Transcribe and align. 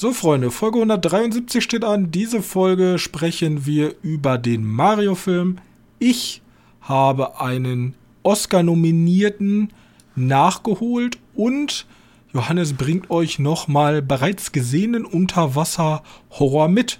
So, 0.00 0.14
Freunde, 0.14 0.50
Folge 0.50 0.78
173 0.78 1.62
steht 1.62 1.84
an. 1.84 2.10
Diese 2.10 2.40
Folge 2.40 2.98
sprechen 2.98 3.66
wir 3.66 3.96
über 4.00 4.38
den 4.38 4.64
Mario-Film. 4.64 5.58
Ich 5.98 6.40
habe 6.80 7.38
einen 7.38 7.92
Oscar-Nominierten 8.22 9.74
nachgeholt 10.16 11.18
und 11.34 11.84
Johannes 12.32 12.72
bringt 12.72 13.10
euch 13.10 13.38
nochmal 13.38 14.00
bereits 14.00 14.52
gesehenen 14.52 15.04
Unterwasser-Horror 15.04 16.68
mit. 16.68 16.98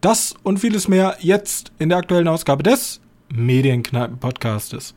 Das 0.00 0.36
und 0.44 0.58
vieles 0.60 0.86
mehr 0.86 1.16
jetzt 1.18 1.72
in 1.80 1.88
der 1.88 1.98
aktuellen 1.98 2.28
Ausgabe 2.28 2.62
des 2.62 3.00
Medienkneipen-Podcastes. 3.34 4.94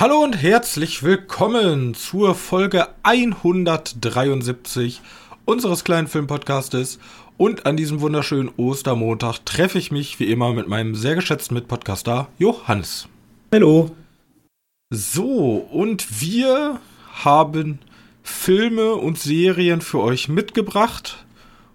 Hallo 0.00 0.22
und 0.22 0.40
herzlich 0.40 1.02
willkommen 1.02 1.92
zur 1.92 2.36
Folge 2.36 2.86
173 3.02 5.00
unseres 5.44 5.82
kleinen 5.82 6.06
Filmpodcastes. 6.06 7.00
Und 7.36 7.66
an 7.66 7.76
diesem 7.76 8.00
wunderschönen 8.00 8.48
Ostermontag 8.56 9.44
treffe 9.44 9.76
ich 9.76 9.90
mich 9.90 10.20
wie 10.20 10.30
immer 10.30 10.52
mit 10.52 10.68
meinem 10.68 10.94
sehr 10.94 11.16
geschätzten 11.16 11.56
Mitpodcaster 11.56 12.28
Johannes. 12.38 13.08
Hallo. 13.52 13.90
So, 14.90 15.66
und 15.72 16.20
wir 16.20 16.78
haben 17.24 17.80
Filme 18.22 18.94
und 18.94 19.18
Serien 19.18 19.80
für 19.80 19.98
euch 19.98 20.28
mitgebracht. 20.28 21.24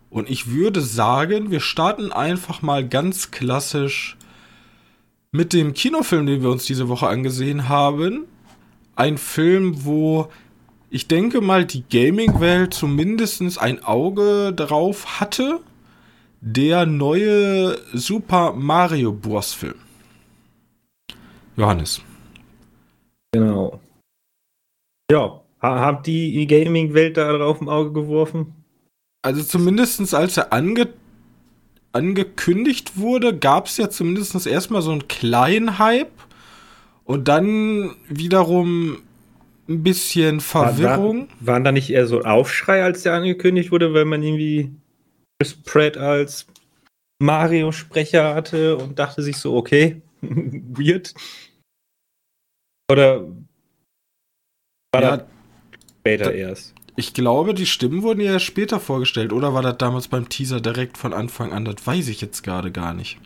Und 0.10 0.30
ich 0.30 0.50
würde 0.50 0.80
sagen, 0.80 1.52
wir 1.52 1.60
starten 1.60 2.14
einfach 2.14 2.62
mal 2.62 2.88
ganz 2.88 3.32
klassisch 3.32 4.16
mit 5.34 5.52
dem 5.52 5.74
Kinofilm, 5.74 6.28
den 6.28 6.42
wir 6.42 6.50
uns 6.50 6.66
diese 6.66 6.88
Woche 6.88 7.08
angesehen 7.08 7.68
haben. 7.68 8.26
Ein 8.96 9.18
Film, 9.18 9.84
wo 9.84 10.30
ich 10.92 11.08
denke 11.08 11.42
mal 11.42 11.66
die 11.66 11.84
Gaming-Welt 11.90 12.76
zumindest 12.76 13.60
ein 13.60 13.84
Auge 13.84 14.54
drauf 14.56 15.20
hatte. 15.20 15.60
Der 16.40 16.86
neue 16.86 17.80
Super 17.94 18.54
Mario 18.54 19.12
Bros. 19.12 19.54
Film. 19.54 19.76
Johannes. 21.58 22.02
Genau. 23.32 23.80
Ja, 25.12 25.42
habt 25.62 26.06
die 26.06 26.46
Gaming-Welt 26.46 27.18
da 27.18 27.32
drauf 27.34 27.60
ein 27.60 27.70
Auge 27.70 27.92
geworfen? 27.92 28.54
Also 29.24 29.42
zumindest 29.42 30.14
als 30.14 30.38
er 30.38 30.54
ange 30.54 30.94
angekündigt 31.94 32.98
wurde, 32.98 33.38
gab 33.38 33.68
es 33.68 33.78
ja 33.78 33.90
zumindest 33.90 34.46
erstmal 34.46 34.82
so 34.82 34.92
einen 34.92 35.08
kleinen 35.08 35.80
Hype 35.80 36.12
und 37.06 37.28
dann 37.28 37.96
wiederum 38.10 38.98
ein 39.70 39.84
bisschen 39.84 40.42
Verwirrung. 40.42 41.30
War, 41.30 41.40
war, 41.40 41.48
waren 41.48 41.64
da 41.64 41.72
nicht 41.72 41.90
eher 41.90 42.08
so 42.08 42.22
Aufschrei, 42.22 42.84
als 42.84 43.04
der 43.04 43.14
angekündigt 43.14 43.72
wurde, 43.72 43.94
weil 43.94 44.06
man 44.06 44.24
irgendwie 44.24 44.72
Chris 45.40 45.54
Pratt 45.54 45.98
als 45.98 46.48
Mario-Sprecher 47.22 48.36
hatte 48.36 48.78
und 48.78 49.00
dachte 49.00 49.22
sich 49.22 49.38
so, 49.38 49.56
okay, 49.56 50.02
weird. 50.22 51.14
Oder 52.92 53.28
war 54.94 55.02
ja, 55.02 55.18
das 55.18 55.28
später 56.00 56.26
da, 56.26 56.32
erst? 56.32 56.73
Ich 56.96 57.14
glaube, 57.14 57.54
die 57.54 57.66
Stimmen 57.66 58.04
wurden 58.04 58.22
ja 58.22 58.40
später 58.40 58.80
vorgestellt. 58.80 59.34
Oder 59.34 59.54
war 59.54 59.64
das 59.64 59.78
damals 59.78 60.08
beim 60.08 60.30
Teaser 60.30 60.62
direkt 60.62 60.98
von 60.98 61.14
Anfang 61.14 61.52
an? 61.52 61.66
Das 61.66 61.86
weiß 61.86 62.08
ich 62.10 62.22
jetzt 62.22 62.44
gerade 62.44 62.72
gar 62.72 62.94
nicht. 62.94 63.20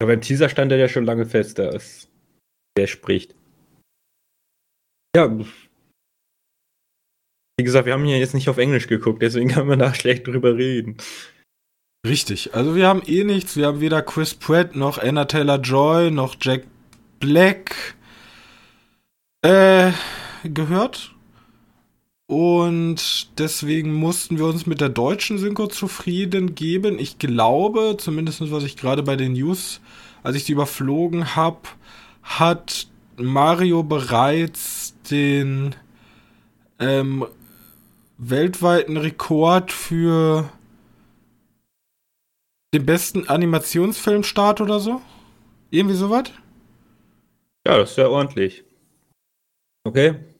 Aber 0.00 0.14
im 0.14 0.20
Teaser 0.20 0.48
stand 0.48 0.70
er 0.70 0.78
ja 0.78 0.88
schon 0.88 1.04
lange 1.04 1.26
fest, 1.26 1.58
da 1.58 1.70
ist, 1.70 2.08
wer 2.76 2.86
spricht. 2.86 3.34
Ja. 5.16 5.30
Wie 7.56 7.64
gesagt, 7.64 7.86
wir 7.86 7.92
haben 7.92 8.04
hier 8.04 8.18
jetzt 8.18 8.34
nicht 8.34 8.48
auf 8.48 8.58
Englisch 8.58 8.88
geguckt, 8.88 9.22
deswegen 9.22 9.48
kann 9.48 9.66
man 9.66 9.78
da 9.78 9.94
schlecht 9.94 10.26
drüber 10.26 10.56
reden. 10.56 10.96
Richtig. 12.06 12.54
Also 12.54 12.74
wir 12.76 12.86
haben 12.86 13.02
eh 13.06 13.24
nichts. 13.24 13.56
Wir 13.56 13.66
haben 13.66 13.80
weder 13.80 14.02
Chris 14.02 14.34
Pratt 14.34 14.76
noch 14.76 14.98
Anna 14.98 15.24
Taylor 15.24 15.58
Joy 15.58 16.10
noch 16.10 16.36
Jack 16.38 16.66
Black 17.18 17.94
äh, 19.42 19.92
gehört. 20.44 21.13
Und 22.34 23.38
deswegen 23.38 23.94
mussten 23.94 24.38
wir 24.38 24.46
uns 24.46 24.66
mit 24.66 24.80
der 24.80 24.88
deutschen 24.88 25.38
Synchro 25.38 25.68
zufrieden 25.68 26.56
geben. 26.56 26.98
Ich 26.98 27.18
glaube, 27.18 27.94
zumindest 27.96 28.50
was 28.50 28.64
ich 28.64 28.76
gerade 28.76 29.04
bei 29.04 29.14
den 29.14 29.34
News, 29.34 29.80
als 30.24 30.34
ich 30.34 30.42
die 30.42 30.50
überflogen 30.50 31.36
habe, 31.36 31.60
hat 32.24 32.88
Mario 33.16 33.84
bereits 33.84 34.96
den 35.08 35.76
ähm, 36.80 37.24
weltweiten 38.18 38.96
Rekord 38.96 39.70
für 39.70 40.50
den 42.74 42.84
besten 42.84 43.28
Animationsfilmstart 43.28 44.60
oder 44.60 44.80
so. 44.80 45.00
Irgendwie 45.70 45.94
sowas? 45.94 46.32
Ja, 47.64 47.78
das 47.78 47.92
ist 47.92 47.98
ja 47.98 48.08
ordentlich. 48.08 48.64
Okay. 49.84 50.33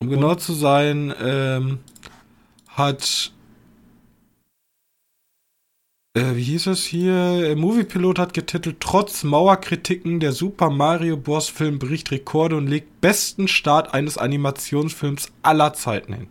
Um 0.00 0.10
genau 0.10 0.34
zu 0.34 0.52
sein, 0.52 1.14
ähm, 1.20 1.78
hat 2.68 3.32
äh, 6.16 6.34
wie 6.34 6.42
hieß 6.42 6.68
es 6.68 6.84
hier? 6.84 7.54
Moviepilot 7.56 8.18
hat 8.18 8.32
getitelt, 8.32 8.80
trotz 8.80 9.22
Mauerkritiken 9.22 10.18
der 10.18 10.32
Super 10.32 10.70
Mario 10.70 11.18
Bros. 11.18 11.48
Film 11.48 11.78
bricht 11.78 12.10
Rekorde 12.10 12.56
und 12.56 12.68
legt 12.68 13.02
besten 13.02 13.48
Start 13.48 13.92
eines 13.92 14.16
Animationsfilms 14.16 15.30
aller 15.42 15.74
Zeiten 15.74 16.14
hin. 16.14 16.28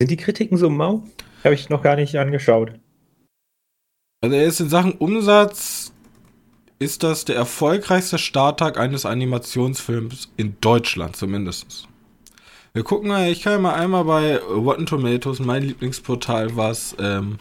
Sind 0.00 0.10
die 0.10 0.16
Kritiken 0.16 0.56
so 0.56 0.68
mau? 0.68 1.04
Habe 1.44 1.54
ich 1.54 1.68
noch 1.68 1.82
gar 1.82 1.94
nicht 1.94 2.16
angeschaut. 2.16 2.72
Also 4.20 4.34
er 4.34 4.44
ist 4.46 4.60
in 4.60 4.68
Sachen 4.68 4.92
Umsatz 4.92 5.92
ist 6.80 7.02
das 7.02 7.26
der 7.26 7.36
erfolgreichste 7.36 8.18
Starttag 8.18 8.78
eines 8.78 9.04
Animationsfilms 9.04 10.32
in 10.36 10.56
Deutschland 10.60 11.14
zumindest. 11.14 11.86
Wir 12.72 12.82
gucken 12.82 13.08
mal, 13.08 13.30
ich 13.30 13.42
kann 13.42 13.52
ja 13.52 13.58
mal 13.58 13.74
einmal 13.74 14.04
bei 14.04 14.38
Rotten 14.38 14.86
Tomatoes, 14.86 15.40
mein 15.40 15.62
Lieblingsportal, 15.62 16.56
was, 16.56 16.96
ähm, 16.98 17.36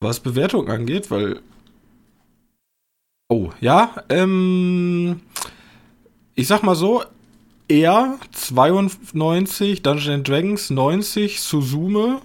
was 0.00 0.20
Bewertung 0.20 0.68
angeht, 0.68 1.10
weil. 1.10 1.40
Oh, 3.28 3.50
ja, 3.60 3.94
ähm, 4.10 5.20
ich 6.34 6.46
sag 6.46 6.62
mal 6.62 6.74
so, 6.74 7.04
er 7.68 8.18
92, 8.32 9.82
Dungeons 9.82 10.28
Dragons 10.28 10.70
90, 10.70 11.40
Suzume 11.40 12.20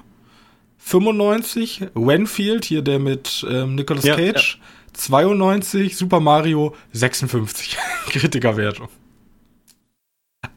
95, 0.80 1.88
Wenfield, 1.94 2.66
hier 2.66 2.82
der 2.82 3.00
mit 3.00 3.46
ähm, 3.50 3.76
Nicolas 3.76 4.04
ja, 4.04 4.18
Cage. 4.18 4.60
Ja 4.60 4.79
92, 5.00 5.96
Super 5.96 6.20
Mario 6.20 6.76
56. 6.92 7.78
Kritikerwertung. 8.08 8.90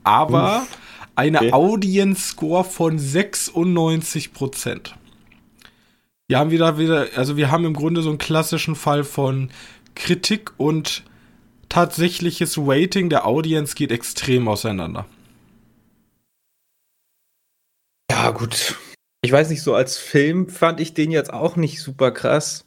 Aber 0.04 0.62
Uff. 0.62 0.78
eine 1.14 1.38
okay. 1.38 1.53
Audience-Score 1.53 2.64
von 2.64 2.98
96 2.98 4.32
Prozent. 4.32 4.97
Wir 6.28 6.38
haben 6.38 6.50
wieder, 6.50 6.78
wieder, 6.78 7.08
also 7.16 7.36
wir 7.36 7.50
haben 7.50 7.64
im 7.64 7.75
Grunde 7.75 8.02
so 8.02 8.08
einen 8.08 8.19
klassischen 8.19 8.75
Fall 8.75 9.04
von 9.04 9.50
Kritik 9.94 10.52
und 10.56 11.04
tatsächliches 11.69 12.56
Rating 12.58 13.10
der 13.10 13.26
Audience 13.26 13.75
geht 13.75 13.92
extrem 13.92 14.48
auseinander. 14.48 15.06
Ja, 18.10 18.31
gut. 18.31 18.76
Ich 19.22 19.31
weiß 19.31 19.50
nicht, 19.50 19.62
so 19.62 19.75
als 19.75 19.99
Film 19.99 20.49
fand 20.49 20.81
ich 20.81 20.94
den 20.94 21.11
jetzt 21.11 21.32
auch 21.32 21.56
nicht 21.56 21.81
super 21.81 22.11
krass. 22.11 22.64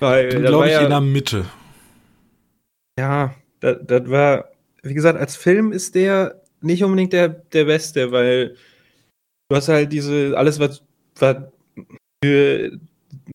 Weil, 0.00 0.28
Dann 0.28 0.42
glaube 0.42 0.66
ich 0.66 0.72
ja, 0.72 0.82
in 0.82 0.90
der 0.90 1.00
Mitte. 1.00 1.46
Ja, 2.98 3.34
das, 3.60 3.78
das 3.82 4.08
war, 4.08 4.50
wie 4.82 4.94
gesagt, 4.94 5.18
als 5.18 5.36
Film 5.36 5.72
ist 5.72 5.94
der 5.94 6.42
nicht 6.60 6.82
unbedingt 6.84 7.12
der, 7.12 7.28
der 7.28 7.64
beste, 7.64 8.12
weil 8.12 8.56
du 9.48 9.56
hast 9.56 9.68
halt 9.68 9.92
diese, 9.92 10.36
alles, 10.36 10.58
was, 10.58 10.82
was 11.16 11.36
für 12.24 12.78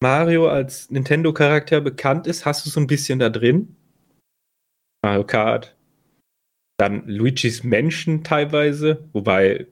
Mario 0.02 0.48
als 0.48 0.90
Nintendo-Charakter 0.90 1.82
bekannt 1.82 2.28
ist, 2.28 2.46
hast 2.46 2.66
du 2.66 2.70
so 2.70 2.80
ein 2.80 2.88
bisschen 2.88 3.20
da 3.20 3.30
drin. 3.30 3.76
Mario 5.04 5.26
Kart. 5.26 5.76
Dann 6.78 7.08
Luigi's 7.08 7.64
Menschen 7.64 8.24
teilweise, 8.24 9.08
wobei, 9.14 9.68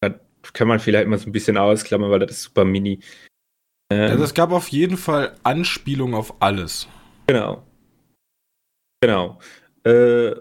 das 0.00 0.14
kann 0.52 0.68
man 0.68 0.80
vielleicht 0.80 1.06
mal 1.06 1.18
so 1.18 1.28
ein 1.28 1.32
bisschen 1.32 1.56
ausklammern, 1.56 2.10
weil 2.10 2.18
das 2.20 2.32
ist 2.32 2.42
super 2.44 2.64
mini. 2.64 3.00
Ähm, 3.90 4.10
also 4.10 4.24
es 4.24 4.34
gab 4.34 4.52
auf 4.52 4.68
jeden 4.68 4.96
Fall 4.96 5.34
Anspielungen 5.42 6.14
auf 6.14 6.34
alles. 6.40 6.88
Genau. 7.26 7.62
Genau. 9.00 9.38
Äh, 9.84 10.32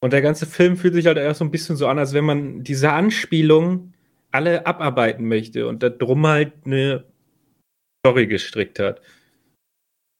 und 0.00 0.12
der 0.12 0.22
ganze 0.22 0.46
Film 0.46 0.76
fühlt 0.76 0.94
sich 0.94 1.06
halt 1.06 1.16
erst 1.16 1.38
so 1.38 1.44
ein 1.44 1.50
bisschen 1.50 1.76
so 1.76 1.86
an, 1.86 1.98
als 1.98 2.12
wenn 2.12 2.24
man 2.24 2.64
diese 2.64 2.92
Anspielung 2.92 3.92
alle 4.30 4.66
abarbeiten 4.66 5.28
möchte 5.28 5.68
und 5.68 5.82
darum 5.82 6.26
halt 6.26 6.52
eine 6.64 7.04
Story 8.04 8.26
gestrickt 8.26 8.78
hat. 8.78 9.00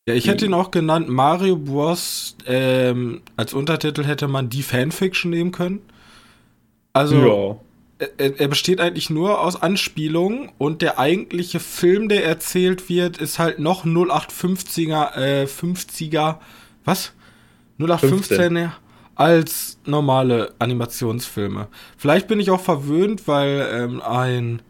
Ja, 0.08 0.14
ich 0.14 0.26
hätte 0.26 0.46
ihn 0.46 0.54
auch 0.54 0.70
genannt 0.70 1.08
Mario 1.08 1.56
Bros. 1.56 2.36
Ähm, 2.46 3.22
als 3.36 3.54
Untertitel 3.54 4.04
hätte 4.04 4.28
man 4.28 4.48
die 4.48 4.62
Fanfiction 4.62 5.30
nehmen 5.30 5.52
können. 5.52 5.80
Also, 6.92 7.16
ja. 7.16 7.60
Er, 8.18 8.40
er, 8.40 8.48
besteht 8.48 8.80
eigentlich 8.80 9.10
nur 9.10 9.40
aus 9.40 9.60
Anspielungen 9.60 10.50
und 10.58 10.82
der 10.82 10.98
eigentliche 10.98 11.60
Film, 11.60 12.08
der 12.08 12.24
erzählt 12.24 12.88
wird, 12.88 13.18
ist 13.18 13.38
halt 13.38 13.58
noch 13.58 13.84
0850er, 13.84 15.16
äh, 15.16 15.44
50er, 15.44 16.36
was? 16.84 17.12
0815 17.78 18.72
als 19.14 19.78
normale 19.84 20.54
Animationsfilme. 20.58 21.68
Vielleicht 21.96 22.28
bin 22.28 22.40
ich 22.40 22.50
auch 22.50 22.60
verwöhnt, 22.60 23.28
weil 23.28 23.68
ähm, 23.72 24.00
ein 24.00 24.62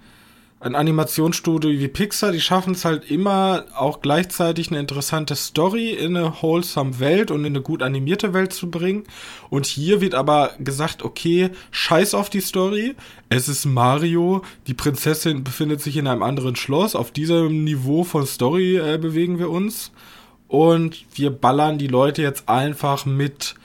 ein 0.63 0.77
Animationsstudio 0.77 1.71
wie 1.71 1.89
Pixar, 1.89 2.31
die 2.31 2.41
schaffen 2.41 2.75
es 2.75 2.85
halt 2.85 3.11
immer 3.11 3.65
auch 3.75 4.01
gleichzeitig 4.01 4.71
eine 4.71 4.79
interessante 4.79 5.35
Story 5.35 5.91
in 5.91 6.17
eine 6.17 6.41
wholesome 6.41 7.01
Welt 7.01 7.33
und 7.33 7.41
in 7.41 7.47
eine 7.47 7.63
gut 7.63 7.83
animierte 7.83 8.33
Welt 8.33 8.53
zu 8.53 8.71
bringen. 8.71 9.03
Und 9.51 9.67
hier 9.67 10.01
wird 10.01 10.15
aber 10.15 10.53
gesagt, 10.61 11.03
okay, 11.03 11.51
scheiß 11.73 12.15
auf 12.15 12.31
die 12.31 12.41
Story. 12.41 12.95
Es 13.29 13.49
ist 13.49 13.65
Mario, 13.65 14.43
die 14.69 14.75
Prinzessin 14.75 15.43
befindet 15.43 15.81
sich 15.81 15.97
in 15.97 16.07
einem 16.07 16.23
anderen 16.23 16.55
Schloss. 16.55 16.95
Auf 16.95 17.11
diesem 17.11 17.65
Niveau 17.65 18.05
von 18.05 18.25
Story 18.25 18.77
äh, 18.77 18.99
bewegen 18.99 19.41
wir 19.41 19.51
uns. 19.51 19.91
Und 20.47 21.05
wir 21.15 21.31
ballern 21.31 21.79
die 21.79 21.89
Leute 21.89 22.23
jetzt 22.23 22.49
einfach 22.49 23.05
mit 23.05 23.57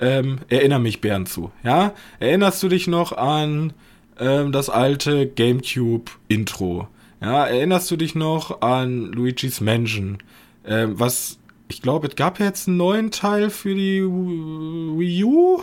ähm, 0.00 0.40
Erinner 0.48 0.80
mich 0.80 1.00
Bären 1.00 1.26
zu. 1.26 1.52
Ja? 1.62 1.94
Erinnerst 2.18 2.60
du 2.64 2.68
dich 2.68 2.88
noch 2.88 3.12
an 3.12 3.74
ähm, 4.18 4.52
das 4.52 4.68
alte 4.68 5.26
GameCube-Intro. 5.26 6.88
Ja, 7.20 7.46
erinnerst 7.46 7.90
du 7.90 7.96
dich 7.96 8.14
noch 8.14 8.62
an 8.62 9.12
Luigi's 9.12 9.60
Mansion? 9.60 10.18
Ähm, 10.66 10.98
was, 10.98 11.38
ich 11.68 11.82
glaube, 11.82 12.08
es 12.08 12.16
gab 12.16 12.40
jetzt 12.40 12.68
einen 12.68 12.76
neuen 12.76 13.10
Teil 13.10 13.50
für 13.50 13.74
die 13.74 14.02
Wii 14.02 15.24
U. 15.24 15.62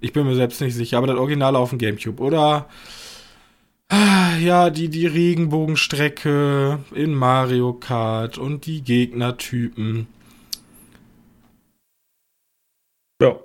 Ich 0.00 0.12
bin 0.12 0.26
mir 0.26 0.34
selbst 0.34 0.60
nicht 0.60 0.74
sicher, 0.74 0.98
aber 0.98 1.06
das 1.06 1.16
Originale 1.16 1.58
auf 1.58 1.70
dem 1.70 1.78
GameCube. 1.78 2.22
Oder 2.22 2.68
ah, 3.88 4.36
ja, 4.38 4.70
die, 4.70 4.88
die 4.88 5.06
Regenbogenstrecke 5.06 6.80
in 6.94 7.14
Mario 7.14 7.72
Kart 7.74 8.38
und 8.38 8.66
die 8.66 8.82
Gegnertypen. 8.82 10.08
Ja 13.20 13.38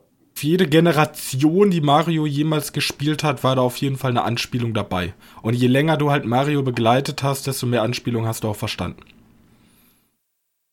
für 0.44 0.48
jede 0.48 0.68
Generation, 0.68 1.72
die 1.72 1.80
Mario 1.80 2.25
jemals 2.25 2.74
gespielt 2.74 3.24
hat, 3.24 3.45
war 3.45 3.56
da 3.56 3.62
auf 3.62 3.78
jeden 3.78 3.95
Fall 3.95 4.12
eine 4.12 4.24
Anspielung 4.24 4.74
dabei. 4.74 5.13
Und 5.42 5.54
je 5.54 5.68
länger 5.68 5.95
du 5.95 6.12
halt 6.12 6.25
Mario 6.25 6.63
begleitet 6.63 7.24
hast, 7.24 7.48
desto 7.48 7.66
mehr 7.66 7.81
Anspielungen 7.81 8.28
hast 8.28 8.44
du 8.44 8.50
auch 8.50 8.56
verstanden. 8.57 9.04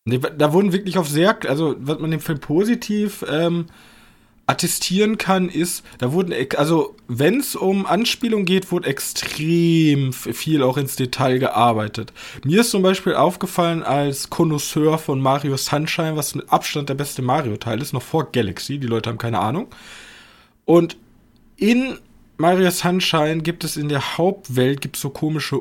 Da 0.07 0.53
wurden 0.53 0.73
wirklich 0.73 0.99
auf 0.99 1.09
sehr, 1.09 1.39
also 1.49 1.77
was 1.79 2.01
man 2.01 2.11
dem 2.11 2.19
Film 2.19 2.41
positiv 2.41 3.25
ähm, 3.31 3.67
attestieren 4.51 5.17
kann, 5.17 5.49
ist, 5.49 5.85
da 5.99 6.13
wurden, 6.13 6.35
also 6.57 6.97
wenn 7.07 7.39
es 7.39 7.55
um 7.55 7.87
Anspielung 7.87 8.45
geht, 8.45 8.73
wurde 8.73 8.89
extrem 8.89 10.13
viel 10.13 10.65
auch 10.65 10.77
ins 10.77 10.97
Detail 10.97 11.39
gearbeitet. 11.39 12.13
Mir 12.45 12.63
ist 12.63 12.71
zum 12.71 12.83
Beispiel 12.83 13.15
aufgefallen 13.15 13.85
als 13.85 14.29
Connoisseur 14.29 14.99
von 14.99 15.21
Mario 15.21 15.57
Sunshine, 15.57 16.17
was 16.17 16.35
mit 16.35 16.51
Abstand 16.51 16.89
der 16.89 16.95
beste 16.95 17.23
Mario-Teil 17.23 17.81
ist, 17.81 17.93
noch 17.93 18.03
vor 18.03 18.33
Galaxy, 18.33 18.79
die 18.79 18.89
Leute 18.89 19.11
haben 19.11 19.19
keine 19.19 19.39
Ahnung. 19.39 19.69
Und 20.65 20.97
in 21.57 21.99
Mario 22.37 22.71
Sunshine 22.73 23.43
gibt 23.43 23.63
es 23.63 23.77
in 23.77 23.89
der 23.89 24.19
Hauptwelt 24.19 24.81
gibt 24.81 24.97
so 24.97 25.11
komische 25.11 25.61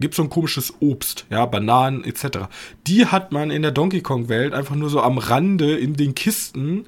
gibt 0.00 0.16
so 0.16 0.24
ein 0.24 0.28
komisches 0.28 0.74
Obst, 0.80 1.24
ja, 1.30 1.46
Bananen 1.46 2.04
etc. 2.04 2.48
Die 2.86 3.06
hat 3.06 3.32
man 3.32 3.50
in 3.50 3.62
der 3.62 3.70
Donkey 3.70 4.02
Kong 4.02 4.28
Welt 4.28 4.52
einfach 4.52 4.74
nur 4.74 4.90
so 4.90 5.00
am 5.00 5.18
Rande 5.18 5.78
in 5.78 5.94
den 5.94 6.14
Kisten 6.14 6.84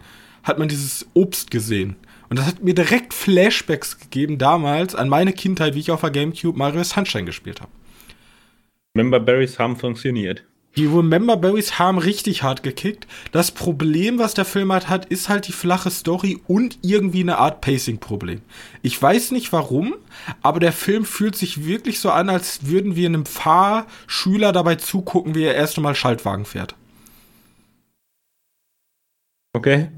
hat 0.46 0.58
man 0.58 0.69
dieses 0.69 1.06
Obst 1.12 1.50
gesehen. 1.50 1.96
Und 2.28 2.38
das 2.38 2.46
hat 2.46 2.62
mir 2.62 2.75
direkt 2.75 3.12
Flashbacks 3.12 3.98
gegeben 3.98 4.38
damals 4.38 4.94
an 4.94 5.08
meine 5.08 5.32
Kindheit, 5.32 5.75
wie 5.75 5.81
ich 5.81 5.90
auf 5.90 6.00
der 6.00 6.10
Gamecube 6.10 6.56
Mario 6.56 6.82
Sunshine 6.82 7.25
gespielt 7.25 7.60
habe. 7.60 7.70
Member 8.94 9.20
Berries 9.20 9.58
haben 9.58 9.76
funktioniert. 9.76 10.44
Die 10.76 10.87
Member 10.87 11.38
Berries 11.38 11.78
haben 11.78 11.98
richtig 11.98 12.43
hart 12.43 12.62
gekickt. 12.62 13.06
Das 13.32 13.50
Problem, 13.50 14.19
was 14.19 14.34
der 14.34 14.44
Film 14.44 14.72
hat, 14.72 14.88
hat, 14.88 15.06
ist 15.06 15.28
halt 15.28 15.48
die 15.48 15.52
flache 15.52 15.90
Story 15.90 16.38
und 16.46 16.78
irgendwie 16.82 17.20
eine 17.20 17.38
Art 17.38 17.62
Pacing-Problem. 17.62 18.42
Ich 18.82 19.00
weiß 19.00 19.31
nicht 19.31 19.52
warum, 19.52 19.94
aber 20.42 20.60
der 20.60 20.72
Film 20.72 21.06
fühlt 21.06 21.34
sich 21.34 21.64
wirklich 21.64 21.99
so 21.99 22.10
an, 22.10 22.28
als 22.28 22.66
würden 22.66 22.94
wir 22.94 23.08
einem 23.08 23.25
Fahrschüler 23.25 24.52
dabei 24.52 24.76
zugucken, 24.76 25.34
wie 25.34 25.44
er 25.44 25.54
erst 25.54 25.78
einmal 25.78 25.94
Schaltwagen 25.94 26.44
fährt. 26.44 26.75
Okay. 29.54 29.88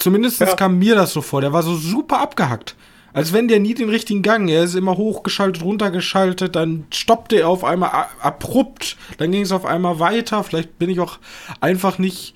Zumindest 0.00 0.40
ja. 0.40 0.54
kam 0.54 0.78
mir 0.78 0.94
das 0.94 1.12
so 1.12 1.22
vor. 1.22 1.40
Der 1.40 1.52
war 1.52 1.62
so 1.62 1.74
super 1.74 2.20
abgehackt. 2.20 2.76
Als 3.12 3.32
wenn 3.32 3.48
der 3.48 3.58
nie 3.58 3.74
den 3.74 3.88
richtigen 3.88 4.22
Gang. 4.22 4.48
Er 4.48 4.62
ist 4.62 4.74
immer 4.74 4.96
hochgeschaltet, 4.96 5.62
runtergeschaltet, 5.62 6.54
dann 6.54 6.86
stoppte 6.92 7.40
er 7.40 7.48
auf 7.48 7.64
einmal 7.64 8.06
abrupt, 8.20 8.96
dann 9.16 9.32
ging 9.32 9.42
es 9.42 9.50
auf 9.50 9.64
einmal 9.64 9.98
weiter. 9.98 10.44
Vielleicht 10.44 10.78
bin 10.78 10.90
ich 10.90 11.00
auch 11.00 11.18
einfach 11.60 11.98
nicht. 11.98 12.34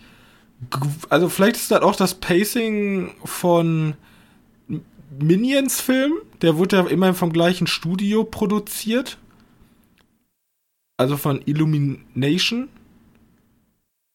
Also, 1.08 1.28
vielleicht 1.28 1.56
ist 1.56 1.70
das 1.70 1.82
auch 1.82 1.96
das 1.96 2.14
Pacing 2.14 3.12
von 3.24 3.94
Minions-Film. 5.20 6.14
Der 6.40 6.56
wurde 6.56 6.76
ja 6.76 6.86
immerhin 6.86 7.14
vom 7.14 7.32
gleichen 7.32 7.66
Studio 7.66 8.24
produziert. 8.24 9.18
Also 10.96 11.16
von 11.16 11.42
Illumination. 11.44 12.68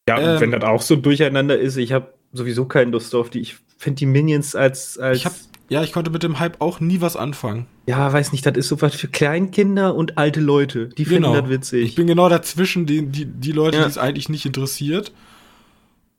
Ja, 0.08 0.16
und 0.16 0.24
ähm, 0.24 0.40
wenn 0.40 0.52
das 0.52 0.64
auch 0.64 0.82
so 0.82 0.96
durcheinander 0.96 1.58
ist, 1.58 1.76
ich 1.76 1.92
habe 1.92 2.12
sowieso 2.32 2.64
keine 2.64 2.90
Lust 2.90 3.14
auf 3.14 3.30
die. 3.30 3.40
Ich 3.40 3.56
finde 3.76 3.98
die 3.98 4.06
Minions 4.06 4.54
als. 4.54 4.98
als 4.98 5.18
ich 5.18 5.26
hab, 5.26 5.34
ja, 5.68 5.82
ich 5.82 5.92
konnte 5.92 6.10
mit 6.10 6.22
dem 6.22 6.38
Hype 6.38 6.60
auch 6.60 6.80
nie 6.80 7.00
was 7.00 7.16
anfangen. 7.16 7.66
Ja, 7.86 8.10
weiß 8.10 8.32
nicht, 8.32 8.46
das 8.46 8.56
ist 8.56 8.68
so 8.68 8.80
was 8.80 8.94
für 8.94 9.08
Kleinkinder 9.08 9.94
und 9.94 10.16
alte 10.16 10.40
Leute. 10.40 10.88
Die 10.88 11.04
finden 11.04 11.24
genau. 11.24 11.40
das 11.40 11.50
witzig. 11.50 11.84
Ich 11.84 11.94
bin 11.94 12.06
genau 12.06 12.28
dazwischen, 12.28 12.86
die, 12.86 13.06
die, 13.06 13.26
die 13.26 13.52
Leute, 13.52 13.76
ja. 13.76 13.84
die 13.84 13.90
es 13.90 13.98
eigentlich 13.98 14.28
nicht 14.28 14.46
interessiert. 14.46 15.12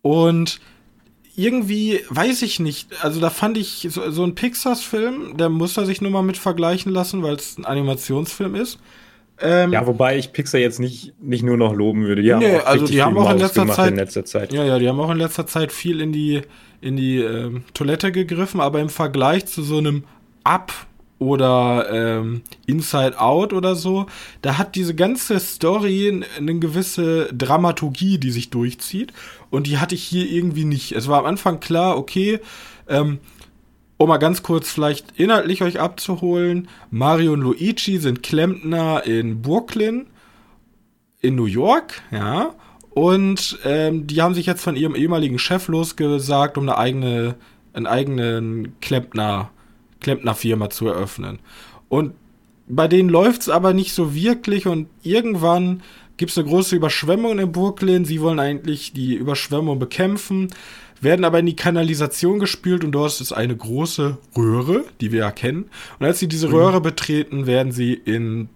Und 0.02 0.60
irgendwie, 1.36 2.02
weiß 2.10 2.42
ich 2.42 2.60
nicht, 2.60 3.04
also 3.04 3.20
da 3.20 3.30
fand 3.30 3.58
ich 3.58 3.88
so, 3.90 4.12
so 4.12 4.24
ein 4.24 4.36
Pixars-Film, 4.36 5.38
der 5.38 5.50
muss 5.50 5.78
er 5.78 5.86
sich 5.86 6.02
nur 6.02 6.12
mal 6.12 6.22
mit 6.22 6.38
vergleichen 6.38 6.92
lassen, 6.92 7.24
weil 7.24 7.36
es 7.36 7.58
ein 7.58 7.66
Animationsfilm 7.66 8.56
ist. 8.56 8.78
Ähm, 9.42 9.72
ja, 9.72 9.86
wobei 9.88 10.18
ich 10.18 10.34
Pixar 10.34 10.60
jetzt 10.60 10.80
nicht, 10.80 11.14
nicht 11.22 11.44
nur 11.44 11.58
noch 11.58 11.74
loben 11.74 12.06
würde. 12.06 12.22
Die 12.22 12.34
nee, 12.34 12.58
also 12.58 12.86
die 12.86 13.02
haben 13.02 13.18
auch 13.18 13.32
in 13.32 13.38
letzter, 13.38 13.68
Zeit, 13.68 13.92
in 13.92 13.98
letzter 13.98 14.26
Zeit. 14.26 14.54
Ja, 14.54 14.64
ja, 14.64 14.80
die 14.80 14.88
haben 14.88 15.00
auch 15.00 15.12
in 15.12 15.18
letzter 15.18 15.48
Zeit 15.48 15.72
viel 15.72 16.02
in 16.02 16.12
die, 16.12 16.42
in 16.82 16.98
die 16.98 17.20
ähm, 17.20 17.64
Toilette 17.74 18.12
gegriffen, 18.12 18.60
aber 18.60 18.80
im 18.80 18.90
Vergleich 18.90 19.46
zu 19.46 19.64
so 19.64 19.78
einem 19.78 20.04
Up 20.44 20.74
oder 21.20 21.88
ähm, 21.92 22.42
Inside 22.66 23.20
Out 23.20 23.54
oder 23.54 23.76
so, 23.76 24.08
da 24.42 24.58
hat 24.58 24.76
diese 24.76 24.96
ganze 24.96 25.40
Story 25.40 26.24
eine 26.38 26.60
gewisse 26.60 27.30
Dramaturgie, 27.34 28.18
die 28.18 28.32
sich 28.32 28.50
durchzieht. 28.50 29.14
Und 29.50 29.68
die 29.68 29.78
hatte 29.78 29.96
ich 29.96 30.04
hier 30.04 30.30
irgendwie 30.30 30.66
nicht. 30.66 30.94
Es 30.94 31.08
war 31.08 31.20
am 31.20 31.26
Anfang 31.26 31.60
klar, 31.60 31.98
okay, 31.98 32.40
ähm, 32.88 33.20
um 34.00 34.08
mal 34.08 34.18
ganz 34.18 34.44
kurz 34.44 34.72
vielleicht 34.72 35.20
inhaltlich 35.20 35.62
euch 35.62 35.82
abzuholen, 35.82 36.70
Mario 36.90 37.34
und 37.34 37.42
Luigi 37.42 37.98
sind 38.00 38.24
Klempner 38.24 39.06
in 39.06 39.42
Brooklyn, 39.42 40.08
in 41.20 41.36
New 41.36 41.46
York, 41.46 42.02
ja. 42.10 42.56
Und 42.92 43.60
ähm, 43.66 44.08
die 44.08 44.22
haben 44.22 44.34
sich 44.34 44.46
jetzt 44.46 44.64
von 44.64 44.78
ihrem 44.78 44.96
ehemaligen 44.96 45.38
Chef 45.38 45.68
losgesagt, 45.68 46.58
um 46.58 46.64
eine 46.64 46.78
eigene, 46.78 47.36
einen 47.74 47.88
eigenen 47.88 48.80
Klempner, 48.80 49.52
Klempnerfirma 50.00 50.70
zu 50.70 50.88
eröffnen. 50.88 51.40
Und 51.90 52.14
bei 52.70 52.88
denen 52.88 53.10
läuft's 53.10 53.50
aber 53.50 53.74
nicht 53.74 53.94
so 53.94 54.16
wirklich 54.16 54.66
und 54.66 54.88
irgendwann 55.04 55.84
gibt's 56.16 56.38
eine 56.38 56.48
große 56.48 56.76
Überschwemmung 56.76 57.38
in 57.38 57.52
Brooklyn. 57.52 58.06
Sie 58.06 58.22
wollen 58.22 58.40
eigentlich 58.40 58.94
die 58.94 59.16
Überschwemmung 59.16 59.78
bekämpfen 59.78 60.48
werden 61.02 61.26
aber 61.26 61.40
in 61.40 61.46
die 61.46 61.56
Kanalisation 61.56 62.40
gespült 62.40 62.84
und 62.84 62.92
dort 62.92 63.20
ist 63.22 63.32
eine 63.32 63.56
große 63.56 64.18
Röhre, 64.36 64.86
die 65.02 65.12
wir 65.12 65.24
erkennen. 65.24 65.66
Und 66.00 66.06
als 66.06 66.20
sie 66.20 66.28
diese 66.28 66.48
mhm. 66.48 66.54
Röhre 66.56 66.82
betreten, 66.82 67.48
werden 67.48 67.72
sie 67.72 67.94
in 67.94 68.50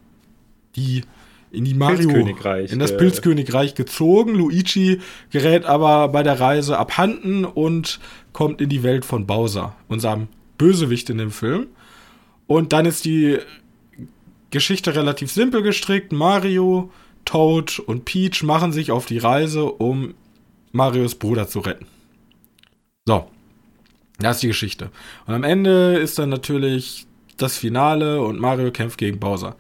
die 0.76 1.04
in 1.52 1.66
die 1.66 1.76
Mario 1.76 2.10
in 2.10 2.80
das 2.80 2.98
Pilzkönigreich 2.98 3.76
gezogen. 3.76 4.34
Luigi 4.34 5.02
gerät 5.30 5.66
aber 5.66 6.08
bei 6.08 6.24
der 6.24 6.40
Reise 6.40 6.80
abhanden 6.80 7.46
und 7.46 8.00
kommt 8.34 8.60
in 8.60 8.70
die 8.70 8.82
Welt 8.82 9.06
von 9.06 9.28
Bowser, 9.28 9.76
unserem 9.88 10.30
Bösewicht 10.58 11.12
in 11.12 11.20
dem 11.20 11.30
Film. 11.30 11.68
Und 12.48 12.74
dann 12.74 12.88
ist 12.88 13.06
die 13.06 13.38
Geschichte 14.50 14.96
relativ 14.96 15.32
simpel 15.32 15.62
gestrickt. 15.62 16.12
Mario, 16.12 16.92
Toad 17.24 17.80
und 17.80 18.06
Peach 18.06 18.42
machen 18.42 18.72
sich 18.72 18.92
auf 18.92 19.06
die 19.06 19.20
Reise, 19.20 19.66
um 19.66 20.16
Marios 20.72 21.16
Bruder 21.16 21.48
zu 21.48 21.60
retten. 21.60 21.86
So. 23.06 23.28
Das 24.20 24.38
ist 24.38 24.44
die 24.44 24.48
Geschichte. 24.48 24.92
Und 25.26 25.34
am 25.34 25.44
Ende 25.44 25.98
ist 25.98 26.20
dann 26.20 26.30
natürlich 26.30 27.08
das 27.38 27.58
Finale 27.58 28.22
und 28.22 28.40
Mario 28.40 28.72
kämpft 28.72 28.98
gegen 28.98 29.20
Bowser. 29.20 29.56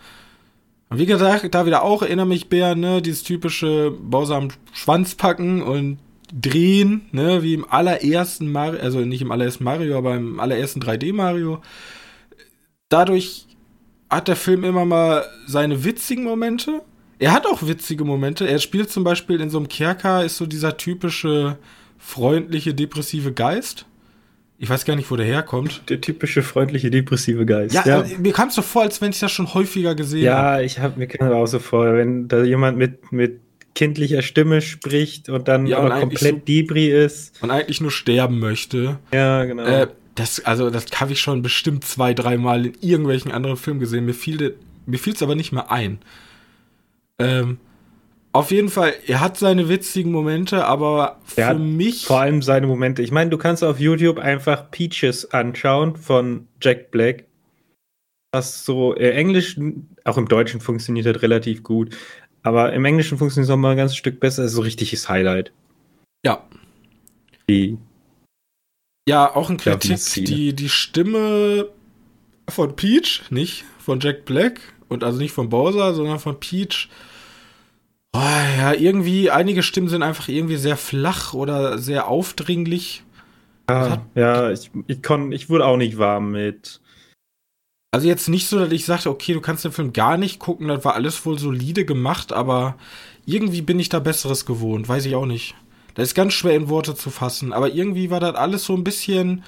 Und 0.90 1.00
wie 1.00 1.06
gesagt, 1.06 1.54
da 1.54 1.66
wieder 1.66 1.84
auch 1.84 2.04
erinnere 2.04 2.28
mich 2.28 2.50
Bär, 2.50 2.76
ne, 2.76 3.02
dieses 3.02 3.24
typische 3.24 3.92
Bowser 3.92 4.36
am 4.36 4.50
Schwanz 4.72 5.16
packen 5.16 5.62
und 5.62 5.98
drehen, 6.32 7.08
ne, 7.12 7.42
wie 7.42 7.56
im 7.56 7.70
allerersten 7.70 8.52
Mario, 8.52 8.80
also 8.80 9.00
nicht 9.00 9.22
im 9.22 9.32
allerersten 9.32 9.64
Mario, 9.64 9.98
aber 9.98 10.16
im 10.16 10.40
allerersten 10.40 10.82
3D 10.82 11.14
Mario. 11.14 11.62
Dadurch 12.90 13.48
hat 14.10 14.28
der 14.28 14.36
Film 14.36 14.64
immer 14.64 14.86
mal 14.86 15.26
seine 15.48 15.84
witzigen 15.84 16.24
Momente. 16.24 16.84
Er 17.18 17.32
hat 17.32 17.48
auch 17.48 17.66
witzige 17.66 18.06
Momente. 18.06 18.48
Er 18.48 18.60
spielt 18.60 18.92
zum 18.92 19.04
Beispiel 19.04 19.42
in 19.42 19.50
so 19.50 19.58
einem 19.58 19.68
Kerker, 19.68 20.24
ist 20.24 20.38
so 20.38 20.46
dieser 20.46 20.78
typische 20.78 21.58
freundliche, 22.04 22.74
depressive 22.74 23.32
Geist. 23.32 23.86
Ich 24.60 24.70
weiß 24.70 24.86
gar 24.86 24.96
nicht, 24.96 25.10
wo 25.10 25.16
der 25.16 25.26
herkommt. 25.26 25.90
Der 25.90 26.00
typische 26.00 26.44
freundliche, 26.44 26.92
depressive 26.92 27.46
Geist. 27.46 27.74
Ja, 27.74 28.04
ja. 28.04 28.06
mir 28.20 28.34
kam 28.34 28.50
es 28.50 28.56
so 28.56 28.62
vor, 28.62 28.84
als 28.84 29.02
wenn 29.02 29.12
ich 29.12 29.20
das 29.20 29.32
schon 29.32 29.54
häufiger 29.54 29.96
gesehen 29.96 30.32
habe. 30.32 30.60
Ja, 30.60 30.62
ich 30.62 30.80
habe 30.80 31.00
mir 31.00 31.08
kam 31.08 31.32
auch 31.32 31.48
so 31.48 31.60
vor, 31.60 31.96
wenn 31.96 32.28
da 32.28 32.44
jemand 32.44 32.78
mit, 32.78 33.12
mit 33.12 33.40
kindlicher 33.74 34.22
Stimme 34.22 34.62
spricht 34.62 35.30
und 35.30 35.48
dann 35.48 35.66
ja, 35.66 35.80
aber 35.80 36.00
komplett 36.00 36.36
so, 36.36 36.42
Debris 36.46 36.92
ist. 36.92 37.44
Und 37.44 37.52
eigentlich 37.52 37.82
nur 37.82 37.92
sterben 37.92 38.40
möchte. 38.40 39.00
Ja, 39.14 39.44
genau. 39.46 39.64
Äh, 39.64 39.88
das, 40.16 40.46
also, 40.46 40.70
das 40.70 40.86
habe 40.96 41.14
ich 41.14 41.20
schon 41.20 41.42
bestimmt 41.42 41.84
zwei, 41.84 42.14
dreimal 42.14 42.68
in 42.68 42.74
irgendwelchen 42.82 43.32
anderen 43.32 43.58
Filmen 43.58 43.80
gesehen. 43.80 44.06
Mir 44.06 44.14
fiel 44.14 44.56
mir 44.86 45.00
es 45.08 45.24
aber 45.24 45.36
nicht 45.36 45.52
mehr 45.52 45.72
ein. 45.72 46.00
Ähm, 47.18 47.58
auf 48.34 48.50
jeden 48.50 48.70
Fall, 48.70 48.96
er 49.06 49.20
hat 49.20 49.38
seine 49.38 49.70
witzigen 49.70 50.12
Momente, 50.12 50.66
aber 50.66 51.20
er 51.36 51.52
für 51.54 51.60
mich. 51.60 52.08
Vor 52.08 52.20
allem 52.20 52.42
seine 52.42 52.66
Momente. 52.66 53.04
Ich 53.04 53.12
meine, 53.12 53.30
du 53.30 53.38
kannst 53.38 53.64
auf 53.64 53.80
YouTube 53.80 54.18
einfach 54.18 54.72
Peaches 54.72 55.32
anschauen 55.32 55.96
von 55.96 56.48
Jack 56.60 56.90
Black. 56.90 57.26
Was 58.32 58.66
so 58.66 58.96
äh, 58.96 59.12
Englisch, 59.12 59.60
auch 60.04 60.18
im 60.18 60.28
Deutschen 60.28 60.62
funktioniert 60.62 61.06
das 61.06 61.22
relativ 61.22 61.62
gut. 61.62 61.96
Aber 62.42 62.74
im 62.74 62.84
Englischen 62.86 63.20
funktioniert 63.20 63.46
es 63.46 63.50
noch 63.50 63.58
mal 63.58 63.72
ein 63.72 63.78
ganzes 63.78 63.98
Stück 63.98 64.20
besser. 64.20 64.42
Das 64.42 64.52
ist 64.52 64.56
so 64.56 64.62
ein 64.62 64.66
richtiges 64.66 65.08
Highlight. 65.08 65.52
Ja. 66.26 66.44
Die. 67.48 67.78
Ja, 69.08 69.36
auch 69.36 69.52
ein 69.52 69.58
Kritik, 69.58 70.00
die, 70.26 70.54
die 70.54 70.70
Stimme 70.70 71.70
von 72.50 72.76
Peach, 72.76 73.22
nicht 73.30 73.64
von 73.78 74.00
Jack 74.00 74.26
Black 74.26 74.60
und 74.90 75.04
also 75.04 75.20
nicht 75.20 75.34
von 75.34 75.50
Bowser, 75.50 75.94
sondern 75.94 76.20
von 76.20 76.40
Peach. 76.40 76.90
Oh, 78.14 78.20
ja, 78.20 78.74
irgendwie, 78.74 79.32
einige 79.32 79.64
Stimmen 79.64 79.90
sind 79.90 80.04
einfach 80.04 80.28
irgendwie 80.28 80.58
sehr 80.58 80.78
flach 80.78 81.34
oder 81.34 81.78
sehr 81.80 82.08
aufdringlich. 82.08 83.04
Ah, 83.68 84.00
ja, 84.14 84.52
ich, 84.52 84.72
ich, 84.88 85.02
kon, 85.02 85.32
ich 85.32 85.50
wurde 85.50 85.66
auch 85.66 85.78
nicht 85.78 85.98
warm 85.98 86.32
mit 86.32 86.82
also 87.94 88.08
jetzt 88.08 88.28
nicht 88.28 88.48
so, 88.48 88.58
dass 88.58 88.72
ich 88.72 88.86
sagte, 88.86 89.12
okay, 89.12 89.34
du 89.34 89.40
kannst 89.40 89.66
den 89.66 89.72
Film 89.72 89.94
gar 89.94 90.18
nicht 90.18 90.40
gucken, 90.40 90.68
das 90.68 90.84
war 90.84 90.96
alles 90.96 91.28
wohl 91.28 91.38
solide 91.38 91.86
gemacht, 91.86 92.34
aber 92.34 92.76
irgendwie 93.28 93.62
bin 93.62 93.80
ich 93.80 93.88
da 93.88 94.00
Besseres 94.00 94.48
gewohnt, 94.48 94.90
weiß 94.90 95.06
ich 95.06 95.14
auch 95.14 95.28
nicht. 95.28 95.54
Das 95.94 96.08
ist 96.08 96.16
ganz 96.16 96.34
schwer 96.34 96.56
in 96.56 96.70
Worte 96.70 96.96
zu 96.96 97.12
fassen, 97.12 97.54
aber 97.54 97.72
irgendwie 97.72 98.10
war 98.10 98.20
das 98.20 98.34
alles 98.34 98.66
so 98.66 98.74
ein 98.74 98.84
bisschen, 98.84 99.44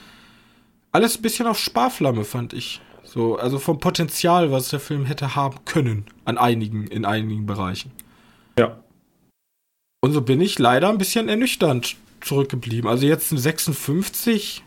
alles 0.91 1.17
ein 1.17 1.23
bisschen 1.23 1.47
auf 1.47 1.57
Sparflamme, 1.57 2.23
fand 2.23 2.53
ich. 2.53 2.81
So, 3.03 3.35
also 3.35 3.57
vom 3.57 3.79
Potenzial, 3.79 4.51
was 4.51 4.69
der 4.69 4.79
Film 4.79 5.05
hätte 5.05 5.35
haben 5.35 5.65
können, 5.65 6.05
an 6.25 6.37
einigen, 6.37 6.85
in 6.85 7.03
einigen 7.03 7.47
Bereichen. 7.47 7.91
Ja. 8.57 8.83
Und 10.01 10.11
so 10.11 10.21
bin 10.21 10.41
ich 10.41 10.59
leider 10.59 10.89
ein 10.89 10.97
bisschen 10.97 11.29
ernüchternd 11.29 11.95
zurückgeblieben. 12.21 12.89
Also 12.89 13.05
jetzt 13.05 13.31
ein 13.31 13.37
56, 13.37 14.63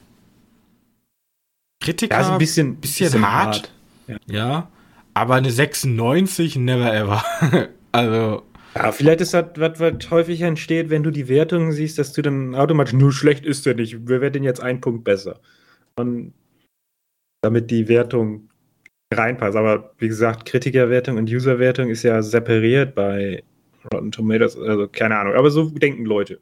Kritiker 1.81 2.17
ja, 2.17 2.21
ist 2.23 2.29
ein 2.29 2.39
bisschen, 2.39 2.77
bisschen, 2.77 3.07
bisschen 3.07 3.31
hart. 3.31 3.47
hart. 3.47 3.73
Ja. 4.07 4.19
ja. 4.27 4.71
aber 5.15 5.35
eine 5.35 5.51
96 5.51 6.57
never 6.57 6.93
ever. 6.93 7.25
also. 7.93 8.43
Ja, 8.75 8.93
vielleicht 8.93 9.21
ist 9.21 9.35
das, 9.35 9.47
was, 9.57 9.81
was 9.81 10.11
häufig 10.11 10.43
entsteht, 10.43 10.91
wenn 10.91 11.03
du 11.03 11.11
die 11.11 11.29
Wertungen 11.29 11.73
siehst, 11.73 11.99
dass 11.99 12.13
du 12.13 12.23
dann 12.23 12.55
automatisch, 12.55 12.93
nur 12.93 13.13
schlecht 13.13 13.45
ist 13.45 13.67
der 13.67 13.75
nicht, 13.75 14.09
wir 14.09 14.21
werden 14.21 14.45
jetzt 14.45 14.61
einen 14.61 14.81
Punkt 14.81 15.05
besser. 15.05 15.41
Und 15.97 16.33
damit 17.43 17.71
die 17.71 17.89
Wertung 17.89 18.51
reinpasst. 19.13 19.57
Aber 19.57 19.95
wie 19.99 20.09
gesagt, 20.09 20.45
Kritikerwertung 20.45 21.17
und 21.17 21.31
Userwertung 21.31 21.89
ist 21.89 22.03
ja 22.03 22.23
separiert 22.23 22.95
bei 22.95 23.43
Rotten 23.93 24.13
Tomatoes, 24.13 24.57
also 24.57 24.89
keine 24.89 25.19
Ahnung. 25.19 25.35
Aber 25.35 25.51
so 25.51 25.71
denken 25.71 26.05
Leute. 26.05 26.41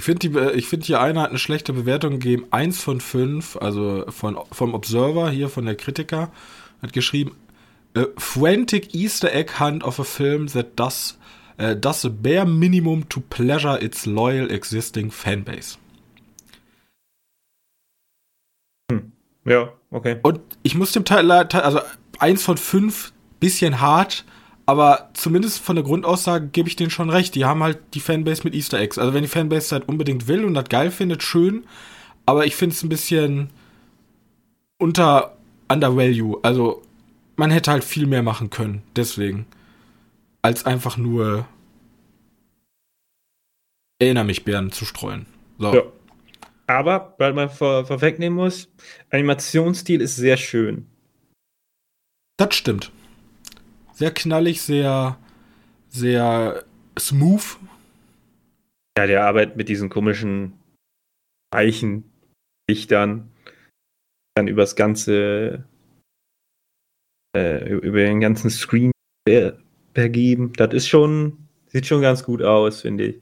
Ich 0.00 0.04
finde, 0.04 0.52
äh, 0.52 0.56
ich 0.56 0.68
hier 0.68 1.00
einer 1.00 1.20
hat 1.20 1.28
eine 1.28 1.38
schlechte 1.38 1.74
Bewertung 1.74 2.12
gegeben, 2.12 2.46
1 2.50 2.82
von 2.82 3.02
5, 3.02 3.56
also 3.56 4.04
von, 4.08 4.38
vom 4.50 4.72
Observer, 4.72 5.30
hier 5.30 5.50
von 5.50 5.66
der 5.66 5.74
Kritiker, 5.74 6.32
hat 6.80 6.94
geschrieben, 6.94 7.36
a 7.94 8.06
frantic 8.16 8.94
Easter 8.94 9.30
egg 9.34 9.58
hunt 9.58 9.84
of 9.84 9.98
a 9.98 10.04
film 10.04 10.46
that 10.48 10.68
does, 10.76 11.18
uh, 11.60 11.74
does 11.74 12.04
a 12.06 12.08
bare 12.08 12.46
minimum 12.46 13.08
to 13.10 13.20
pleasure 13.20 13.78
its 13.82 14.06
loyal 14.06 14.50
existing 14.50 15.10
fanbase. 15.10 15.76
Hm. 18.90 19.12
Ja, 19.44 19.72
okay. 19.90 20.16
Und 20.22 20.40
ich 20.62 20.76
muss 20.76 20.92
dem 20.92 21.04
Teil, 21.04 21.30
also 21.30 21.80
1 22.20 22.42
von 22.42 22.56
5, 22.56 23.12
bisschen 23.40 23.80
hart, 23.80 24.24
aber 24.66 25.10
zumindest 25.14 25.58
von 25.58 25.74
der 25.74 25.84
Grundaussage 25.84 26.46
gebe 26.46 26.68
ich 26.68 26.76
denen 26.76 26.90
schon 26.90 27.10
recht. 27.10 27.34
Die 27.34 27.44
haben 27.44 27.62
halt 27.62 27.78
die 27.94 28.00
Fanbase 28.00 28.44
mit 28.44 28.54
Easter 28.54 28.78
Eggs. 28.78 28.98
Also 28.98 29.12
wenn 29.14 29.22
die 29.22 29.28
Fanbase 29.28 29.74
halt 29.74 29.88
unbedingt 29.88 30.28
will 30.28 30.44
und 30.44 30.54
das 30.54 30.68
geil 30.68 30.92
findet, 30.92 31.24
schön. 31.24 31.64
Aber 32.24 32.46
ich 32.46 32.54
finde 32.54 32.76
es 32.76 32.82
ein 32.84 32.88
bisschen 32.88 33.50
unter 34.78 35.36
undervalue. 35.68 36.38
Also 36.44 36.82
man 37.34 37.50
hätte 37.50 37.72
halt 37.72 37.82
viel 37.82 38.06
mehr 38.06 38.22
machen 38.22 38.50
können. 38.50 38.82
Deswegen. 38.94 39.46
Als 40.42 40.66
einfach 40.66 40.96
nur 40.96 41.46
Erinner 43.98 44.22
mich, 44.22 44.44
Bären 44.44 44.70
zu 44.70 44.84
streuen. 44.84 45.26
So. 45.58 45.74
Ja. 45.74 45.82
Aber, 46.68 47.16
weil 47.18 47.32
man 47.32 47.50
vor, 47.50 47.84
vorwegnehmen 47.84 48.38
muss, 48.38 48.68
Animationsstil 49.10 50.00
ist 50.00 50.14
sehr 50.14 50.36
schön. 50.36 50.86
Das 52.36 52.54
stimmt 52.54 52.92
sehr 54.00 54.12
knallig, 54.12 54.62
sehr, 54.62 55.18
sehr 55.90 56.64
smooth. 56.98 57.58
Ja, 58.96 59.06
der 59.06 59.24
arbeitet 59.24 59.56
mit 59.56 59.68
diesen 59.68 59.90
komischen 59.90 60.54
weichen 61.52 62.10
Lichtern 62.68 63.30
dann 64.34 64.48
übers 64.48 64.74
ganze, 64.74 65.64
äh, 67.36 67.68
über 67.68 67.98
den 67.98 68.20
ganzen 68.20 68.48
Screen 68.48 68.90
vergeben. 69.94 70.54
Das 70.54 70.72
ist 70.72 70.88
schon, 70.88 71.36
sieht 71.66 71.84
schon 71.84 72.00
ganz 72.00 72.24
gut 72.24 72.40
aus, 72.40 72.80
finde 72.80 73.04
ich. 73.04 73.16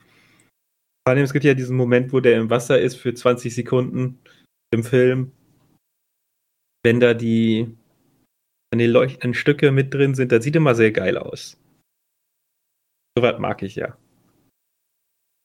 Vor 1.04 1.14
allem, 1.14 1.24
es 1.24 1.32
gibt 1.32 1.44
ja 1.44 1.54
diesen 1.54 1.76
Moment, 1.76 2.12
wo 2.12 2.20
der 2.20 2.36
im 2.36 2.50
Wasser 2.50 2.80
ist 2.80 2.94
für 2.94 3.12
20 3.12 3.52
Sekunden 3.52 4.20
im 4.72 4.84
Film. 4.84 5.32
Wenn 6.84 7.00
da 7.00 7.14
die 7.14 7.76
wenn 8.70 8.78
die 8.78 8.86
leuchtenden 8.86 9.34
Stücke 9.34 9.70
mit 9.70 9.92
drin 9.94 10.14
sind, 10.14 10.32
das 10.32 10.44
sieht 10.44 10.56
immer 10.56 10.74
sehr 10.74 10.92
geil 10.92 11.16
aus. 11.16 11.56
Soweit 13.16 13.40
mag 13.40 13.62
ich 13.62 13.76
ja. 13.76 13.96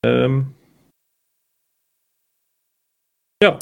Ähm. 0.05 0.53
Ja. 3.41 3.59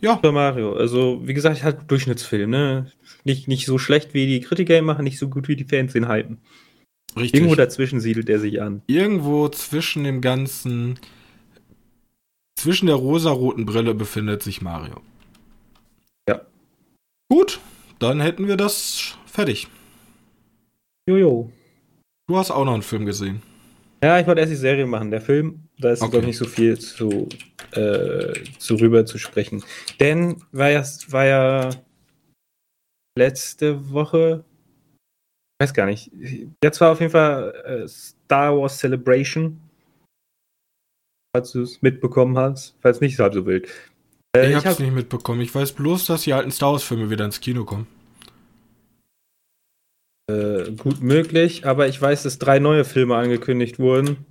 Ja. 0.00 0.16
Super 0.16 0.32
Mario. 0.32 0.74
Also, 0.74 1.26
wie 1.26 1.34
gesagt, 1.34 1.62
halt 1.62 1.90
Durchschnittsfilm, 1.90 2.50
ne? 2.50 2.92
Nicht, 3.24 3.48
nicht 3.48 3.64
so 3.64 3.78
schlecht, 3.78 4.12
wie 4.12 4.26
die 4.26 4.40
Kritiker 4.40 4.76
ihn 4.76 4.84
machen, 4.84 5.04
nicht 5.04 5.18
so 5.18 5.30
gut, 5.30 5.48
wie 5.48 5.56
die 5.56 5.64
Fans 5.64 5.94
ihn 5.94 6.08
halten. 6.08 6.42
Richtig. 7.16 7.34
Irgendwo 7.34 7.54
dazwischen 7.54 8.00
siedelt 8.00 8.28
er 8.28 8.40
sich 8.40 8.60
an. 8.60 8.82
Irgendwo 8.86 9.48
zwischen 9.48 10.04
dem 10.04 10.20
ganzen. 10.20 10.98
Zwischen 12.58 12.86
der 12.86 12.96
rosaroten 12.96 13.66
Brille 13.66 13.94
befindet 13.94 14.42
sich 14.42 14.60
Mario. 14.60 15.00
Ja. 16.28 16.42
Gut, 17.30 17.60
dann 18.04 18.20
hätten 18.20 18.46
wir 18.46 18.56
das 18.56 19.14
fertig. 19.24 19.66
Jojo. 21.08 21.50
Du 22.28 22.36
hast 22.36 22.50
auch 22.50 22.64
noch 22.64 22.74
einen 22.74 22.82
Film 22.82 23.06
gesehen. 23.06 23.42
Ja, 24.02 24.20
ich 24.20 24.26
wollte 24.26 24.42
erst 24.42 24.52
die 24.52 24.56
Serie 24.56 24.84
machen. 24.84 25.10
Der 25.10 25.22
Film, 25.22 25.68
da 25.78 25.90
ist 25.90 26.02
okay. 26.02 26.20
nicht 26.20 26.36
so 26.36 26.44
viel 26.44 26.78
zu, 26.78 27.28
äh, 27.72 28.34
zu 28.58 28.74
rüber 28.76 29.06
zu 29.06 29.16
sprechen. 29.16 29.64
Denn 30.00 30.42
war 30.52 30.68
ja, 30.68 30.84
war 31.08 31.24
ja 31.24 31.70
letzte 33.18 33.90
Woche, 33.90 34.44
weiß 35.62 35.72
gar 35.72 35.86
nicht, 35.86 36.10
jetzt 36.62 36.80
war 36.82 36.92
auf 36.92 37.00
jeden 37.00 37.12
Fall 37.12 37.54
äh, 37.64 37.88
Star 37.88 38.54
Wars 38.58 38.78
Celebration. 38.78 39.58
Falls 41.34 41.52
du 41.52 41.62
es 41.62 41.80
mitbekommen 41.80 42.36
hast. 42.36 42.76
Falls 42.80 43.00
nicht, 43.00 43.14
ist 43.14 43.20
halb 43.20 43.32
so 43.32 43.46
wild. 43.46 43.68
Äh, 44.36 44.50
ich 44.50 44.54
hab's 44.54 44.64
ich 44.64 44.70
hab, 44.70 44.80
nicht 44.80 44.94
mitbekommen. 44.94 45.40
Ich 45.40 45.54
weiß 45.54 45.72
bloß, 45.72 46.06
dass 46.06 46.22
die 46.22 46.34
alten 46.34 46.50
Star 46.50 46.72
Wars-Filme 46.72 47.08
wieder 47.08 47.24
ins 47.24 47.40
Kino 47.40 47.64
kommen. 47.64 47.86
Äh, 50.30 50.72
gut 50.72 51.02
möglich, 51.02 51.66
aber 51.66 51.86
ich 51.86 52.00
weiß, 52.00 52.22
dass 52.22 52.38
drei 52.38 52.58
neue 52.58 52.84
Filme 52.84 53.16
angekündigt 53.16 53.78
wurden. 53.78 54.24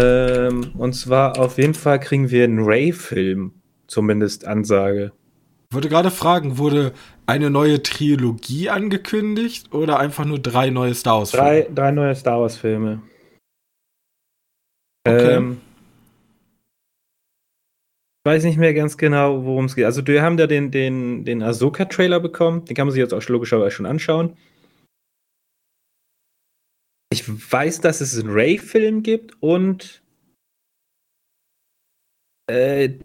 Ähm, 0.00 0.72
und 0.76 0.94
zwar 0.94 1.38
auf 1.38 1.58
jeden 1.58 1.74
Fall 1.74 2.00
kriegen 2.00 2.30
wir 2.30 2.44
einen 2.44 2.64
Ray-Film 2.64 3.52
zumindest 3.86 4.46
Ansage. 4.46 5.12
Ich 5.70 5.74
wollte 5.74 5.88
gerade 5.88 6.10
fragen, 6.10 6.58
wurde 6.58 6.92
eine 7.24 7.48
neue 7.48 7.82
Trilogie 7.82 8.68
angekündigt 8.68 9.72
oder 9.72 9.98
einfach 9.98 10.26
nur 10.26 10.38
drei 10.38 10.68
neue 10.68 10.94
Star 10.94 11.20
Wars 11.20 11.30
Filme? 11.30 11.46
Drei, 11.46 11.68
drei 11.74 11.90
neue 11.92 12.14
Star 12.14 12.40
Wars 12.40 12.58
Filme. 12.58 13.00
Okay. 15.06 15.36
Ähm, 15.36 15.60
weiß 18.24 18.44
nicht 18.44 18.58
mehr 18.58 18.74
ganz 18.74 18.96
genau, 18.96 19.44
worum 19.44 19.66
es 19.66 19.74
geht. 19.74 19.84
Also, 19.84 20.06
wir 20.06 20.22
haben 20.22 20.36
da 20.36 20.46
den, 20.46 20.70
den, 20.70 21.24
den 21.24 21.42
Ahsoka-Trailer 21.42 22.20
bekommen. 22.20 22.64
Den 22.64 22.76
kann 22.76 22.86
man 22.86 22.92
sich 22.92 23.00
jetzt 23.00 23.14
auch 23.14 23.26
logischerweise 23.28 23.72
schon 23.72 23.86
anschauen. 23.86 24.36
Ich 27.12 27.28
weiß, 27.28 27.80
dass 27.80 28.00
es 28.00 28.18
einen 28.18 28.32
Ray-Film 28.32 29.02
gibt 29.02 29.36
und 29.42 30.02
äh, 32.50 32.98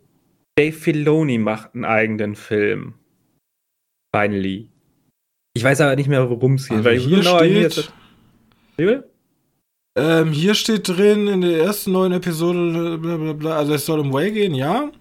Dave 0.57 0.71
Filoni 0.71 1.38
macht 1.38 1.75
einen 1.75 1.86
eigenen 1.86 2.36
Film. 2.36 2.95
Finally. 4.15 4.69
Ich 5.53 5.63
weiß 5.63 5.81
aber 5.81 5.95
nicht 5.95 6.07
mehr, 6.07 6.29
worum 6.29 6.55
es 6.55 6.67
geht. 6.67 6.77
Also 6.77 6.89
hier 6.89 7.17
genau 7.17 7.38
steht, 7.39 7.91
hier, 8.77 9.09
ähm, 9.97 10.31
hier 10.31 10.53
steht 10.53 10.88
drin 10.88 11.27
in 11.27 11.41
der 11.41 11.59
ersten 11.59 11.91
neuen 11.91 12.12
Episode, 12.13 12.97
blablabla, 12.97 13.57
also 13.57 13.74
es 13.74 13.86
soll 13.86 14.00
um 14.00 14.13
Way 14.13 14.31
gehen, 14.31 14.55
ja. 14.55 14.91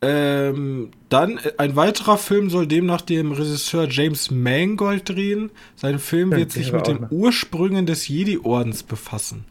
Ähm, 0.00 0.90
dann 1.08 1.38
äh, 1.38 1.52
ein 1.58 1.74
weiterer 1.74 2.18
Film 2.18 2.50
soll 2.50 2.66
demnach 2.66 3.00
dem 3.00 3.32
Regisseur 3.32 3.88
James 3.90 4.30
Mangold 4.30 5.08
drehen. 5.08 5.50
Sein 5.74 5.98
Film 5.98 6.30
wird 6.30 6.52
sich 6.52 6.72
mit 6.72 6.86
den 6.86 7.06
Ursprüngen 7.10 7.84
des 7.86 8.06
Jedi-Ordens 8.06 8.84
befassen. 8.84 9.44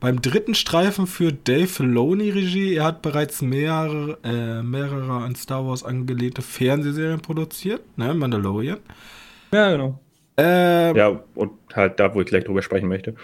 Beim 0.00 0.20
dritten 0.20 0.54
Streifen 0.54 1.06
führt 1.06 1.48
Dave 1.48 1.66
Filoni 1.66 2.28
Regie. 2.28 2.74
Er 2.74 2.84
hat 2.84 3.00
bereits 3.00 3.40
mehrere, 3.40 4.18
äh, 4.22 4.62
mehrere 4.62 5.24
an 5.24 5.34
Star 5.34 5.66
Wars 5.66 5.82
angelehnte 5.82 6.42
Fernsehserien 6.42 7.20
produziert, 7.20 7.80
ne? 7.96 8.12
Mandalorian. 8.12 8.80
Ja, 9.52 9.70
genau. 9.72 9.98
Ähm, 10.36 10.96
ja, 10.96 11.22
und 11.34 11.52
halt 11.74 11.98
da, 12.00 12.14
wo 12.14 12.20
ich 12.20 12.26
gleich 12.26 12.44
drüber 12.44 12.60
sprechen 12.60 12.88
möchte. 12.88 13.14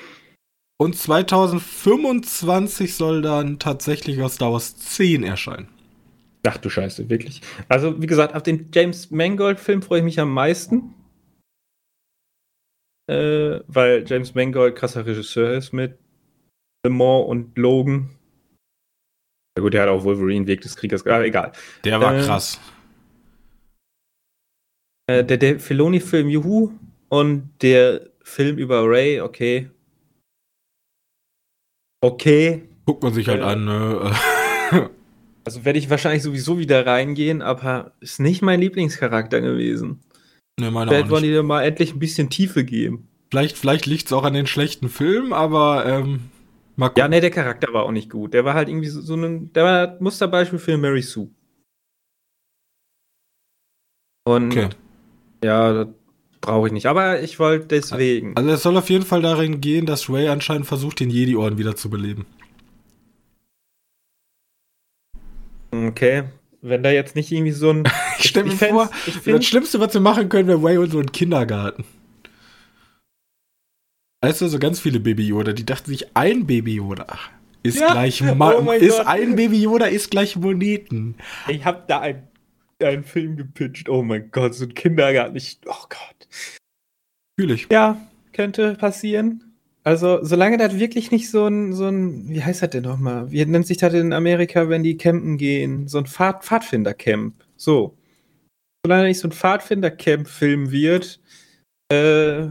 Und 0.78 0.96
2025 0.96 2.94
soll 2.94 3.20
dann 3.20 3.58
tatsächlich 3.58 4.22
aus 4.22 4.36
Star 4.36 4.52
Wars 4.52 4.78
10 4.78 5.24
erscheinen. 5.24 5.68
Ach 6.46 6.56
du 6.56 6.70
Scheiße, 6.70 7.10
wirklich. 7.10 7.42
Also, 7.68 8.00
wie 8.00 8.06
gesagt, 8.06 8.34
auf 8.34 8.42
den 8.42 8.70
James 8.72 9.10
Mangold-Film 9.10 9.82
freue 9.82 9.98
ich 9.98 10.04
mich 10.04 10.20
am 10.20 10.32
meisten. 10.32 10.94
Äh, 13.10 13.60
weil 13.66 14.04
James 14.06 14.34
Mangold 14.34 14.76
krasser 14.76 15.04
Regisseur 15.04 15.52
ist 15.54 15.72
mit 15.72 15.98
Le 16.84 16.90
Mans 16.90 17.26
und 17.28 17.58
Logan. 17.58 18.10
Ja 19.56 19.62
gut, 19.62 19.74
der 19.74 19.82
hat 19.82 19.88
auch 19.88 20.04
Wolverine, 20.04 20.46
Weg 20.46 20.60
des 20.60 20.76
Kriegers. 20.76 21.04
Ah, 21.06 21.22
egal. 21.22 21.52
Der 21.84 22.00
war 22.00 22.16
äh, 22.16 22.22
krass. 22.22 22.60
Äh, 25.08 25.24
der, 25.24 25.36
der 25.36 25.60
Filoni-Film 25.60 26.28
Juhu 26.28 26.70
und 27.08 27.50
der 27.60 28.10
Film 28.22 28.58
über 28.58 28.88
Ray, 28.88 29.20
okay. 29.20 29.70
Okay. 32.00 32.68
Guckt 32.86 33.02
man 33.02 33.12
sich 33.12 33.28
halt 33.28 33.40
äh, 33.40 33.44
an, 33.44 33.64
ne? 33.64 34.12
Also 35.44 35.64
werde 35.64 35.78
ich 35.78 35.90
wahrscheinlich 35.90 36.22
sowieso 36.22 36.58
wieder 36.58 36.86
reingehen, 36.86 37.42
aber 37.42 37.92
ist 38.00 38.20
nicht 38.20 38.42
mein 38.42 38.60
Lieblingscharakter 38.60 39.40
gewesen. 39.40 40.00
Ne, 40.60 40.70
meine 40.70 40.90
Vielleicht 40.90 41.10
wollen 41.10 41.22
die 41.22 41.30
dir 41.30 41.42
mal 41.42 41.62
endlich 41.62 41.94
ein 41.94 41.98
bisschen 41.98 42.28
Tiefe 42.28 42.64
geben. 42.64 43.08
Vielleicht, 43.30 43.56
vielleicht 43.56 43.86
liegt 43.86 44.06
es 44.06 44.12
auch 44.12 44.24
an 44.24 44.34
den 44.34 44.46
schlechten 44.46 44.88
Filmen, 44.88 45.32
aber 45.32 45.86
ähm, 45.86 46.20
mal 46.76 46.90
Ja, 46.96 47.08
ne, 47.08 47.20
der 47.20 47.30
Charakter 47.30 47.72
war 47.72 47.84
auch 47.84 47.92
nicht 47.92 48.10
gut. 48.10 48.34
Der 48.34 48.44
war 48.44 48.54
halt 48.54 48.68
irgendwie 48.68 48.88
so, 48.88 49.00
so 49.00 49.14
ein, 49.14 49.52
der 49.52 49.64
war 49.64 49.96
Musterbeispiel 50.00 50.58
für 50.58 50.76
Mary 50.76 51.02
Sue. 51.02 51.30
Und 54.24 54.52
okay. 54.52 54.68
ja, 55.42 55.72
das 55.72 55.88
brauche 56.40 56.66
ich 56.66 56.72
nicht. 56.72 56.86
Aber 56.86 57.22
ich 57.22 57.38
wollte 57.38 57.66
deswegen. 57.66 58.36
Also 58.36 58.50
es 58.50 58.62
soll 58.62 58.76
auf 58.76 58.90
jeden 58.90 59.04
Fall 59.04 59.22
darin 59.22 59.60
gehen, 59.60 59.86
dass 59.86 60.10
Ray 60.10 60.28
anscheinend 60.28 60.66
versucht, 60.66 61.00
den 61.00 61.10
Jedi-Orden 61.10 61.58
wieder 61.58 61.76
zu 61.76 61.88
beleben. 61.88 62.26
Okay. 65.70 66.24
Wenn 66.62 66.82
da 66.82 66.90
jetzt 66.90 67.16
nicht 67.16 67.32
irgendwie 67.32 67.52
so 67.52 67.70
ein. 67.70 67.84
ich 68.18 68.28
stell 68.28 68.44
mir 68.44 68.50
vor, 68.52 68.90
das 69.24 69.44
Schlimmste, 69.46 69.80
was 69.80 69.94
wir 69.94 70.00
machen 70.00 70.28
können, 70.28 70.48
wäre 70.48 70.62
Way 70.62 70.78
und 70.78 70.90
so 70.90 71.00
ein 71.00 71.12
Kindergarten. 71.12 71.84
Weißt 74.22 74.42
du, 74.42 74.48
so 74.48 74.58
ganz 74.58 74.80
viele 74.80 75.00
Baby 75.00 75.26
Yoda, 75.26 75.52
die 75.52 75.64
dachten 75.64 75.90
sich, 75.90 76.14
ein 76.14 76.46
Baby 76.46 76.74
Yoda 76.74 77.06
ist 77.62 77.80
ja. 77.80 77.92
gleich 77.92 78.20
Ma 78.36 78.52
oh 78.52 78.72
ist 78.72 78.98
Gott. 78.98 79.06
ein 79.06 79.36
Baby 79.36 79.62
Yoda 79.62 79.86
ist 79.86 80.10
gleich 80.10 80.36
Moneten. 80.36 81.16
Ich 81.48 81.64
hab 81.64 81.88
da 81.88 82.00
einen, 82.00 82.28
einen 82.82 83.04
Film 83.04 83.36
gepitcht. 83.36 83.88
Oh 83.88 84.02
mein 84.02 84.30
Gott, 84.30 84.54
so 84.54 84.64
ein 84.64 84.74
Kindergarten. 84.74 85.36
Ich, 85.36 85.58
oh 85.66 85.86
Gott. 85.88 86.28
Fühl 87.38 87.50
ich. 87.50 87.68
Ja, 87.70 87.98
könnte 88.32 88.74
passieren. 88.74 89.49
Also, 89.82 90.22
solange 90.22 90.58
das 90.58 90.78
wirklich 90.78 91.10
nicht 91.10 91.30
so 91.30 91.46
ein, 91.46 91.72
so 91.72 91.86
ein, 91.86 92.28
wie 92.28 92.42
heißt 92.42 92.62
das 92.62 92.70
denn 92.70 92.82
nochmal? 92.82 93.30
Wie 93.30 93.44
nennt 93.46 93.66
sich 93.66 93.78
das 93.78 93.94
in 93.94 94.12
Amerika, 94.12 94.68
wenn 94.68 94.82
die 94.82 94.98
campen 94.98 95.38
gehen? 95.38 95.88
So 95.88 95.98
ein 95.98 96.06
Pfad, 96.06 96.44
Pfadfinder-Camp. 96.44 97.34
So. 97.56 97.96
Solange 98.84 99.08
nicht 99.08 99.20
so 99.20 99.28
ein 99.28 99.32
Pfadfinder-Camp-Film 99.32 100.70
wird, 100.70 101.20
äh, 101.90 102.42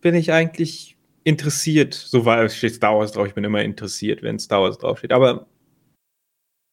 bin 0.00 0.14
ich 0.14 0.32
eigentlich 0.32 0.96
interessiert. 1.24 1.92
So 1.92 2.24
war 2.24 2.42
es 2.42 2.56
steht 2.56 2.74
Star 2.74 2.98
Wars 2.98 3.12
drauf. 3.12 3.26
Ich 3.26 3.34
bin 3.34 3.44
immer 3.44 3.62
interessiert, 3.62 4.22
wenn 4.22 4.38
Star 4.38 4.62
Wars 4.62 4.78
draufsteht. 4.78 5.12
Aber 5.12 5.46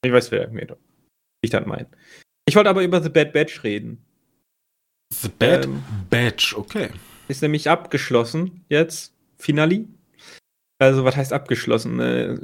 ich 0.06 0.12
weiß, 0.12 0.32
wer 0.32 0.50
mir 0.50 0.78
ich 1.42 1.52
das 1.52 1.66
meine. 1.66 1.88
Ich 2.48 2.56
wollte 2.56 2.70
aber 2.70 2.84
über 2.84 3.02
The 3.02 3.10
Bad 3.10 3.34
Batch 3.34 3.64
reden. 3.64 4.04
The 5.14 5.30
Bad 5.30 5.66
ähm, 5.66 5.84
Batch, 6.10 6.56
okay. 6.56 6.90
Ist 7.28 7.42
nämlich 7.42 7.70
abgeschlossen 7.70 8.64
jetzt. 8.70 9.14
Finali. 9.38 9.88
Also, 10.80 11.06
was 11.06 11.16
heißt 11.16 11.34
abgeschlossen? 11.34 12.00
Äh, 12.00 12.38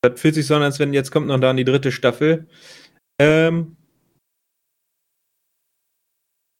das 0.00 0.20
fühlt 0.20 0.34
sich 0.34 0.46
so 0.46 0.54
an, 0.54 0.62
als 0.62 0.78
wenn 0.78 0.94
jetzt 0.94 1.10
kommt 1.10 1.26
noch 1.26 1.40
da 1.40 1.52
die 1.52 1.64
dritte 1.64 1.92
Staffel. 1.92 2.46
Ähm, 3.20 3.76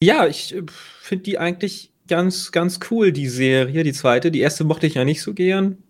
ja, 0.03 0.27
ich 0.27 0.55
äh, 0.55 0.63
finde 0.69 1.25
die 1.25 1.39
eigentlich 1.39 1.93
ganz, 2.09 2.53
ganz 2.53 2.81
cool, 2.91 3.13
die 3.13 3.29
Serie, 3.29 3.83
die 3.83 3.93
zweite. 3.93 4.31
Die 4.31 4.41
erste 4.41 4.65
mochte 4.65 4.87
ich 4.87 4.95
ja 4.95 5.05
nicht 5.05 5.23
so 5.23 5.35
gern. 5.35 5.83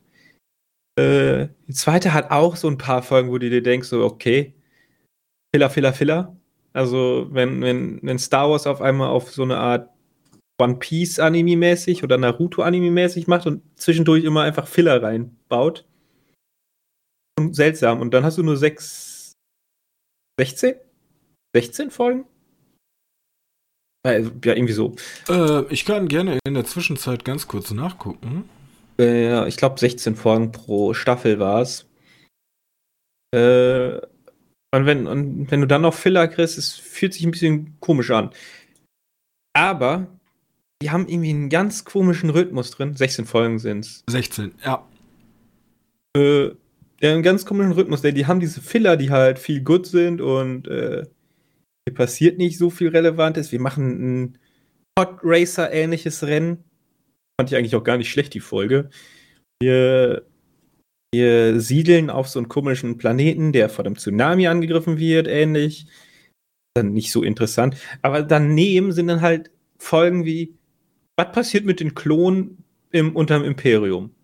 Äh, 0.96 1.48
die 1.66 1.74
zweite 1.74 2.14
hat 2.14 2.30
auch 2.30 2.56
so 2.56 2.68
ein 2.68 2.78
paar 2.78 3.02
Folgen, 3.02 3.30
wo 3.30 3.38
du 3.38 3.50
dir 3.50 3.62
denkst, 3.62 3.88
so, 3.88 4.04
okay, 4.04 4.54
Filler, 5.54 5.70
Filler, 5.70 5.92
Filler. 5.92 6.36
Also, 6.72 7.28
wenn, 7.30 7.62
wenn, 7.62 8.00
wenn 8.02 8.18
Star 8.18 8.50
Wars 8.50 8.66
auf 8.66 8.80
einmal 8.80 9.08
auf 9.08 9.32
so 9.32 9.42
eine 9.42 9.58
Art 9.58 9.90
One 10.60 10.76
Piece 10.76 11.18
Anime 11.18 11.56
mäßig 11.56 12.04
oder 12.04 12.16
Naruto 12.16 12.62
Anime 12.62 12.90
mäßig 12.90 13.26
macht 13.26 13.46
und 13.46 13.62
zwischendurch 13.78 14.24
immer 14.24 14.42
einfach 14.42 14.68
Filler 14.68 15.02
reinbaut. 15.02 15.84
Und 17.38 17.54
seltsam. 17.54 18.00
Und 18.00 18.14
dann 18.14 18.24
hast 18.24 18.38
du 18.38 18.42
nur 18.42 18.56
sechs, 18.56 19.32
16? 20.38 20.76
16 21.54 21.90
Folgen? 21.90 22.26
Ja, 24.06 24.12
irgendwie 24.12 24.72
so. 24.72 24.94
Äh, 25.28 25.64
ich 25.72 25.84
kann 25.84 26.08
gerne 26.08 26.38
in 26.46 26.54
der 26.54 26.66
Zwischenzeit 26.66 27.24
ganz 27.24 27.48
kurz 27.48 27.70
nachgucken. 27.70 28.48
Äh, 28.98 29.28
ja, 29.28 29.46
ich 29.46 29.56
glaube 29.56 29.80
16 29.80 30.14
Folgen 30.14 30.52
pro 30.52 30.94
Staffel 30.94 31.38
war 31.40 31.62
es. 31.62 31.86
Äh, 33.34 33.96
und 34.74 34.86
wenn, 34.86 35.06
und 35.06 35.50
wenn 35.50 35.60
du 35.60 35.66
dann 35.66 35.82
noch 35.82 35.94
Filler 35.94 36.28
kriegst, 36.28 36.58
es 36.58 36.74
fühlt 36.74 37.14
sich 37.14 37.24
ein 37.24 37.30
bisschen 37.30 37.78
komisch 37.80 38.10
an. 38.10 38.30
Aber 39.56 40.08
die 40.84 40.90
haben 40.90 41.08
irgendwie 41.08 41.30
einen 41.30 41.48
ganz 41.48 41.86
komischen 41.86 42.28
Rhythmus 42.28 42.70
drin. 42.70 42.94
16 42.94 43.24
Folgen 43.24 43.58
sind 43.58 43.86
es. 43.86 44.04
16, 44.06 44.52
ja. 44.62 44.86
Äh, 46.14 46.48
ja, 47.00 47.12
einen 47.12 47.22
ganz 47.22 47.46
komischen 47.46 47.72
Rhythmus. 47.72 48.02
Die 48.02 48.26
haben 48.26 48.38
diese 48.38 48.60
Filler, 48.60 48.98
die 48.98 49.08
halt 49.08 49.38
viel 49.38 49.62
gut 49.62 49.86
sind 49.86 50.20
und 50.20 50.68
äh, 50.68 51.06
hier 51.88 51.94
passiert 51.94 52.36
nicht 52.36 52.58
so 52.58 52.68
viel 52.68 52.88
Relevantes. 52.88 53.50
Wir 53.50 53.60
machen 53.60 54.24
ein 54.24 54.38
Hot 54.98 55.20
Racer-ähnliches 55.22 56.22
Rennen. 56.24 56.64
Fand 57.40 57.50
ich 57.50 57.56
eigentlich 57.56 57.76
auch 57.76 57.82
gar 57.82 57.96
nicht 57.96 58.10
schlecht, 58.10 58.34
die 58.34 58.40
Folge. 58.40 58.90
Wir, 59.62 60.26
wir 61.14 61.60
siedeln 61.62 62.10
auf 62.10 62.28
so 62.28 62.38
einen 62.38 62.48
komischen 62.48 62.98
Planeten, 62.98 63.52
der 63.52 63.70
von 63.70 63.86
einem 63.86 63.96
Tsunami 63.96 64.48
angegriffen 64.48 64.98
wird, 64.98 65.28
ähnlich. 65.28 65.86
Dann 66.74 66.92
nicht 66.92 67.10
so 67.10 67.22
interessant. 67.22 67.78
Aber 68.02 68.22
daneben 68.22 68.92
sind 68.92 69.06
dann 69.06 69.22
halt 69.22 69.50
Folgen 69.78 70.26
wie 70.26 70.58
was 71.16 71.32
passiert 71.32 71.64
mit 71.64 71.80
den 71.80 71.94
Klonen 71.94 72.64
im, 72.90 73.14
unterm 73.14 73.44
Imperium? 73.44 74.14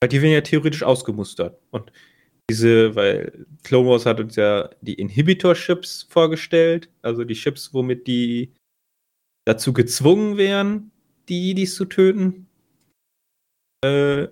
Weil 0.00 0.08
die 0.08 0.22
werden 0.22 0.32
ja 0.32 0.40
theoretisch 0.40 0.82
ausgemustert. 0.82 1.60
Und 1.70 1.92
diese, 2.50 2.94
weil 2.94 3.46
Clone 3.62 3.88
Wars 3.88 4.06
hat 4.06 4.20
uns 4.20 4.36
ja 4.36 4.70
die 4.80 4.94
Inhibitor-Chips 4.94 6.06
vorgestellt, 6.08 6.88
also 7.02 7.24
die 7.24 7.34
Chips, 7.34 7.74
womit 7.74 8.06
die 8.06 8.54
dazu 9.44 9.72
gezwungen 9.72 10.36
wären, 10.36 10.90
die 11.28 11.48
Jedis 11.48 11.74
zu 11.74 11.84
töten. 11.84 12.48
Äh, 13.84 14.28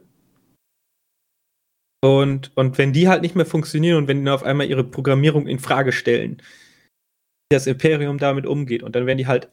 und, 2.05 2.57
und 2.57 2.79
wenn 2.79 2.93
die 2.93 3.09
halt 3.09 3.23
nicht 3.23 3.35
mehr 3.35 3.47
funktionieren 3.47 3.99
und 3.99 4.09
wenn 4.09 4.25
die 4.25 4.31
auf 4.31 4.45
einmal 4.45 4.69
ihre 4.69 4.85
Programmierung 4.85 5.47
in 5.47 5.59
Frage 5.59 5.93
stellen, 5.93 6.41
das 7.51 7.67
Imperium 7.67 8.19
damit 8.19 8.47
umgeht. 8.47 8.83
Und 8.83 8.95
dann 8.95 9.07
werden 9.07 9.19
die 9.19 9.27
halt 9.27 9.53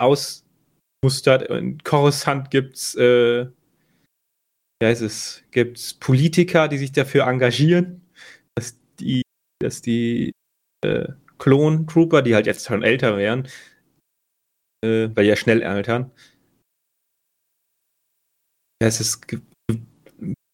ausmustert. 1.04 1.50
In 1.50 1.78
Coruscant 1.84 2.50
gibt's, 2.50 2.96
äh, 2.96 3.48
heißt 4.84 5.02
es, 5.02 5.44
gibt's 5.52 5.94
Politiker, 5.94 6.68
die 6.68 6.78
sich 6.78 6.92
dafür 6.92 7.28
engagieren, 7.28 8.02
dass 8.56 8.78
die, 9.00 9.24
dass 9.62 9.82
die 9.82 10.32
äh, 10.84 11.08
Klon-Trooper, 11.38 12.22
die 12.22 12.36
halt 12.36 12.46
jetzt 12.46 12.68
schon 12.68 12.84
älter 12.84 13.18
wären, 13.18 13.48
äh, 14.84 15.10
weil 15.14 15.26
ja 15.26 15.36
schnell 15.36 15.64
altern, 15.64 16.12
dass 18.80 19.00
es 19.00 19.22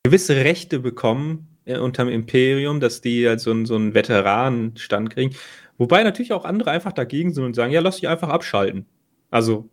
gewisse 0.04 0.36
Rechte 0.36 0.80
bekommen 0.80 1.58
äh, 1.66 1.78
unterm 1.78 2.10
Imperium, 2.10 2.80
dass 2.80 3.02
die 3.02 3.28
halt 3.28 3.40
so, 3.40 3.66
so 3.66 3.76
einen 3.76 3.94
Veteranenstand 3.94 5.10
kriegen. 5.12 5.36
Wobei 5.78 6.04
natürlich 6.04 6.34
auch 6.34 6.46
andere 6.46 6.72
einfach 6.72 6.92
dagegen 6.92 7.34
sind 7.34 7.44
und 7.46 7.56
sagen, 7.56 7.72
ja, 7.72 7.82
lass 7.82 7.98
dich 7.98 8.08
einfach 8.08 8.30
abschalten. 8.30 8.86
Also 9.32 9.70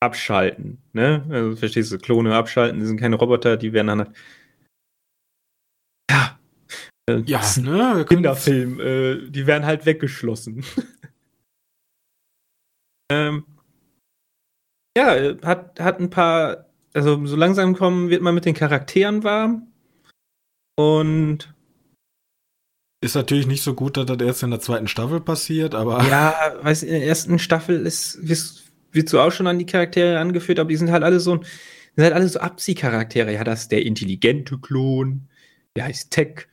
abschalten, 0.00 0.78
ne? 0.92 1.24
Also 1.30 1.56
verstehst 1.56 1.92
du, 1.92 1.98
Klone 1.98 2.34
abschalten, 2.34 2.80
die 2.80 2.86
sind 2.86 3.00
keine 3.00 3.16
Roboter, 3.16 3.56
die 3.56 3.72
werden 3.72 3.88
dann 3.88 3.98
halt 4.00 4.16
ja, 6.10 6.38
äh, 7.10 7.22
ja, 7.26 7.42
ne? 7.58 8.04
Kinderfilm, 8.08 8.80
äh, 8.80 9.30
die 9.30 9.46
werden 9.46 9.66
halt 9.66 9.86
weggeschlossen. 9.86 10.64
ähm, 13.10 13.44
ja, 14.96 15.36
hat, 15.42 15.80
hat 15.80 16.00
ein 16.00 16.10
paar, 16.10 16.66
also 16.92 17.24
so 17.26 17.36
langsam 17.36 17.76
kommen 17.76 18.10
wird 18.10 18.22
man 18.22 18.34
mit 18.34 18.44
den 18.44 18.54
Charakteren 18.54 19.24
warm. 19.24 19.72
Und 20.76 21.52
ist 23.00 23.14
natürlich 23.14 23.46
nicht 23.46 23.62
so 23.62 23.74
gut, 23.74 23.96
dass 23.96 24.06
das 24.06 24.20
erst 24.20 24.42
in 24.42 24.50
der 24.50 24.60
zweiten 24.60 24.88
Staffel 24.88 25.20
passiert, 25.20 25.74
aber. 25.74 26.02
Ja, 26.04 26.56
weiß 26.62 26.82
in 26.82 26.90
der 26.90 27.06
ersten 27.06 27.38
Staffel 27.38 27.86
ist, 27.86 28.18
wird 28.92 29.08
so 29.08 29.20
auch 29.20 29.32
schon 29.32 29.46
an 29.46 29.58
die 29.58 29.66
Charaktere 29.66 30.18
angeführt, 30.18 30.58
aber 30.58 30.68
die 30.68 30.76
sind 30.76 30.90
halt 30.90 31.02
alle 31.02 31.20
so, 31.20 31.40
sind 31.96 32.04
halt 32.04 32.14
alle 32.14 32.28
so 32.28 32.40
Abziehcharaktere. 32.40 33.32
Ja, 33.32 33.44
das 33.44 33.62
ist 33.62 33.72
der 33.72 33.84
intelligente 33.84 34.58
Klon, 34.58 35.28
der 35.76 35.84
heißt 35.84 36.10
Tech. 36.10 36.46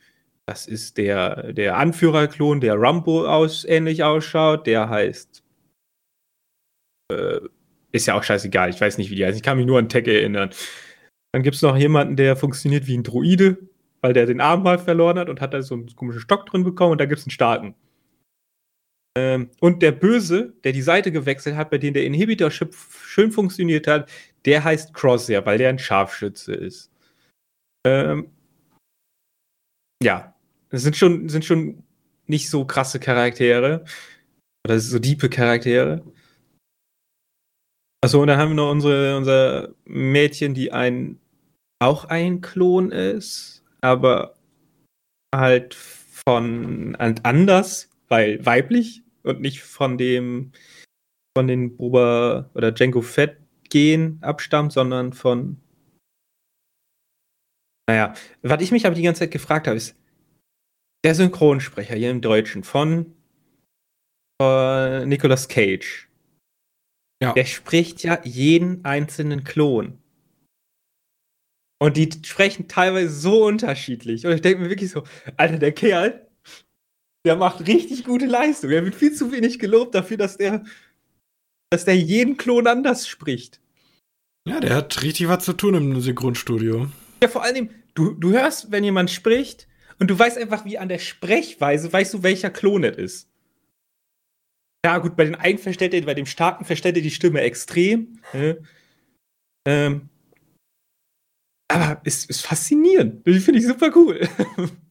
Das 0.46 0.66
ist 0.66 0.96
der, 0.96 1.52
der 1.52 1.76
Anführerklon, 1.76 2.60
der 2.60 2.74
Rumbo 2.76 3.26
aus, 3.26 3.64
ähnlich 3.64 4.04
ausschaut. 4.04 4.66
Der 4.66 4.88
heißt. 4.88 5.42
Äh, 7.12 7.40
ist 7.92 8.06
ja 8.06 8.14
auch 8.14 8.22
scheißegal, 8.22 8.70
ich 8.70 8.80
weiß 8.80 8.98
nicht, 8.98 9.10
wie 9.10 9.14
die 9.14 9.24
heißt. 9.24 9.36
Ich 9.36 9.42
kann 9.42 9.56
mich 9.56 9.66
nur 9.66 9.78
an 9.78 9.88
Tech 9.88 10.06
erinnern. 10.06 10.50
Dann 11.32 11.42
gibt 11.42 11.56
es 11.56 11.62
noch 11.62 11.76
jemanden, 11.76 12.16
der 12.16 12.36
funktioniert 12.36 12.86
wie 12.86 12.96
ein 12.96 13.02
Droide, 13.02 13.58
weil 14.00 14.12
der 14.12 14.26
den 14.26 14.40
Arm 14.40 14.62
mal 14.62 14.78
verloren 14.78 15.18
hat 15.18 15.28
und 15.28 15.40
hat 15.40 15.54
da 15.54 15.62
so 15.62 15.74
einen 15.74 15.94
komischen 15.96 16.20
Stock 16.20 16.46
drin 16.46 16.64
bekommen 16.64 16.92
und 16.92 17.00
da 17.00 17.06
gibt 17.06 17.18
es 17.18 17.26
einen 17.26 17.30
starken. 17.30 17.74
Ähm, 19.16 19.50
und 19.60 19.82
der 19.82 19.92
Böse, 19.92 20.52
der 20.62 20.72
die 20.72 20.82
Seite 20.82 21.10
gewechselt 21.10 21.56
hat, 21.56 21.70
bei 21.70 21.78
dem 21.78 21.94
der 21.94 22.04
Inhibitor-Chip 22.04 22.74
schön 23.02 23.32
funktioniert 23.32 23.86
hat, 23.86 24.10
der 24.44 24.62
heißt 24.62 24.92
Crosshair, 24.92 25.46
weil 25.46 25.58
der 25.58 25.70
ein 25.70 25.78
Scharfschütze 25.78 26.54
ist. 26.54 26.90
Ähm, 27.86 28.30
ja, 30.02 30.34
das 30.68 30.82
sind 30.82 30.96
schon, 30.96 31.30
sind 31.30 31.44
schon 31.46 31.82
nicht 32.26 32.50
so 32.50 32.66
krasse 32.66 33.00
Charaktere. 33.00 33.84
Oder 34.66 34.78
so 34.78 34.98
diepe 34.98 35.30
Charaktere. 35.30 36.04
Achso, 38.04 38.20
und 38.20 38.26
dann 38.26 38.38
haben 38.38 38.50
wir 38.50 38.56
noch 38.56 38.70
unsere, 38.70 39.16
unser 39.16 39.74
Mädchen, 39.86 40.52
die 40.52 40.72
ein 40.72 41.18
auch 41.78 42.04
ein 42.06 42.40
Klon 42.40 42.90
ist, 42.90 43.62
aber 43.80 44.34
halt 45.34 45.74
von 45.74 46.96
anders, 46.96 47.90
weil 48.08 48.44
weiblich 48.44 49.02
und 49.26 49.40
nicht 49.40 49.62
von 49.62 49.98
dem 49.98 50.52
von 51.36 51.46
den 51.46 51.76
Boba 51.76 52.50
oder 52.54 52.72
Django 52.72 53.02
Fett 53.02 53.38
gehen 53.68 54.18
abstammt, 54.22 54.72
sondern 54.72 55.12
von 55.12 55.60
naja, 57.88 58.14
was 58.42 58.62
ich 58.62 58.72
mich 58.72 58.84
aber 58.86 58.94
die 58.94 59.02
ganze 59.02 59.20
Zeit 59.20 59.30
gefragt 59.30 59.66
habe, 59.66 59.76
ist 59.76 59.96
der 61.04 61.14
Synchronsprecher 61.14 61.94
hier 61.94 62.10
im 62.10 62.20
Deutschen 62.20 62.64
von, 62.64 63.14
von 64.40 65.08
Nicolas 65.08 65.46
Cage. 65.48 66.08
Ja. 67.22 67.32
Der 67.32 67.44
spricht 67.44 68.02
ja 68.02 68.20
jeden 68.24 68.84
einzelnen 68.84 69.44
Klon. 69.44 70.02
Und 71.78 71.96
die 71.96 72.10
sprechen 72.24 72.68
teilweise 72.68 73.10
so 73.10 73.46
unterschiedlich. 73.46 74.26
Und 74.26 74.32
ich 74.32 74.40
denke 74.40 74.62
mir 74.62 74.70
wirklich 74.70 74.90
so, 74.90 75.04
Alter, 75.36 75.58
der 75.58 75.72
Kerl, 75.72 76.25
der 77.26 77.36
macht 77.36 77.66
richtig 77.66 78.04
gute 78.04 78.26
Leistung. 78.26 78.70
Er 78.70 78.84
wird 78.84 78.94
viel 78.94 79.12
zu 79.12 79.32
wenig 79.32 79.58
gelobt 79.58 79.94
dafür, 79.94 80.16
dass 80.16 80.36
der, 80.36 80.64
dass 81.70 81.84
der 81.84 81.96
jeden 81.96 82.36
Klon 82.36 82.68
anders 82.68 83.08
spricht. 83.08 83.60
Ja, 84.48 84.60
der 84.60 84.76
hat 84.76 85.02
richtig 85.02 85.28
was 85.28 85.44
zu 85.44 85.52
tun 85.52 85.74
im 85.74 86.00
Synchronstudio. 86.00 86.88
Ja, 87.20 87.28
vor 87.28 87.42
allem, 87.42 87.70
du, 87.94 88.12
du 88.12 88.30
hörst, 88.30 88.70
wenn 88.70 88.84
jemand 88.84 89.10
spricht 89.10 89.66
und 89.98 90.08
du 90.08 90.16
weißt 90.16 90.38
einfach, 90.38 90.64
wie 90.64 90.78
an 90.78 90.88
der 90.88 91.00
Sprechweise, 91.00 91.92
weißt 91.92 92.14
du, 92.14 92.22
welcher 92.22 92.50
Klon 92.50 92.84
es 92.84 92.96
ist. 92.96 93.30
Ja, 94.84 94.98
gut, 94.98 95.16
bei 95.16 95.24
den 95.24 95.34
einen 95.34 95.58
verstellt 95.58 95.94
er, 95.94 96.02
bei 96.02 96.14
dem 96.14 96.26
starken 96.26 96.64
verstellt 96.64 96.94
er 96.96 97.02
die 97.02 97.10
Stimme 97.10 97.40
extrem. 97.40 98.20
Ne? 98.32 98.62
Ähm, 99.66 100.08
aber 101.66 102.00
es 102.04 102.18
ist, 102.18 102.30
ist 102.30 102.46
faszinierend. 102.46 103.26
Die 103.26 103.40
finde 103.40 103.58
ich 103.58 103.66
super 103.66 103.90
cool. 103.96 104.28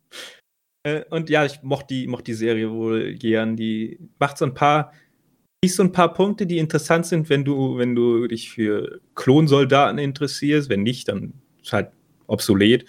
Äh, 0.86 1.04
und 1.10 1.30
ja, 1.30 1.46
ich 1.46 1.64
mochte 1.64 1.94
die, 1.94 2.08
mochte 2.08 2.26
die 2.26 2.34
Serie 2.34 2.72
wohl 2.72 3.16
gern. 3.16 3.56
Die 3.58 4.00
macht 4.20 4.38
so 4.38 4.46
ein 4.46 4.54
paar, 4.54 4.94
so 5.66 5.84
ein 5.84 5.92
paar 5.92 6.14
Punkte, 6.14 6.46
die 6.46 6.60
interessant 6.60 7.06
sind, 7.08 7.30
wenn 7.30 7.44
du, 7.44 7.78
wenn 7.78 7.96
du 7.96 8.28
dich 8.28 8.52
für 8.52 9.02
Klonsoldaten 9.16 9.98
interessierst. 9.98 10.70
Wenn 10.70 10.84
nicht, 10.84 11.08
dann 11.08 11.34
ist 11.62 11.74
halt 11.74 11.92
obsolet. 12.28 12.86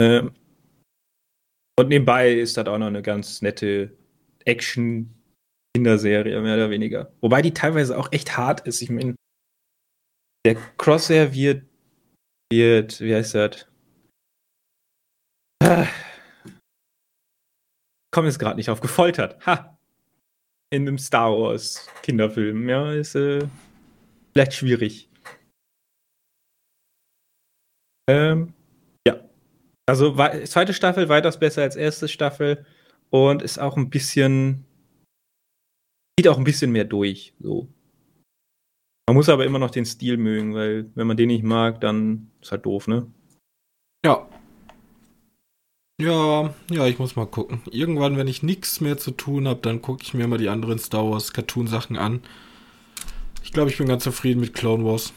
Ähm, 0.00 0.32
und 1.78 1.88
nebenbei 1.88 2.32
ist 2.34 2.56
das 2.56 2.66
auch 2.66 2.78
noch 2.78 2.88
eine 2.88 3.02
ganz 3.02 3.40
nette 3.40 3.96
Action-Kinderserie, 4.44 6.40
mehr 6.42 6.54
oder 6.54 6.70
weniger. 6.70 7.12
Wobei 7.20 7.40
die 7.40 7.54
teilweise 7.54 7.98
auch 7.98 8.12
echt 8.12 8.36
hart 8.36 8.66
ist. 8.66 8.82
Ich 8.82 8.90
meine, 8.90 9.14
der 10.44 10.56
Crosshair 10.76 11.32
wird 11.32 11.62
wird, 12.52 13.00
wie 13.00 13.14
heißt 13.14 13.34
das? 13.34 13.66
Komme 18.12 18.28
jetzt 18.28 18.38
gerade 18.38 18.56
nicht 18.56 18.70
auf, 18.70 18.80
gefoltert. 18.80 19.44
Ha! 19.46 19.78
In 20.70 20.82
einem 20.82 20.98
Star 20.98 21.32
Wars 21.32 21.88
Kinderfilm. 22.02 22.68
Ja, 22.68 22.92
ist 22.92 23.14
äh, 23.14 23.46
vielleicht 24.32 24.54
schwierig. 24.54 25.08
Ähm, 28.08 28.52
ja. 29.06 29.20
Also 29.86 30.14
zweite 30.44 30.74
Staffel 30.74 31.08
weitaus 31.08 31.38
besser 31.38 31.62
als 31.62 31.76
erste 31.76 32.08
Staffel 32.08 32.66
und 33.10 33.42
ist 33.42 33.58
auch 33.58 33.76
ein 33.76 33.90
bisschen. 33.90 34.64
Geht 36.18 36.28
auch 36.28 36.38
ein 36.38 36.44
bisschen 36.44 36.72
mehr 36.72 36.84
durch. 36.84 37.34
So. 37.40 37.68
Man 39.08 39.16
muss 39.16 39.28
aber 39.28 39.46
immer 39.46 39.58
noch 39.58 39.70
den 39.70 39.86
Stil 39.86 40.16
mögen, 40.18 40.54
weil 40.54 40.90
wenn 40.94 41.06
man 41.06 41.16
den 41.16 41.28
nicht 41.28 41.44
mag, 41.44 41.80
dann 41.80 42.30
ist 42.40 42.52
halt 42.52 42.66
doof, 42.66 42.88
ne? 42.88 43.10
Ja. 44.04 44.28
Ja, 46.00 46.54
ja, 46.70 46.86
ich 46.86 46.98
muss 46.98 47.16
mal 47.16 47.26
gucken. 47.26 47.62
Irgendwann, 47.70 48.16
wenn 48.16 48.26
ich 48.26 48.42
nichts 48.42 48.80
mehr 48.80 48.98
zu 48.98 49.12
tun 49.12 49.46
habe, 49.46 49.60
dann 49.60 49.82
gucke 49.82 50.02
ich 50.02 50.14
mir 50.14 50.26
mal 50.26 50.38
die 50.38 50.48
anderen 50.48 50.78
Star 50.78 51.08
Wars 51.08 51.32
Cartoon 51.32 51.66
Sachen 51.66 51.96
an. 51.96 52.22
Ich 53.44 53.52
glaube, 53.52 53.70
ich 53.70 53.78
bin 53.78 53.88
ganz 53.88 54.04
zufrieden 54.04 54.40
mit 54.40 54.54
Clone 54.54 54.84
Wars. 54.84 55.12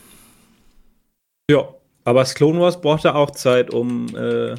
Ja, 1.50 1.70
aber 2.04 2.20
das 2.22 2.36
Clone 2.36 2.60
Wars 2.60 2.82
brauchte 2.82 3.16
auch 3.16 3.32
Zeit, 3.32 3.72
um 3.72 4.16
äh, 4.16 4.56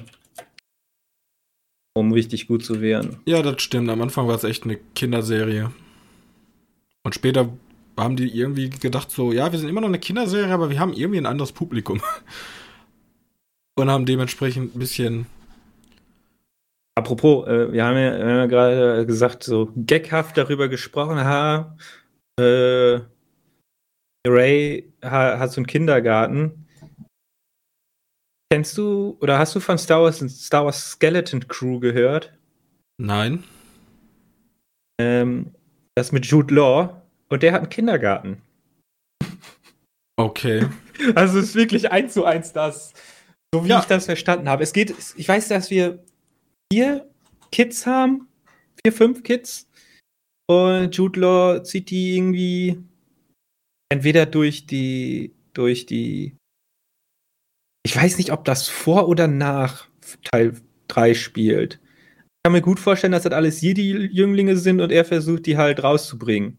um 1.96 2.12
richtig 2.12 2.46
gut 2.46 2.64
zu 2.64 2.81
werden. 2.81 3.16
Ja, 3.26 3.42
das 3.42 3.62
stimmt. 3.62 3.88
Am 3.88 4.02
Anfang 4.02 4.29
war 4.29 4.37
es 4.37 4.44
echt 4.44 4.64
eine 4.64 4.76
Kinderserie. 4.94 5.72
Und 7.02 7.14
später 7.14 7.48
haben 7.96 8.16
die 8.16 8.29
irgendwie 8.29 8.68
gedacht, 8.68 9.11
so, 9.11 9.33
ja, 9.33 9.50
wir 9.50 9.59
sind 9.59 9.68
immer 9.68 9.81
noch 9.81 9.88
eine 9.88 9.98
Kinderserie, 9.98 10.52
aber 10.52 10.68
wir 10.70 10.79
haben 10.79 10.92
irgendwie 10.92 11.18
ein 11.18 11.26
anderes 11.26 11.52
Publikum. 11.52 12.02
Und 13.79 13.90
haben 13.90 14.07
dementsprechend 14.07 14.74
ein 14.74 14.79
bisschen. 14.79 15.26
Apropos, 16.98 17.46
äh, 17.46 17.72
wir 17.72 17.85
haben 17.85 17.96
ja, 17.96 18.16
ja 18.16 18.46
gerade 18.46 19.04
gesagt, 19.06 19.44
so 19.44 19.70
gaghaft 19.87 20.37
darüber 20.38 20.68
gesprochen, 20.68 21.18
ha, 21.18 21.76
äh, 22.40 23.00
Ray 24.26 24.92
ha, 25.04 25.38
hat 25.38 25.52
so 25.52 25.61
einen 25.61 25.66
Kindergarten. 25.66 26.66
Kennst 28.50 28.78
du 28.78 29.18
oder 29.20 29.38
hast 29.38 29.54
du 29.54 29.61
von 29.61 29.76
Star 29.76 30.02
Wars 30.02 30.18
Star 30.18 30.64
Wars 30.64 30.92
Skeleton 30.92 31.46
Crew 31.48 31.80
gehört? 31.80 32.32
Nein. 32.98 33.44
Ähm, 34.98 35.52
das 35.94 36.12
mit 36.12 36.24
Jude 36.26 36.54
Law. 36.54 37.02
Und 37.28 37.42
der 37.42 37.52
hat 37.52 37.61
einen 37.61 37.70
Kindergarten. 37.70 38.42
Okay. 40.16 40.66
Also 41.14 41.40
es 41.40 41.48
ist 41.48 41.54
wirklich 41.56 41.92
eins 41.92 42.14
zu 42.14 42.24
eins 42.24 42.54
das, 42.54 42.94
so 43.52 43.62
wie 43.62 43.68
ja. 43.68 43.80
ich 43.80 43.85
das 43.85 44.06
verstanden 44.06 44.48
habe. 44.48 44.62
Es 44.62 44.72
geht, 44.72 44.94
ich 45.14 45.28
weiß, 45.28 45.48
dass 45.48 45.68
wir 45.68 46.02
vier 46.72 47.09
Kids 47.50 47.87
haben, 47.87 48.29
vier, 48.83 48.92
fünf 48.92 49.22
Kids. 49.22 49.68
Und 50.48 50.96
Jude 50.96 51.20
Law 51.20 51.62
zieht 51.62 51.90
die 51.90 52.16
irgendwie 52.16 52.79
entweder 53.92 54.26
durch 54.26 54.66
die, 54.66 55.35
durch 55.55 55.87
die. 55.87 56.37
Ich 57.85 57.96
weiß 57.96 58.18
nicht, 58.18 58.33
ob 58.33 58.44
das 58.44 58.68
vor 58.68 59.09
oder 59.09 59.29
nach 59.29 59.88
Teil 60.22 60.55
3 60.88 61.14
spielt. 61.14 61.74
Ich 61.74 62.44
kann 62.44 62.52
mir 62.52 62.62
gut 62.62 62.79
vorstellen, 62.79 63.12
dass 63.12 63.24
das 63.24 63.33
alles 63.33 63.61
Jedi-Jünglinge 63.61 64.57
sind 64.57 64.81
und 64.81 64.92
er 64.92 65.05
versucht, 65.05 65.46
die 65.46 65.57
halt 65.57 65.83
rauszubringen. 65.83 66.59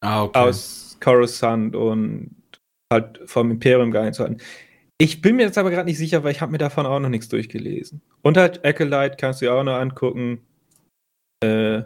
Ah, 0.00 0.22
okay. 0.24 0.38
Aus 0.38 0.96
Coruscant 1.00 1.74
und 1.74 2.36
halt 2.92 3.20
vom 3.26 3.50
Imperium 3.50 3.90
geheim 3.90 4.12
zu 4.12 4.22
halten. 4.22 4.40
Ich 5.00 5.20
bin 5.22 5.36
mir 5.36 5.42
jetzt 5.42 5.58
aber 5.58 5.70
gerade 5.70 5.88
nicht 5.88 5.98
sicher, 5.98 6.24
weil 6.24 6.32
ich 6.32 6.40
habe 6.40 6.50
mir 6.50 6.58
davon 6.58 6.84
auch 6.84 6.98
noch 6.98 7.08
nichts 7.08 7.28
durchgelesen. 7.28 8.02
Und 8.22 8.36
halt 8.36 8.64
Acolyte 8.64 9.16
kannst 9.16 9.40
du 9.40 9.46
dir 9.46 9.54
auch 9.54 9.62
noch 9.62 9.76
angucken. 9.76 10.44
Äh, 11.40 11.84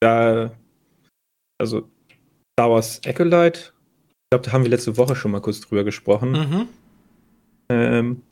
da, 0.00 0.56
also 1.60 1.90
Star 2.58 2.70
Wars 2.70 3.00
Acolyte, 3.04 3.60
ich 3.60 4.30
glaube, 4.30 4.46
da 4.46 4.52
haben 4.52 4.62
wir 4.62 4.70
letzte 4.70 4.96
Woche 4.96 5.16
schon 5.16 5.32
mal 5.32 5.42
kurz 5.42 5.60
drüber 5.60 5.84
gesprochen. 5.84 6.32
Mhm. 6.32 6.68
Ähm, 7.68 8.22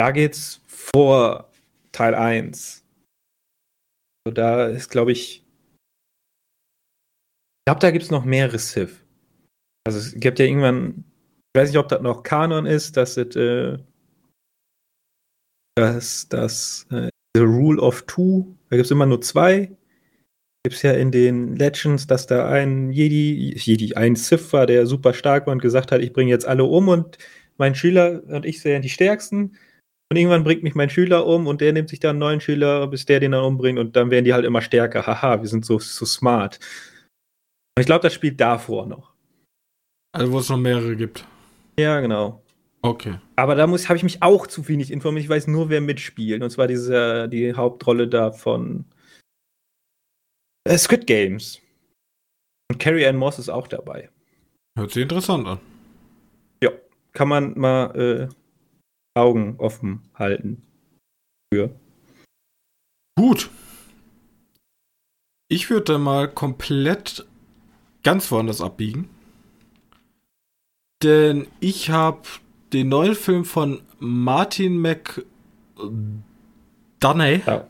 da 0.00 0.10
geht's 0.10 0.60
vor 0.66 1.48
Teil 1.92 2.14
1. 2.14 2.84
So, 4.26 4.32
da 4.32 4.66
ist, 4.66 4.90
glaube 4.90 5.12
ich, 5.12 5.44
ich 7.60 7.64
glaube, 7.66 7.80
da 7.80 7.92
gibt 7.92 8.04
es 8.04 8.10
noch 8.10 8.24
mehrere 8.24 8.58
Sith. 8.58 9.04
Also 9.84 9.98
es 9.98 10.14
gibt 10.18 10.38
ja 10.40 10.46
irgendwann, 10.46 11.04
ich 11.54 11.60
weiß 11.60 11.68
nicht, 11.68 11.78
ob 11.78 11.88
das 11.88 12.00
noch 12.00 12.22
Kanon 12.22 12.64
ist, 12.64 12.96
dass 12.96 13.16
es, 13.18 13.36
äh, 13.36 13.78
dass 15.74 16.28
das 16.28 16.86
äh, 16.90 17.10
The 17.36 17.42
Rule 17.42 17.80
of 17.80 18.02
Two, 18.06 18.56
da 18.70 18.76
gibt 18.76 18.86
es 18.86 18.90
immer 18.90 19.06
nur 19.06 19.20
zwei. 19.20 19.76
Gibt 20.64 20.76
es 20.76 20.82
ja 20.82 20.92
in 20.92 21.10
den 21.10 21.56
Legends, 21.56 22.06
dass 22.06 22.26
da 22.26 22.48
ein 22.48 22.90
Jedi, 22.90 23.54
Jedi, 23.56 23.94
ein 23.94 24.16
Sith 24.16 24.52
war, 24.52 24.66
der 24.66 24.86
super 24.86 25.12
stark 25.12 25.46
war 25.46 25.52
und 25.52 25.60
gesagt 25.60 25.92
hat, 25.92 26.00
ich 26.00 26.12
bringe 26.12 26.30
jetzt 26.30 26.46
alle 26.46 26.64
um 26.64 26.88
und 26.88 27.18
mein 27.58 27.74
Schüler 27.74 28.22
und 28.28 28.46
ich 28.46 28.60
sind 28.60 28.82
die 28.82 28.88
stärksten. 28.88 29.58
Und 30.10 30.16
irgendwann 30.16 30.44
bringt 30.44 30.62
mich 30.62 30.74
mein 30.74 30.90
Schüler 30.90 31.26
um 31.26 31.46
und 31.46 31.60
der 31.60 31.72
nimmt 31.72 31.88
sich 31.88 32.00
dann 32.00 32.10
einen 32.10 32.18
neuen 32.20 32.40
Schüler, 32.40 32.86
bis 32.86 33.06
der 33.06 33.18
den 33.18 33.32
dann 33.32 33.44
umbringt 33.44 33.78
und 33.78 33.96
dann 33.96 34.10
werden 34.10 34.24
die 34.24 34.34
halt 34.34 34.44
immer 34.44 34.62
stärker. 34.62 35.06
Haha, 35.06 35.40
wir 35.40 35.48
sind 35.48 35.64
so, 35.64 35.78
so 35.78 36.06
smart. 36.06 36.60
Und 37.76 37.80
ich 37.80 37.86
glaube, 37.86 38.02
das 38.02 38.14
spielt 38.14 38.40
davor 38.40 38.86
noch. 38.86 39.12
Also 40.12 40.32
wo 40.32 40.38
es 40.38 40.48
noch 40.48 40.58
mehrere 40.58 40.94
gibt. 40.96 41.26
Ja, 41.78 42.00
genau. 42.00 42.42
Okay. 42.82 43.18
Aber 43.36 43.54
da 43.54 43.66
muss 43.66 43.88
habe 43.88 43.96
ich 43.96 44.02
mich 44.02 44.22
auch 44.22 44.46
zu 44.46 44.66
wenig 44.68 44.90
informiert. 44.90 45.24
Ich 45.24 45.30
weiß 45.30 45.46
nur, 45.46 45.68
wer 45.68 45.80
mitspielt. 45.80 46.42
Und 46.42 46.50
zwar 46.50 46.66
diese, 46.66 47.28
die 47.28 47.54
Hauptrolle 47.54 48.08
da 48.08 48.32
von 48.32 48.84
äh, 50.64 50.76
Squid 50.76 51.06
Games. 51.06 51.60
Und 52.70 52.78
Carrie 52.78 53.06
Ann 53.06 53.16
Moss 53.16 53.38
ist 53.38 53.48
auch 53.48 53.68
dabei. 53.68 54.10
Hört 54.76 54.90
sich 54.90 55.02
interessant 55.02 55.46
an. 55.46 55.60
Ja, 56.62 56.70
kann 57.12 57.28
man 57.28 57.58
mal 57.58 57.94
äh, 57.94 58.28
Augen 59.18 59.56
offen 59.58 60.02
halten. 60.14 60.62
Für. 61.52 61.70
Gut. 63.16 63.50
Ich 65.48 65.68
würde 65.68 65.98
mal 65.98 66.28
komplett 66.28 67.26
ganz 68.02 68.30
woanders 68.30 68.60
abbiegen. 68.60 69.10
Denn 71.02 71.46
ich 71.60 71.90
habe 71.90 72.22
den 72.72 72.88
neuen 72.88 73.14
Film 73.14 73.44
von 73.44 73.80
Martin 73.98 74.78
McDonough. 74.78 75.26
Ja. 77.46 77.66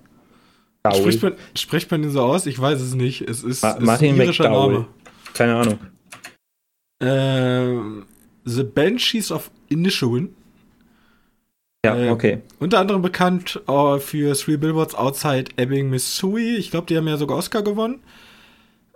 Spricht 0.95 1.23
man, 1.23 1.35
spricht 1.57 1.91
man 1.91 2.03
den 2.03 2.11
so 2.11 2.23
aus? 2.23 2.47
Ich 2.47 2.59
weiß 2.61 2.81
es 2.81 2.95
nicht. 2.95 3.23
Es 3.23 3.43
ist, 3.45 3.63
Ma 3.63 3.71
es 3.71 3.77
ist 3.79 3.83
Martin 3.85 4.15
ein 4.15 4.21
irischer 4.21 4.45
McDowell. 4.45 4.73
Name. 4.75 4.87
Keine 5.35 5.55
Ahnung. 5.57 5.79
Ähm, 7.01 8.07
The 8.45 8.65
Banshees 8.65 9.31
of 9.31 9.51
Inisherin. 9.69 10.35
Ja, 11.85 11.97
Äh, 11.97 12.11
okay. 12.11 12.43
Unter 12.59 12.79
anderem 12.81 13.03
bekannt 13.03 13.61
äh, 13.69 13.99
für 13.99 14.35
Three 14.37 14.57
Billboards 14.57 14.95
Outside 14.95 15.47
Ebbing, 15.57 15.89
Missouri. 15.91 16.57
Ich 16.57 16.71
glaube, 16.71 16.87
die 16.87 16.97
haben 16.97 17.09
ja 17.09 17.17
sogar 17.17 17.39
Oscar 17.39 17.63
gewonnen. 17.63 18.01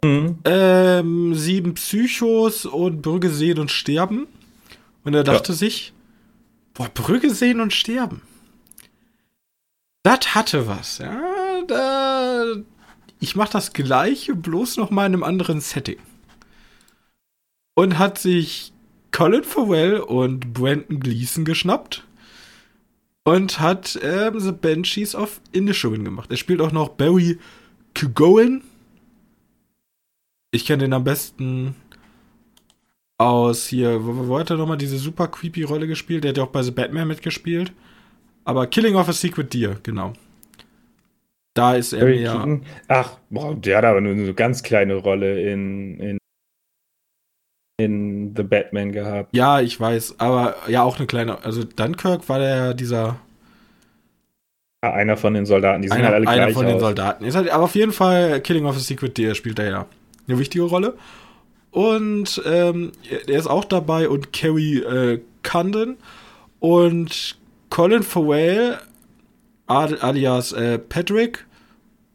Mhm. 0.06 0.38
Ähm, 0.44 1.34
sieben 1.34 1.74
Psychos 1.74 2.64
und 2.64 3.02
Brügge 3.02 3.30
sehen 3.30 3.58
und 3.58 3.70
sterben. 3.70 4.28
Und 5.04 5.14
er 5.14 5.24
dachte 5.24 5.52
sich, 5.52 5.92
boah, 6.74 6.88
Brügge 6.88 7.30
sehen 7.30 7.60
und 7.60 7.72
sterben. 7.72 8.22
Das 10.02 10.34
hatte 10.34 10.66
was, 10.66 10.98
ja. 10.98 11.20
Da, 11.66 12.44
ich 13.18 13.34
mach 13.34 13.48
das 13.48 13.72
gleiche, 13.72 14.34
bloß 14.36 14.76
noch 14.76 14.90
mal 14.90 15.06
in 15.06 15.14
einem 15.14 15.24
anderen 15.24 15.60
Setting. 15.60 15.98
Und 17.74 17.98
hat 17.98 18.18
sich 18.18 18.72
Colin 19.10 19.44
Farrell 19.44 19.98
und 19.98 20.52
Brandon 20.52 21.00
Gleason 21.00 21.44
geschnappt. 21.44 22.04
Und 23.24 23.58
hat 23.58 23.98
ähm, 24.02 24.38
The 24.38 24.52
Banshees 24.52 25.16
of 25.16 25.40
Inisherin 25.50 26.04
gemacht. 26.04 26.30
Er 26.30 26.36
spielt 26.36 26.60
auch 26.60 26.70
noch 26.70 26.90
Barry 26.90 27.38
Keoghan. 27.94 28.62
Ich 30.56 30.64
kenne 30.64 30.84
den 30.84 30.94
am 30.94 31.04
besten 31.04 31.74
aus 33.18 33.66
hier, 33.66 34.02
wo, 34.02 34.26
wo 34.26 34.38
hat 34.38 34.48
er 34.48 34.56
nochmal 34.56 34.78
diese 34.78 34.96
super 34.96 35.28
creepy 35.28 35.64
Rolle 35.64 35.86
gespielt? 35.86 36.24
Der 36.24 36.30
hat 36.30 36.38
ja 36.38 36.44
auch 36.44 36.48
bei 36.48 36.62
The 36.62 36.70
Batman 36.70 37.08
mitgespielt. 37.08 37.72
Aber 38.46 38.66
Killing 38.66 38.96
of 38.96 39.06
a 39.06 39.12
Secret 39.12 39.52
Deer, 39.52 39.76
genau. 39.82 40.14
Da 41.52 41.74
ist 41.74 41.92
er. 41.92 42.06
Keoghan. 42.06 42.62
Ach, 42.88 43.18
boah, 43.28 43.54
der 43.54 43.76
hat 43.76 43.84
aber 43.84 44.00
nur 44.00 44.12
eine 44.12 44.32
ganz 44.32 44.62
kleine 44.62 44.94
Rolle 44.94 45.42
in, 45.42 46.00
in, 46.00 46.18
in 47.78 48.34
The 48.34 48.42
Batman 48.42 48.92
gehabt. 48.92 49.36
Ja, 49.36 49.60
ich 49.60 49.78
weiß, 49.78 50.20
aber 50.20 50.56
ja, 50.68 50.84
auch 50.84 50.96
eine 50.96 51.06
kleine. 51.06 51.44
Also 51.44 51.64
Dunkirk 51.64 52.26
war 52.30 52.38
der 52.38 52.72
dieser. 52.72 53.18
Ah, 54.80 54.92
einer 54.92 55.18
von 55.18 55.34
den 55.34 55.44
Soldaten, 55.44 55.82
die 55.82 55.88
sehen 55.88 55.98
Einer, 55.98 56.08
halt 56.08 56.14
alle 56.16 56.28
einer 56.28 56.44
gleich 56.46 56.54
von 56.54 56.66
den 56.66 56.76
aus. 56.76 56.80
Soldaten. 56.80 57.24
Ist 57.26 57.36
halt, 57.36 57.50
aber 57.50 57.64
auf 57.64 57.74
jeden 57.74 57.92
Fall 57.92 58.40
Killing 58.40 58.64
of 58.64 58.76
a 58.76 58.80
Secret 58.80 59.18
Deer 59.18 59.34
spielt 59.34 59.58
er 59.58 59.68
ja 59.68 59.86
eine 60.26 60.38
wichtige 60.38 60.64
Rolle. 60.64 60.96
Und 61.70 62.40
ähm, 62.46 62.92
er 63.10 63.38
ist 63.38 63.46
auch 63.46 63.64
dabei 63.64 64.08
und 64.08 64.32
Carrie 64.32 64.78
äh, 64.78 65.20
Condon 65.42 65.96
und 66.58 67.36
Colin 67.68 68.02
Farrell 68.02 68.78
al- 69.66 69.98
alias 70.00 70.52
äh, 70.52 70.78
Patrick 70.78 71.44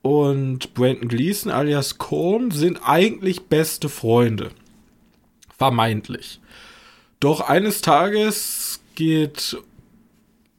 und 0.02 0.74
Brandon 0.74 1.08
Gleason 1.08 1.52
alias 1.52 2.00
Colm 2.00 2.50
sind 2.50 2.80
eigentlich 2.84 3.42
beste 3.44 3.88
Freunde. 3.88 4.50
Vermeintlich. 5.58 6.40
Doch 7.20 7.42
eines 7.42 7.82
Tages 7.82 8.82
geht 8.96 9.58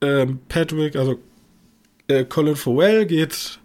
ähm, 0.01 0.39
Patrick, 0.49 0.95
also 0.95 1.19
äh, 2.07 2.25
Colin 2.25 2.55
Farrell 2.55 3.05
geht 3.07 3.59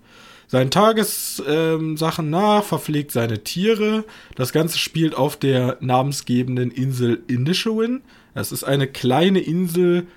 seinen 0.48 0.72
Tagessachen 0.72 2.26
ähm, 2.26 2.30
nach, 2.30 2.64
verpflegt 2.64 3.12
seine 3.12 3.44
Tiere. 3.44 4.06
Das 4.36 4.54
Ganze 4.54 4.78
spielt 4.78 5.16
auf 5.16 5.38
der 5.38 5.78
namensgebenden 5.82 6.72
Insel 6.72 7.22
Inisherin. 7.28 8.02
Das 8.34 8.52
ist 8.52 8.64
eine 8.64 8.88
kleine 8.88 9.40
Insel 9.40 10.08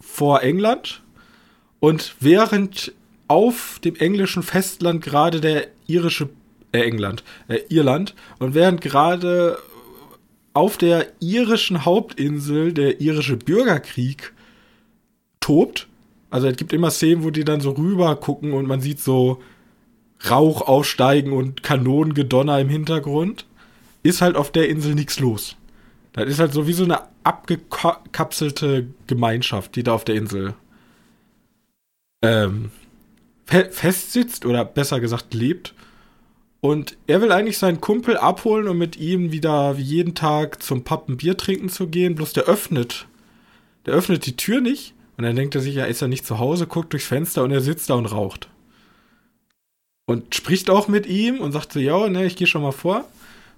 vor 0.00 0.42
England. 0.42 1.02
Und 1.80 2.16
während 2.20 2.92
auf 3.28 3.78
dem 3.82 3.96
englischen 3.96 4.42
Festland 4.42 5.02
gerade 5.02 5.40
der 5.40 5.68
irische, 5.86 6.28
äh, 6.72 6.80
England, 6.80 7.24
äh, 7.48 7.60
Irland, 7.68 8.14
und 8.38 8.54
während 8.54 8.80
gerade 8.80 9.58
auf 10.54 10.76
der 10.76 11.06
irischen 11.20 11.84
Hauptinsel 11.84 12.72
der 12.72 13.00
irische 13.00 13.36
Bürgerkrieg 13.36 14.32
tobt, 15.40 15.86
also 16.30 16.48
es 16.48 16.56
gibt 16.56 16.72
immer 16.72 16.90
Szenen, 16.90 17.22
wo 17.22 17.30
die 17.30 17.44
dann 17.44 17.60
so 17.60 17.70
rüber 17.70 18.16
gucken 18.16 18.52
und 18.52 18.66
man 18.66 18.80
sieht 18.80 19.00
so 19.00 19.40
Rauch 20.28 20.62
aufsteigen 20.62 21.32
und 21.32 21.62
Kanonengedonner 21.62 22.58
im 22.60 22.68
Hintergrund, 22.68 23.46
ist 24.02 24.20
halt 24.20 24.36
auf 24.36 24.50
der 24.50 24.68
Insel 24.68 24.94
nichts 24.94 25.20
los. 25.20 25.56
Das 26.12 26.28
ist 26.28 26.40
halt 26.40 26.52
so 26.52 26.66
wie 26.66 26.72
so 26.72 26.84
eine 26.84 27.00
abgekapselte 27.22 28.88
Gemeinschaft, 29.06 29.76
die 29.76 29.82
da 29.82 29.92
auf 29.92 30.04
der 30.04 30.16
Insel 30.16 30.54
ähm, 32.22 32.70
fe 33.46 33.68
festsitzt 33.70 34.44
oder 34.44 34.64
besser 34.64 35.00
gesagt 35.00 35.34
lebt. 35.34 35.74
Und 36.60 36.96
er 37.06 37.20
will 37.22 37.30
eigentlich 37.30 37.58
seinen 37.58 37.80
Kumpel 37.80 38.16
abholen 38.16 38.66
und 38.66 38.78
mit 38.78 38.96
ihm 38.96 39.30
wieder 39.30 39.78
wie 39.78 39.82
jeden 39.82 40.16
Tag 40.16 40.60
zum 40.62 40.82
Pub 40.82 41.06
Bier 41.06 41.36
trinken 41.36 41.68
zu 41.68 41.86
gehen. 41.86 42.16
Bloß 42.16 42.32
der 42.32 42.44
öffnet, 42.44 43.06
der 43.86 43.94
öffnet 43.94 44.26
die 44.26 44.36
Tür 44.36 44.60
nicht. 44.60 44.94
Und 45.16 45.24
dann 45.24 45.36
denkt 45.36 45.54
er 45.54 45.60
sich, 45.60 45.74
ja, 45.74 45.84
ist 45.84 46.02
er 46.02 46.08
nicht 46.08 46.26
zu 46.26 46.38
Hause, 46.38 46.66
guckt 46.66 46.92
durchs 46.92 47.06
Fenster 47.06 47.42
und 47.42 47.50
er 47.50 47.60
sitzt 47.60 47.90
da 47.90 47.94
und 47.94 48.06
raucht. 48.06 48.48
Und 50.08 50.34
spricht 50.34 50.70
auch 50.70 50.88
mit 50.88 51.04
ihm 51.04 51.38
und 51.38 51.52
sagt 51.52 51.74
so, 51.74 51.80
ja, 51.80 52.08
ne, 52.08 52.24
ich 52.24 52.34
gehe 52.34 52.46
schon 52.46 52.62
mal 52.62 52.72
vor. 52.72 53.04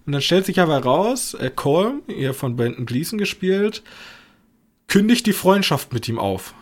Und 0.04 0.10
dann 0.10 0.20
stellt 0.20 0.46
sich 0.46 0.58
aber 0.58 0.78
raus, 0.78 1.34
äh, 1.34 1.48
Colm, 1.48 2.02
ihr 2.08 2.34
von 2.34 2.56
Brandon 2.56 2.86
Gleason 2.86 3.20
gespielt, 3.20 3.84
kündigt 4.88 5.26
die 5.26 5.32
Freundschaft 5.32 5.92
mit 5.92 6.08
ihm 6.08 6.18
auf. 6.18 6.52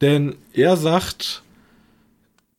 Denn 0.00 0.34
er 0.52 0.76
sagt, 0.76 1.44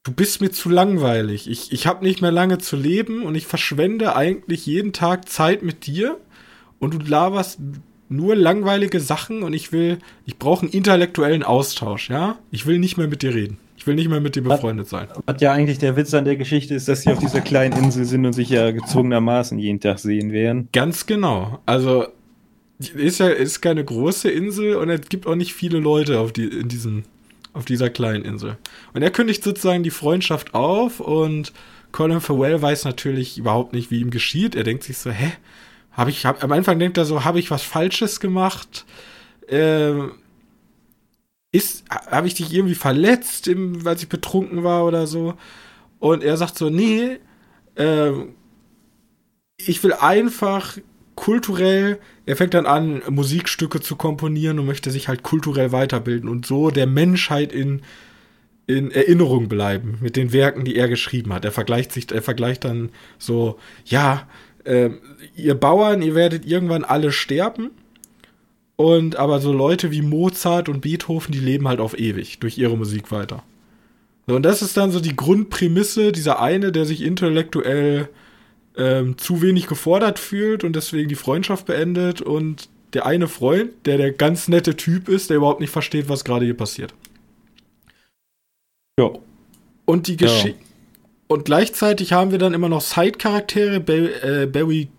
du 0.04 0.14
bist 0.14 0.40
mir 0.40 0.50
zu 0.50 0.70
langweilig. 0.70 1.50
Ich, 1.50 1.74
ich 1.74 1.86
habe 1.86 2.06
nicht 2.06 2.22
mehr 2.22 2.32
lange 2.32 2.60
zu 2.60 2.78
leben 2.78 3.24
und 3.24 3.36
ich 3.36 3.46
verschwende 3.46 4.16
eigentlich 4.16 4.66
jeden 4.66 4.94
Tag 4.94 5.28
Zeit 5.28 5.64
mit 5.64 5.86
dir 5.86 6.18
und 6.80 6.94
du 6.94 7.00
laberst 7.00 7.60
nur 8.10 8.36
langweilige 8.36 9.00
Sachen 9.00 9.44
und 9.44 9.54
ich 9.54 9.72
will, 9.72 10.00
ich 10.26 10.38
brauche 10.38 10.64
einen 10.64 10.72
intellektuellen 10.72 11.44
Austausch, 11.44 12.10
ja? 12.10 12.38
Ich 12.52 12.66
will 12.66 12.80
nicht 12.80 12.98
mehr 12.98 13.08
mit 13.08 13.22
dir 13.22 13.34
reden. 13.34 13.58
Ich 13.76 13.86
will 13.86 13.96
nicht 13.96 14.10
mehr 14.10 14.20
mit 14.20 14.36
dir 14.36 14.44
befreundet 14.44 14.88
sein. 14.88 15.08
Was 15.26 15.42
ja 15.42 15.52
eigentlich 15.52 15.78
der 15.78 15.96
Witz 15.96 16.14
an 16.14 16.26
der 16.26 16.36
Geschichte 16.36 16.74
ist, 16.74 16.88
dass 16.88 17.02
sie 17.02 17.12
auf 17.12 17.20
dieser 17.20 17.42
kleinen 17.42 17.78
Insel 17.84 18.06
sind 18.06 18.26
und 18.26 18.34
sich 18.34 18.50
ja 18.50 18.72
gezwungenermaßen 18.72 19.60
jeden 19.60 19.80
Tag 19.80 20.00
sehen 20.00 20.32
werden. 20.32 20.68
Ganz 20.74 21.06
genau. 21.06 21.60
Also 21.66 22.08
ist 22.80 23.20
ja 23.20 23.28
ist 23.30 23.62
keine 23.62 23.84
große 23.84 24.30
Insel 24.30 24.76
und 24.76 24.90
es 24.90 25.10
gibt 25.10 25.26
auch 25.26 25.36
nicht 25.36 25.54
viele 25.54 25.80
Leute 25.80 26.20
auf 26.20 26.32
die 26.32 26.46
in 26.46 26.68
diesem 26.68 27.04
auf 27.54 27.66
dieser 27.66 27.90
kleinen 27.90 28.24
Insel. 28.24 28.58
Und 28.94 29.02
er 29.02 29.10
kündigt 29.10 29.44
sozusagen 29.44 29.84
die 29.84 29.90
Freundschaft 29.90 30.54
auf 30.54 31.00
und 31.00 31.54
Colin 31.92 32.22
Farrell 32.22 32.62
weiß 32.62 32.86
natürlich 32.86 33.38
überhaupt 33.38 33.74
nicht, 33.74 33.90
wie 33.90 34.02
ihm 34.02 34.12
geschieht. 34.12 34.56
Er 34.56 34.64
denkt 34.64 34.84
sich 34.84 34.98
so, 34.98 35.10
hä, 35.10 35.32
habe 35.98 36.12
ich 36.12 36.26
hab, 36.26 36.44
am 36.44 36.52
Anfang 36.52 36.80
denkt 36.80 36.98
er 36.98 37.06
so, 37.06 37.26
habe 37.26 37.40
ich 37.40 37.52
was 37.52 37.64
Falsches 37.64 38.20
gemacht? 38.20 38.86
Ähm, 39.50 40.12
ist 41.52 41.86
habe 41.90 42.28
ich 42.28 42.36
dich 42.36 42.54
irgendwie 42.54 42.76
verletzt, 42.76 43.48
im, 43.48 43.84
weil 43.84 43.98
ich 43.98 44.08
betrunken 44.08 44.64
war 44.64 44.86
oder 44.86 45.08
so? 45.08 45.34
Und 46.00 46.24
er 46.24 46.38
sagt 46.38 46.58
so, 46.58 46.70
nee, 46.70 47.18
ähm, 47.76 48.36
ich 49.58 49.84
will 49.84 49.94
einfach 49.94 50.78
kulturell, 51.16 52.00
er 52.28 52.36
fängt 52.36 52.54
dann 52.54 52.68
an, 52.68 53.02
Musikstücke 53.10 53.82
zu 53.82 53.96
komponieren 53.96 54.60
und 54.60 54.68
möchte 54.68 54.92
sich 54.92 55.08
halt 55.08 55.24
kulturell 55.24 55.72
weiterbilden 55.72 56.30
und 56.30 56.46
so 56.46 56.70
der 56.70 56.86
Menschheit 56.86 57.52
in, 57.52 57.82
in 58.68 58.92
Erinnerung 58.92 59.48
bleiben 59.48 59.98
mit 60.00 60.16
den 60.16 60.32
Werken, 60.32 60.64
die 60.64 60.76
er 60.76 60.88
geschrieben 60.88 61.34
hat. 61.34 61.44
Er 61.44 61.52
vergleicht 61.52 61.92
sich, 61.92 62.12
er 62.12 62.22
vergleicht 62.22 62.66
dann 62.66 62.90
so, 63.18 63.58
ja, 63.86 64.28
äh, 64.68 64.92
ihr 65.36 65.56
Bauern, 65.56 66.02
ihr 66.02 66.16
werdet 66.16 66.46
irgendwann 66.46 66.84
alle 66.84 67.12
sterben. 67.12 67.72
Und 68.76 69.16
aber 69.16 69.40
so 69.40 69.52
Leute 69.52 69.90
wie 69.92 70.04
Mozart 70.04 70.70
und 70.70 70.82
Beethoven, 70.82 71.32
die 71.32 71.40
leben 71.40 71.68
halt 71.68 71.80
auf 71.80 71.98
ewig 71.98 72.40
durch 72.40 72.60
ihre 72.60 72.78
Musik 72.78 73.12
weiter. 73.12 73.44
So, 74.28 74.36
und 74.36 74.44
das 74.44 74.62
ist 74.62 74.78
dann 74.78 74.92
so 74.92 75.00
die 75.00 75.16
Grundprämisse, 75.16 76.12
dieser 76.12 76.40
eine, 76.42 76.72
der 76.72 76.86
sich 76.86 77.02
intellektuell 77.02 78.10
ähm, 78.76 79.18
zu 79.18 79.42
wenig 79.42 79.66
gefordert 79.66 80.20
fühlt 80.20 80.64
und 80.64 80.76
deswegen 80.76 81.10
die 81.10 81.16
Freundschaft 81.16 81.66
beendet 81.66 82.22
und 82.22 82.70
der 82.94 83.06
eine 83.06 83.28
Freund, 83.28 83.72
der 83.86 83.98
der 83.98 84.12
ganz 84.12 84.48
nette 84.48 84.76
Typ 84.76 85.10
ist, 85.10 85.30
der 85.30 85.38
überhaupt 85.38 85.60
nicht 85.60 85.72
versteht, 85.72 86.08
was 86.08 86.24
gerade 86.24 86.46
hier 86.46 86.58
passiert. 86.58 86.94
Ja. 89.00 89.12
Und 89.86 90.08
die 90.08 90.18
Geschichte. 90.18 90.60
Ja. 90.60 90.67
Und 91.28 91.46
gleichzeitig 91.46 92.14
haben 92.14 92.32
wir 92.32 92.40
dann 92.40 92.54
immer 92.54 92.70
noch 92.70 92.82
Side-Charaktere. 92.82 93.76
äh, 93.76 94.46
Barry 94.46 94.90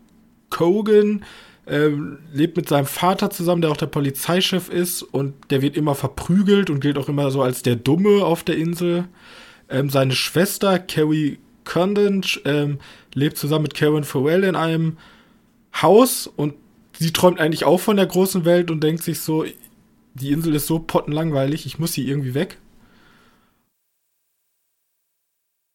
Cogan 0.51 1.25
äh, 1.67 1.91
lebt 2.33 2.57
mit 2.57 2.69
seinem 2.69 2.87
Vater 2.87 3.31
zusammen, 3.31 3.63
der 3.63 3.71
auch 3.71 3.77
der 3.77 3.87
Polizeichef 3.87 4.69
ist. 4.69 5.03
Und 5.03 5.35
der 5.51 5.63
wird 5.63 5.77
immer 5.77 5.95
verprügelt 5.95 6.71
und 6.71 6.81
gilt 6.81 6.99
auch 6.99 7.09
immer 7.09 7.31
so 7.31 7.43
als 7.43 7.63
der 7.63 7.77
Dumme 7.77 8.25
auf 8.25 8.45
der 8.45 8.57
Insel. 8.57 9.09
Ähm, 9.71 9.91
seine 9.91 10.13
Schwester, 10.13 10.79
Carrie 10.79 11.39
Condon, 11.65 12.23
ähm, 12.45 12.79
lebt 13.15 13.37
zusammen 13.37 13.65
mit 13.65 13.75
Karen 13.75 14.05
Farrell 14.05 14.45
in 14.45 14.57
einem 14.57 14.97
Haus 15.83 16.27
und 16.27 16.55
sie 16.99 17.13
träumt 17.13 17.41
eigentlich 17.41 17.65
auch 17.65 17.81
von 17.81 17.97
der 17.97 18.07
großen 18.07 18.45
Welt 18.45 18.71
und 18.71 18.83
denkt 18.83 19.03
sich 19.03 19.21
so, 19.21 19.45
die 20.15 20.33
Insel 20.33 20.55
ist 20.55 20.67
so 20.67 20.79
pottenlangweilig, 20.79 21.67
ich 21.67 21.79
muss 21.79 21.95
hier 21.95 22.07
irgendwie 22.07 22.35
weg. 22.35 22.59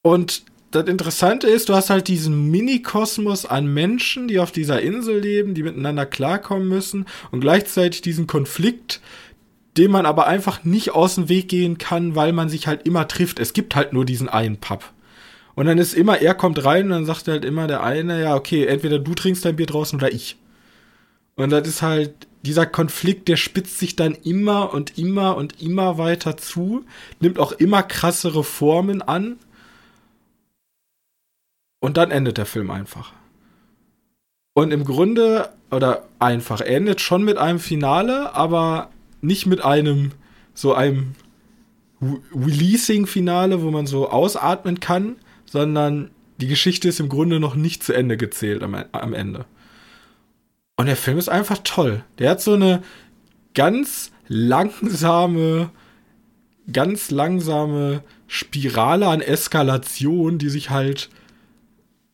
Und 0.04 0.44
das 0.70 0.88
Interessante 0.88 1.48
ist, 1.48 1.70
du 1.70 1.76
hast 1.76 1.90
halt 1.90 2.08
diesen 2.08 2.52
Mini-Kosmos 2.52 3.46
an 3.46 3.66
Menschen, 3.74 4.28
die 4.28 4.40
auf 4.40 4.52
dieser 4.52 4.82
Insel 4.82 5.20
leben, 5.20 5.54
die 5.54 5.64
miteinander 5.64 6.06
klarkommen 6.06 6.68
müssen 6.68 7.06
und 7.32 7.40
gleichzeitig 7.42 8.02
diesen 8.02 8.28
Konflikt, 8.28 9.02
den 9.78 9.92
man 9.92 10.06
aber 10.06 10.28
einfach 10.28 10.64
nicht 10.64 10.92
aus 10.92 11.16
dem 11.16 11.30
Weg 11.30 11.48
gehen 11.50 11.78
kann, 11.78 12.16
weil 12.16 12.34
man 12.34 12.50
sich 12.50 12.68
halt 12.68 12.86
immer 12.86 13.08
trifft. 13.08 13.40
Es 13.40 13.54
gibt 13.54 13.76
halt 13.76 13.94
nur 13.94 14.06
diesen 14.06 14.30
einen 14.30 14.58
Pub. 14.58 14.84
Und 15.56 15.68
dann 15.68 15.78
ist 15.78 15.94
immer, 15.94 16.20
er 16.20 16.34
kommt 16.34 16.64
rein 16.66 16.86
und 16.86 16.92
dann 16.92 17.06
sagt 17.06 17.28
halt 17.28 17.46
immer 17.46 17.68
der 17.68 17.84
eine, 17.84 18.22
ja, 18.22 18.36
okay, 18.36 18.66
entweder 18.66 19.00
du 19.00 19.14
trinkst 19.14 19.46
dein 19.46 19.56
Bier 19.56 19.68
draußen 19.68 19.98
oder 19.98 20.12
ich. 20.12 20.38
Und 21.36 21.52
das 21.52 21.68
ist 21.68 21.82
halt, 21.82 22.28
dieser 22.42 22.66
Konflikt, 22.66 23.28
der 23.30 23.38
spitzt 23.38 23.80
sich 23.80 23.96
dann 23.96 24.16
immer 24.16 24.74
und 24.74 24.98
immer 24.98 25.38
und 25.38 25.62
immer 25.62 25.98
weiter 25.98 26.36
zu, 26.36 26.84
nimmt 27.20 27.40
auch 27.40 27.54
immer 27.54 27.84
krassere 27.84 28.44
Formen 28.44 29.02
an. 29.02 29.38
Und 31.84 31.98
dann 31.98 32.12
endet 32.12 32.38
der 32.38 32.46
Film 32.46 32.72
einfach. 32.72 33.12
Und 34.54 34.72
im 34.72 34.86
Grunde, 34.86 35.50
oder 35.70 36.08
einfach, 36.18 36.62
er 36.62 36.78
endet 36.78 37.02
schon 37.02 37.26
mit 37.26 37.38
einem 37.38 37.60
Finale, 37.60 38.34
aber 38.34 38.90
nicht 39.20 39.48
mit 39.48 39.66
einem, 39.66 40.14
so 40.54 40.74
einem 40.74 41.16
Releasing-Finale, 42.34 43.62
wo 43.62 43.70
man 43.70 43.86
so 43.86 44.10
ausatmen 44.10 44.80
kann, 44.80 45.18
sondern 45.44 46.12
die 46.38 46.48
Geschichte 46.48 46.88
ist 46.88 47.02
im 47.02 47.10
Grunde 47.10 47.42
noch 47.42 47.56
nicht 47.56 47.84
zu 47.84 47.92
Ende 47.92 48.16
gezählt 48.16 48.64
am, 48.64 48.76
am 48.94 49.14
Ende. 49.14 49.44
Und 50.78 50.86
der 50.86 50.96
Film 50.96 51.18
ist 51.18 51.28
einfach 51.28 51.58
toll. 51.66 52.06
Der 52.18 52.30
hat 52.30 52.42
so 52.42 52.54
eine 52.54 52.82
ganz 53.56 54.14
langsame, 54.30 55.70
ganz 56.72 57.12
langsame 57.12 58.04
Spirale 58.28 59.10
an 59.10 59.20
Eskalation, 59.20 60.38
die 60.38 60.50
sich 60.50 60.70
halt 60.70 61.10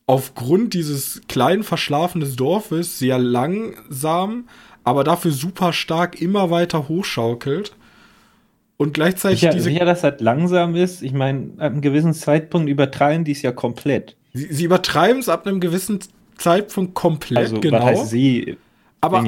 aufgrund 0.10 0.74
dieses 0.74 1.22
kleinen 1.28 1.62
verschlafenen 1.62 2.36
Dorfes 2.36 2.98
sehr 2.98 3.20
langsam, 3.20 4.50
aber 4.84 5.04
dafür 5.04 5.30
super 5.30 5.72
stark 5.72 6.20
immer 6.20 6.50
weiter 6.50 6.88
hochschaukelt. 6.88 7.76
Und 8.78 8.96
gleichzeitig 8.96 9.42
sicher, 9.42 9.54
diese. 9.54 9.66
Sicher, 9.66 9.86
dass 9.86 10.02
das 10.02 10.20
langsam 10.20 10.74
ist. 10.74 11.04
Ich 11.04 11.14
meine, 11.14 11.52
ab 11.58 11.74
einem 11.74 11.82
gewissen 11.82 12.16
Zeitpunkt 12.16 12.70
übertreiben 12.70 13.24
die 13.24 13.34
es 13.34 13.44
ja 13.44 13.52
komplett. 13.52 14.16
Sie, 14.34 14.52
sie 14.52 14.64
übertreiben 14.64 15.20
es 15.20 15.30
ab 15.30 15.46
einem 15.46 15.60
gewissen 15.60 16.00
Zeitpunkt 16.40 16.96
komplett, 16.96 17.38
also, 17.38 17.60
genau. 17.60 17.78
Was 17.78 17.86
heißt 17.86 18.10
sie? 18.10 18.58
Aber, 19.02 19.20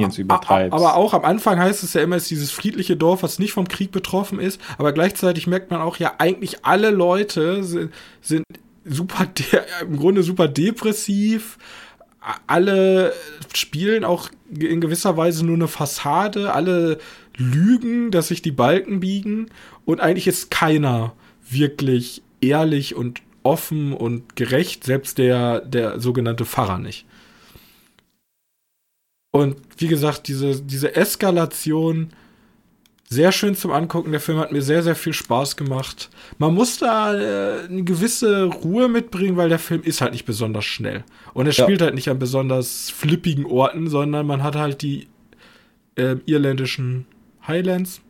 aber 0.72 0.96
auch 0.96 1.14
am 1.14 1.24
Anfang 1.24 1.60
heißt 1.60 1.84
es 1.84 1.94
ja 1.94 2.02
immer, 2.02 2.16
es 2.16 2.24
ist 2.24 2.30
dieses 2.32 2.50
friedliche 2.50 2.96
Dorf, 2.96 3.22
was 3.22 3.38
nicht 3.38 3.52
vom 3.52 3.68
Krieg 3.68 3.92
betroffen 3.92 4.40
ist. 4.40 4.60
Aber 4.78 4.92
gleichzeitig 4.92 5.46
merkt 5.46 5.70
man 5.70 5.80
auch, 5.80 5.98
ja, 5.98 6.14
eigentlich 6.18 6.64
alle 6.64 6.90
Leute 6.90 7.62
sind, 7.62 7.92
sind 8.20 8.44
super, 8.84 9.26
im 9.82 9.96
Grunde 9.96 10.22
super 10.22 10.48
depressiv. 10.48 11.58
Alle 12.46 13.12
spielen 13.52 14.04
auch 14.04 14.30
in 14.48 14.80
gewisser 14.80 15.16
Weise 15.16 15.44
nur 15.44 15.56
eine 15.56 15.68
Fassade. 15.68 16.52
Alle 16.52 16.98
lügen, 17.36 18.10
dass 18.10 18.28
sich 18.28 18.42
die 18.42 18.52
Balken 18.52 19.00
biegen 19.00 19.46
und 19.84 20.00
eigentlich 20.00 20.28
ist 20.28 20.50
keiner 20.50 21.14
wirklich 21.48 22.22
ehrlich 22.40 22.94
und 22.94 23.22
offen 23.42 23.92
und 23.92 24.36
gerecht, 24.36 24.84
selbst 24.84 25.18
der, 25.18 25.60
der 25.60 25.98
sogenannte 26.00 26.44
Pfarrer 26.44 26.78
nicht. 26.78 27.06
Und 29.32 29.56
wie 29.78 29.88
gesagt, 29.88 30.28
diese, 30.28 30.62
diese 30.62 30.94
Eskalation, 30.94 32.10
sehr 33.12 33.30
schön 33.30 33.54
zum 33.54 33.70
Angucken. 33.70 34.10
Der 34.10 34.20
Film 34.20 34.38
hat 34.38 34.52
mir 34.52 34.62
sehr, 34.62 34.82
sehr 34.82 34.94
viel 34.94 35.12
Spaß 35.12 35.56
gemacht. 35.56 36.10
Man 36.38 36.54
muss 36.54 36.78
da 36.78 37.14
äh, 37.14 37.64
eine 37.66 37.84
gewisse 37.84 38.44
Ruhe 38.44 38.88
mitbringen, 38.88 39.36
weil 39.36 39.48
der 39.48 39.58
Film 39.58 39.82
ist 39.82 40.00
halt 40.00 40.12
nicht 40.12 40.24
besonders 40.24 40.64
schnell. 40.64 41.04
Und 41.34 41.46
er 41.46 41.52
ja. 41.52 41.64
spielt 41.64 41.82
halt 41.82 41.94
nicht 41.94 42.08
an 42.08 42.18
besonders 42.18 42.90
flippigen 42.90 43.44
Orten, 43.44 43.88
sondern 43.88 44.26
man 44.26 44.42
hat 44.42 44.56
halt 44.56 44.82
die 44.82 45.08
äh, 45.96 46.16
irländischen 46.26 47.06
Highlands, 47.46 48.00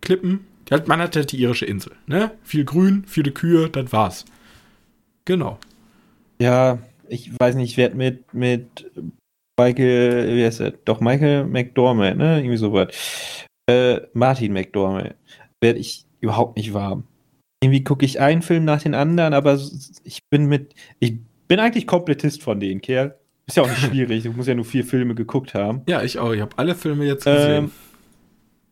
Klippen. 0.00 0.40
Man 0.86 1.00
hat 1.00 1.16
halt 1.16 1.32
die 1.32 1.40
irische 1.40 1.66
Insel. 1.66 1.92
Ne? 2.06 2.32
Viel 2.42 2.64
Grün, 2.64 3.04
viele 3.06 3.30
Kühe, 3.30 3.68
das 3.68 3.92
war's. 3.92 4.24
Genau. 5.24 5.58
Ja, 6.40 6.78
ich 7.08 7.30
weiß 7.38 7.54
nicht, 7.54 7.72
ich 7.72 7.76
werde 7.76 7.94
mit, 7.94 8.32
mit 8.34 8.90
Michael, 9.58 10.36
wie 10.36 10.44
heißt 10.44 10.60
er? 10.60 10.70
Doch, 10.72 11.00
Michael 11.00 11.44
McDormand, 11.44 12.16
ne? 12.16 12.38
Irgendwie 12.38 12.56
sowas. 12.56 12.88
Äh, 13.68 14.00
Martin 14.12 14.52
McDormand. 14.52 15.14
Werde 15.60 15.78
ich 15.78 16.06
überhaupt 16.20 16.56
nicht 16.56 16.74
warm. 16.74 17.04
Irgendwie 17.62 17.84
gucke 17.84 18.04
ich 18.04 18.20
einen 18.20 18.42
Film 18.42 18.64
nach 18.64 18.82
den 18.82 18.94
anderen, 18.94 19.34
aber 19.34 19.58
ich 20.02 20.20
bin 20.30 20.46
mit. 20.46 20.74
Ich 20.98 21.18
bin 21.46 21.60
eigentlich 21.60 21.86
Komplettist 21.86 22.42
von 22.42 22.58
denen, 22.58 22.80
Kerl. 22.80 23.16
Ist 23.46 23.56
ja 23.56 23.62
auch 23.62 23.68
nicht 23.68 23.80
schwierig. 23.86 24.24
Du 24.24 24.32
musst 24.32 24.48
ja 24.48 24.54
nur 24.54 24.64
vier 24.64 24.84
Filme 24.84 25.14
geguckt 25.14 25.54
haben. 25.54 25.82
Ja, 25.86 26.02
ich 26.02 26.18
auch. 26.18 26.32
Ich 26.32 26.40
habe 26.40 26.56
alle 26.58 26.74
Filme 26.74 27.04
jetzt 27.04 27.24
gesehen. 27.24 27.64
Ähm, 27.64 27.70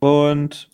und 0.00 0.70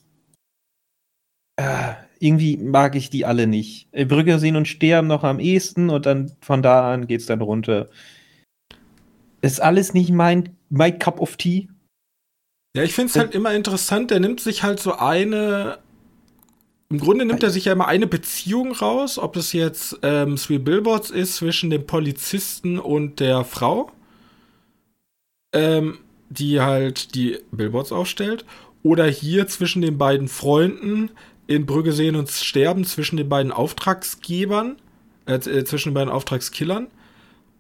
äh, 1.57 1.95
irgendwie 2.19 2.57
mag 2.57 2.95
ich 2.95 3.11
die 3.11 3.25
alle 3.25 3.47
nicht. 3.47 3.91
Brügge 3.93 4.39
sehen 4.39 4.57
und 4.57 4.69
sterben 4.69 5.09
noch 5.09 5.25
am 5.25 5.41
ehesten 5.41 5.91
und 5.91 6.07
dann 6.07 6.33
von 6.41 6.63
da 6.63 6.93
an 6.93 7.07
geht's 7.07 7.27
dann 7.27 7.41
runter. 7.41 7.89
Ist 9.43 9.61
alles 9.61 9.95
nicht 9.95 10.11
mein, 10.11 10.57
mein 10.71 10.99
Cup 10.99 11.21
of 11.21 11.37
Tea. 11.37 11.69
Ja, 12.77 12.83
ich 12.83 12.93
finde 12.93 13.11
es 13.11 13.17
halt 13.17 13.35
immer 13.35 13.55
interessant, 13.55 14.11
der 14.11 14.21
nimmt 14.21 14.41
sich 14.41 14.63
halt 14.63 14.81
so 14.81 14.93
eine 14.93 15.79
im 16.89 17.01
Grunde 17.01 17.25
nimmt 17.25 17.43
er 17.43 17.51
sich 17.51 17.65
ja 17.65 17.73
immer 17.73 17.89
eine 17.89 18.07
Beziehung 18.07 18.73
raus, 18.73 19.19
ob 19.19 19.33
das 19.33 19.53
jetzt 19.53 19.99
ähm, 20.03 20.37
Three 20.37 20.59
Billboards 20.59 21.11
ist 21.11 21.37
zwischen 21.37 21.71
dem 21.71 21.87
Polizisten 21.87 22.79
und 22.79 23.19
der 23.19 23.45
Frau, 23.45 23.91
ähm, 25.53 25.99
die 26.29 26.61
halt 26.61 27.15
die 27.15 27.39
Billboards 27.51 27.91
aufstellt, 27.91 28.45
oder 28.85 29.07
hier 29.07 29.49
zwischen 29.49 29.83
den 29.83 29.99
beiden 29.99 30.29
Freunden 30.29 31.11
in 31.49 31.67
Brügge 31.67 31.93
sehen 31.93 32.15
und 32.15 32.31
sterben, 32.31 32.85
zwischen 32.85 33.17
den 33.17 33.29
beiden 33.29 33.51
Auftragsgebern, 33.51 34.77
äh, 35.27 35.35
äh 35.35 35.65
zwischen 35.65 35.89
den 35.89 35.95
beiden 35.95 36.13
Auftragskillern. 36.13 36.87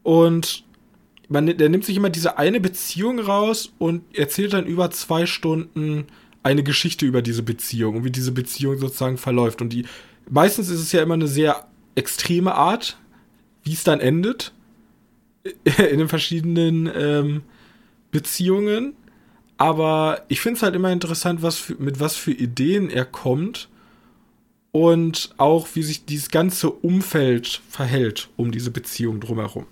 Und 0.05 0.66
man, 1.29 1.47
der 1.57 1.69
nimmt 1.69 1.85
sich 1.85 1.97
immer 1.97 2.11
diese 2.11 2.39
eine 2.39 2.61
Beziehung 2.61 3.19
raus 3.19 3.73
und 3.79 4.03
erzählt 4.15 4.53
dann 4.53 4.67
über 4.67 4.91
zwei 4.91 5.27
Stunden 5.27 6.07
eine 6.43 6.63
Geschichte 6.63 7.07
über 7.07 7.23
diese 7.23 7.43
Beziehung 7.43 7.97
und 7.97 8.05
wie 8.05 8.11
diese 8.11 8.33
Beziehung 8.33 8.79
sozusagen 8.79 9.19
verläuft. 9.19 9.61
Und 9.61 9.73
die 9.73 9.85
meistens 10.31 10.69
ist 10.69 10.81
es 10.81 10.93
ja 10.93 11.03
immer 11.03 11.15
eine 11.15 11.27
sehr 11.27 11.67
extreme 11.97 12.55
Art, 12.55 12.99
wie 13.65 13.73
es 13.73 13.85
dann 13.85 14.01
endet 14.01 14.53
in 15.45 15.99
den 15.99 16.09
verschiedenen 16.09 16.91
ähm, 16.95 17.43
Beziehungen. 18.13 18.95
Aber 19.59 20.23
ich 20.29 20.41
finde 20.41 20.59
es 20.59 20.63
halt 20.63 20.77
immer 20.77 20.93
interessant, 20.93 21.43
was 21.43 21.59
für, 21.59 21.75
mit 21.77 21.99
was 21.99 22.15
für 22.15 22.33
Ideen 22.33 22.91
er 22.91 23.07
kommt 23.07 23.69
und 24.71 25.31
auch 25.39 25.69
wie 25.75 25.83
sich 25.83 26.05
dieses 26.05 26.31
ganze 26.31 26.71
Umfeld 26.71 27.63
verhält 27.71 28.29
um 28.37 28.53
diese 28.53 28.71
Beziehung 28.71 29.21
drumherum. 29.21 29.67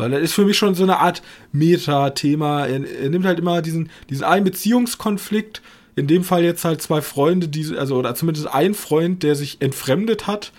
Weil 0.00 0.10
das 0.10 0.22
ist 0.22 0.34
für 0.34 0.44
mich 0.44 0.56
schon 0.56 0.74
so 0.74 0.82
eine 0.82 0.98
Art 0.98 1.22
Meta-Thema. 1.52 2.66
Er, 2.66 2.84
er, 2.84 3.10
nimmt 3.10 3.26
halt 3.26 3.38
immer 3.38 3.62
diesen, 3.62 3.90
diesen 4.08 4.24
einen 4.24 4.44
Beziehungskonflikt 4.44 5.62
in 5.96 6.06
dem 6.06 6.24
Fall 6.24 6.42
jetzt 6.44 6.64
halt 6.64 6.80
zwei 6.80 7.02
Freunde, 7.02 7.48
die, 7.48 7.76
also, 7.76 7.96
oder 7.96 8.14
zumindest 8.14 8.46
ein 8.48 8.74
Freund, 8.74 9.22
der 9.22 9.34
sich 9.34 9.60
entfremdet 9.60 10.26
hat 10.26 10.52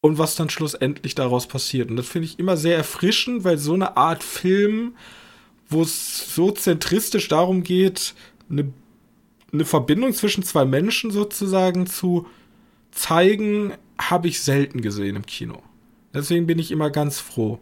und 0.00 0.18
was 0.18 0.34
dann 0.34 0.50
schlussendlich 0.50 1.14
daraus 1.14 1.46
passiert. 1.46 1.90
Und 1.90 1.96
das 1.96 2.06
finde 2.06 2.26
ich 2.26 2.38
immer 2.38 2.56
sehr 2.56 2.76
erfrischend, 2.76 3.44
weil 3.44 3.58
so 3.58 3.74
eine 3.74 3.96
Art 3.96 4.22
Film, 4.22 4.94
wo 5.68 5.82
es 5.82 6.34
so 6.34 6.50
zentristisch 6.50 7.28
darum 7.28 7.62
geht, 7.62 8.14
eine, 8.48 8.72
eine 9.52 9.64
Verbindung 9.64 10.12
zwischen 10.12 10.42
zwei 10.42 10.64
Menschen 10.64 11.10
sozusagen 11.10 11.86
zu 11.86 12.26
zeigen, 12.92 13.72
habe 13.98 14.28
ich 14.28 14.40
selten 14.40 14.80
gesehen 14.80 15.16
im 15.16 15.26
Kino. 15.26 15.62
Deswegen 16.14 16.46
bin 16.46 16.58
ich 16.58 16.70
immer 16.70 16.90
ganz 16.90 17.20
froh. 17.20 17.60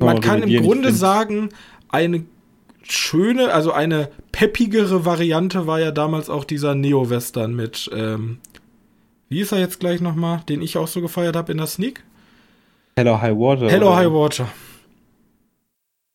Man 0.00 0.18
oh, 0.18 0.20
kann 0.20 0.42
im 0.42 0.62
Grunde 0.62 0.92
sagen, 0.92 1.50
eine 1.88 2.24
schöne, 2.82 3.52
also 3.52 3.72
eine 3.72 4.08
peppigere 4.32 5.04
Variante 5.04 5.66
war 5.66 5.80
ja 5.80 5.90
damals 5.90 6.30
auch 6.30 6.44
dieser 6.44 6.74
Neo-Western 6.74 7.54
mit, 7.54 7.90
ähm, 7.94 8.38
wie 9.28 9.40
ist 9.40 9.52
er 9.52 9.58
jetzt 9.58 9.78
gleich 9.78 10.00
nochmal, 10.00 10.42
den 10.48 10.62
ich 10.62 10.76
auch 10.76 10.88
so 10.88 11.00
gefeiert 11.00 11.36
habe 11.36 11.52
in 11.52 11.58
der 11.58 11.66
Sneak? 11.66 12.02
Hello 12.96 13.20
High 13.20 13.36
Water. 13.36 13.70
Hello 13.70 13.94
High 13.94 14.10
Water. 14.10 14.48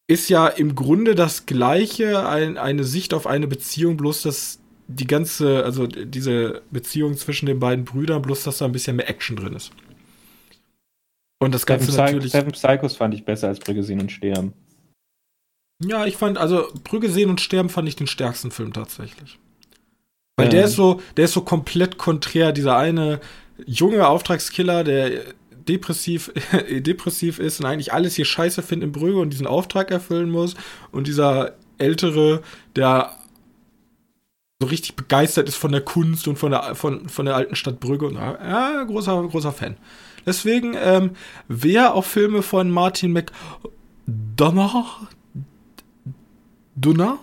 Ist 0.08 0.30
ja 0.30 0.48
im 0.48 0.76
Grunde 0.76 1.16
das 1.16 1.46
gleiche, 1.46 2.28
ein, 2.28 2.58
eine 2.58 2.84
Sicht 2.84 3.14
auf 3.14 3.26
eine 3.26 3.48
Beziehung, 3.48 3.98
bloß 3.98 4.24
dass 4.24 4.60
die 4.88 5.08
ganze, 5.08 5.64
also 5.64 5.88
diese 5.88 6.62
Beziehung 6.70 7.18
zwischen 7.18 7.48
den 7.48 7.60
beiden 7.60 7.86
Brüdern, 7.86 8.22
bloß 8.22 8.44
dass 8.44 8.60
da 8.60 8.66
ein 8.66 8.72
bisschen 8.72 8.98
mehr 8.98 9.10
Action 9.10 9.36
drin 9.36 9.54
ist. 9.54 9.72
Und 11.40 11.54
das 11.54 11.66
Ganze 11.66 11.92
Seven 11.92 12.06
natürlich. 12.06 12.32
Seven 12.32 12.52
Psychos 12.52 12.96
fand 12.96 13.14
ich 13.14 13.26
besser 13.26 13.48
als 13.48 13.60
Brügge 13.60 13.84
sehen 13.84 14.00
und 14.00 14.12
sterben. 14.12 14.54
Ja, 15.84 16.06
ich 16.06 16.16
fand, 16.16 16.38
also 16.38 16.68
Brügge 16.84 17.10
sehen 17.10 17.30
und 17.30 17.42
sterben 17.42 17.70
fand 17.70 17.88
ich 17.88 17.96
den 17.96 18.08
stärksten 18.08 18.52
Film 18.52 18.72
tatsächlich. 18.72 19.40
Weil 20.38 20.48
ja. 20.48 20.52
der 20.52 20.66
ist 20.66 20.76
so, 20.76 21.02
der 21.18 21.26
ist 21.26 21.34
so 21.34 21.42
komplett 21.42 21.98
konträr. 21.98 22.52
Dieser 22.52 22.78
eine 22.78 23.20
junge 23.66 24.08
Auftragskiller, 24.08 24.84
der 24.84 25.24
depressiv, 25.68 26.32
depressiv 26.70 27.40
ist 27.40 27.60
und 27.60 27.66
eigentlich 27.66 27.94
alles 27.94 28.16
hier 28.16 28.26
scheiße 28.26 28.62
findet 28.62 28.88
in 28.88 28.92
Brügge 28.94 29.20
und 29.20 29.32
diesen 29.32 29.48
Auftrag 29.48 29.92
erfüllen 29.92 30.30
muss. 30.30 30.56
Und 30.92 31.08
dieser 31.08 31.54
ältere, 31.78 32.42
der 32.76 33.18
so 34.62 34.68
richtig 34.68 34.96
begeistert 34.96 35.50
ist 35.50 35.58
von 35.58 35.72
der 35.72 35.82
Kunst 35.82 36.28
und 36.28 36.38
von 36.38 36.52
der, 36.52 36.76
von, 36.76 37.10
von 37.10 37.26
der 37.26 37.36
alten 37.36 37.56
Stadt 37.56 37.80
Brügge. 37.80 38.08
Und, 38.08 38.16
ja, 38.16 38.84
großer, 38.84 39.28
großer 39.28 39.52
Fan. 39.52 39.76
Deswegen, 40.26 40.76
ähm, 40.82 41.12
wer 41.48 41.94
auch 41.94 42.06
Filme 42.06 42.42
von 42.42 42.72
Martin 42.72 43.12
McDonough, 43.14 45.08
Dunner? 46.76 47.20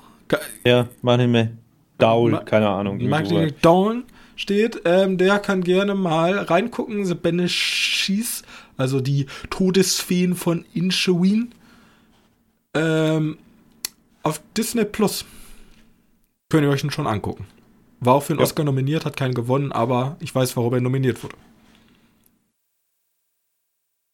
Ja, 0.64 0.89
Martin 1.01 1.33
McDowell, 1.33 2.45
keine 2.45 2.68
Ahnung. 2.68 3.07
Martin 3.09 3.39
McDowell 3.39 4.05
steht, 4.37 4.83
ähm, 4.85 5.18
der 5.18 5.39
kann 5.39 5.62
gerne 5.62 5.95
mal 5.95 6.39
reingucken. 6.39 7.05
The 7.05 7.14
Banshees, 7.14 8.43
also 8.76 9.01
die 9.01 9.26
Todesfeen 9.51 10.35
von 10.35 10.64
Incheween. 10.74 11.55
Ähm, 12.74 13.39
auf 14.22 14.41
Disney 14.57 14.85
Plus. 14.85 15.24
Könnt 16.53 16.65
ihr 16.65 16.71
euch 16.71 16.85
ihn 16.85 16.91
schon 16.91 17.07
angucken. 17.07 17.47
War 18.01 18.13
auch 18.13 18.23
für 18.23 18.35
einen 18.35 18.41
ja. 18.41 18.45
Oscar 18.45 18.63
nominiert, 18.63 19.07
hat 19.07 19.17
keinen 19.17 19.33
gewonnen, 19.33 19.73
aber 19.73 20.17
ich 20.21 20.35
weiß, 20.35 20.55
warum 20.59 20.75
er 20.75 20.83
nominiert 20.83 21.25
wurde. 21.25 21.37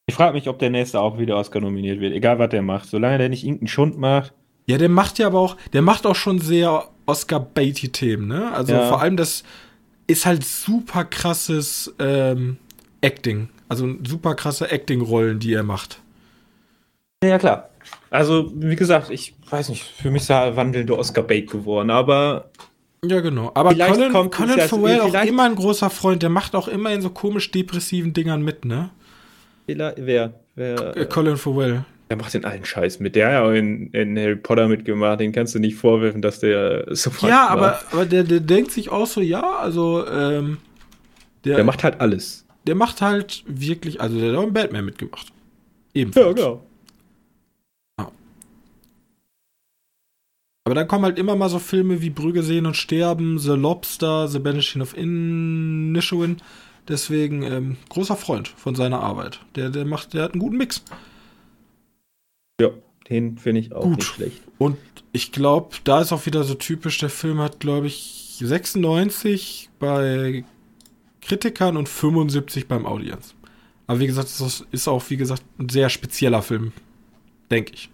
Ich 0.07 0.15
frage 0.15 0.35
mich, 0.35 0.49
ob 0.49 0.61
der 0.61 0.71
nächste 0.71 1.01
auch 1.01 1.19
wieder 1.19 1.37
Oscar 1.37 1.59
nominiert 1.59 1.99
wird, 1.99 2.15
egal 2.15 2.39
was 2.39 2.51
der 2.51 2.63
macht. 2.63 2.89
Solange 2.89 3.19
der 3.19 3.29
nicht 3.29 3.43
irgendeinen 3.43 3.67
Schund 3.67 3.99
macht, 3.99 4.35
ja, 4.67 4.79
der 4.79 4.89
macht 4.89 5.19
ja 5.19 5.27
aber 5.27 5.41
auch, 5.41 5.57
der 5.73 5.83
macht 5.83 6.07
auch 6.07 6.15
schon 6.15 6.39
sehr 6.39 6.85
Oscar-Beatty-Themen, 7.07 8.29
ne? 8.29 8.53
Also 8.53 8.73
ja. 8.73 8.87
vor 8.87 9.01
allem 9.01 9.17
das 9.17 9.43
ist 10.07 10.25
halt 10.25 10.45
super 10.45 11.07
krasses 11.07 11.93
ähm, 11.99 12.59
Acting. 13.01 13.49
Also 13.69 13.97
super 14.07 14.37
krasse 14.37 14.71
Acting-Rollen, 14.71 15.41
die 15.41 15.55
er 15.55 15.65
macht. 15.65 16.01
Ja, 17.25 17.37
klar. 17.37 17.71
Also, 18.11 18.51
wie 18.55 18.77
gesagt, 18.77 19.11
ich 19.11 19.35
weiß 19.51 19.69
nicht, 19.69 19.85
für 19.85 20.11
mich 20.11 20.23
ist 20.23 20.31
er 20.31 20.57
wandelnde 20.57 20.97
Oscar-Bait 20.97 21.51
geworden, 21.51 21.91
aber. 21.91 22.51
Ja, 23.05 23.21
genau. 23.21 23.53
Aber 23.55 23.75
Colin, 23.75 24.13
Colin 24.31 24.59
Farrell 24.61 25.01
auch 25.01 25.25
immer 25.25 25.45
ein 25.45 25.55
großer 25.55 25.91
Freund, 25.91 26.23
der 26.23 26.31
macht 26.31 26.55
auch 26.55 26.69
immer 26.69 26.93
in 26.93 27.03
so 27.03 27.11
komisch 27.11 27.51
depressiven 27.51 28.13
Dingern 28.13 28.43
mit, 28.43 28.65
ne? 28.65 28.91
Wer? 29.67 30.33
Wer? 30.55 31.07
Colin 31.07 31.37
Farrell. 31.37 31.85
Der 32.09 32.17
macht 32.17 32.33
den 32.33 32.47
allen 32.47 32.65
Scheiß 32.65 33.01
mit. 33.01 33.15
Der 33.15 33.27
hat 33.27 33.33
ja 33.35 33.43
auch 33.45 33.53
in, 33.53 33.89
in, 33.89 34.19
Harry 34.19 34.37
Potter 34.37 34.67
mitgemacht. 34.67 35.21
Den 35.21 35.33
kannst 35.33 35.55
du 35.55 35.59
nicht 35.59 35.77
vorwerfen, 35.77 36.23
dass 36.23 36.41
der 36.41 36.87
so 36.89 37.11
Ja, 37.27 37.49
aber, 37.49 37.81
aber 37.93 38.07
der, 38.07 38.25
der 38.25 38.41
denkt 38.41 38.73
sich 38.73 38.89
auch 38.89 39.07
so, 39.07 39.21
ja, 39.21 39.43
also, 39.43 40.07
ähm, 40.07 40.57
der, 41.45 41.57
der 41.57 41.65
macht 41.65 41.85
halt 41.85 42.01
alles. 42.01 42.47
Der 42.67 42.75
macht 42.75 43.03
halt 43.03 43.45
wirklich, 43.47 44.01
also 44.01 44.19
der 44.19 44.31
hat 44.31 44.39
auch 44.39 44.47
in 44.47 44.55
Batman 44.55 44.87
mitgemacht. 44.87 45.27
Ebenfalls. 45.93 46.27
Ja, 46.27 46.33
genau. 46.33 46.63
Aber 50.69 50.75
dann 50.75 50.87
kommen 50.87 51.07
halt 51.07 51.19
immer 51.19 51.35
mal 51.35 51.49
so 51.49 51.59
Filme 51.59 52.03
wie 52.03 52.11
Brügge 52.11 52.43
sehen 52.43 52.67
und 52.67 52.77
sterben, 52.77 53.39
The 53.39 53.53
Lobster, 53.53 54.29
The 54.29 54.39
Banishing 54.39 54.83
of 54.83 54.95
Inisherin. 54.95 56.37
Deswegen 56.87 57.43
ähm, 57.43 57.77
großer 57.89 58.17
Freund 58.17 58.49
von 58.49 58.75
seiner 58.75 59.01
Arbeit. 59.01 59.41
Der, 59.55 59.71
der 59.71 59.87
macht, 59.87 60.13
der 60.13 60.25
hat 60.25 60.33
einen 60.33 60.43
guten 60.43 60.59
Mix. 60.59 60.85
Ja, 62.61 62.69
den 63.09 63.39
finde 63.39 63.63
ich 63.63 63.73
auch 63.73 63.81
Gut. 63.81 63.97
nicht 63.97 64.09
schlecht. 64.09 64.43
Und 64.59 64.77
ich 65.13 65.33
glaube, 65.33 65.75
da 65.85 66.03
ist 66.03 66.13
auch 66.13 66.27
wieder 66.27 66.45
so 66.45 66.53
typisch, 66.53 66.99
der 66.99 67.09
Film 67.09 67.39
hat, 67.39 67.61
glaube 67.61 67.87
ich, 67.87 68.37
96 68.39 69.71
bei 69.79 70.45
Kritikern 71.23 71.79
und 71.79 71.89
75 71.89 72.69
beim 72.69 72.85
Audience. 72.85 73.33
Aber 73.87 74.01
wie 74.01 74.07
gesagt, 74.07 74.29
das 74.39 74.67
ist 74.71 74.87
auch, 74.87 75.03
wie 75.09 75.17
gesagt, 75.17 75.45
ein 75.59 75.71
sehr 75.71 75.89
spezieller 75.89 76.43
Film. 76.43 76.73
Denke 77.51 77.73
ich. 77.73 77.89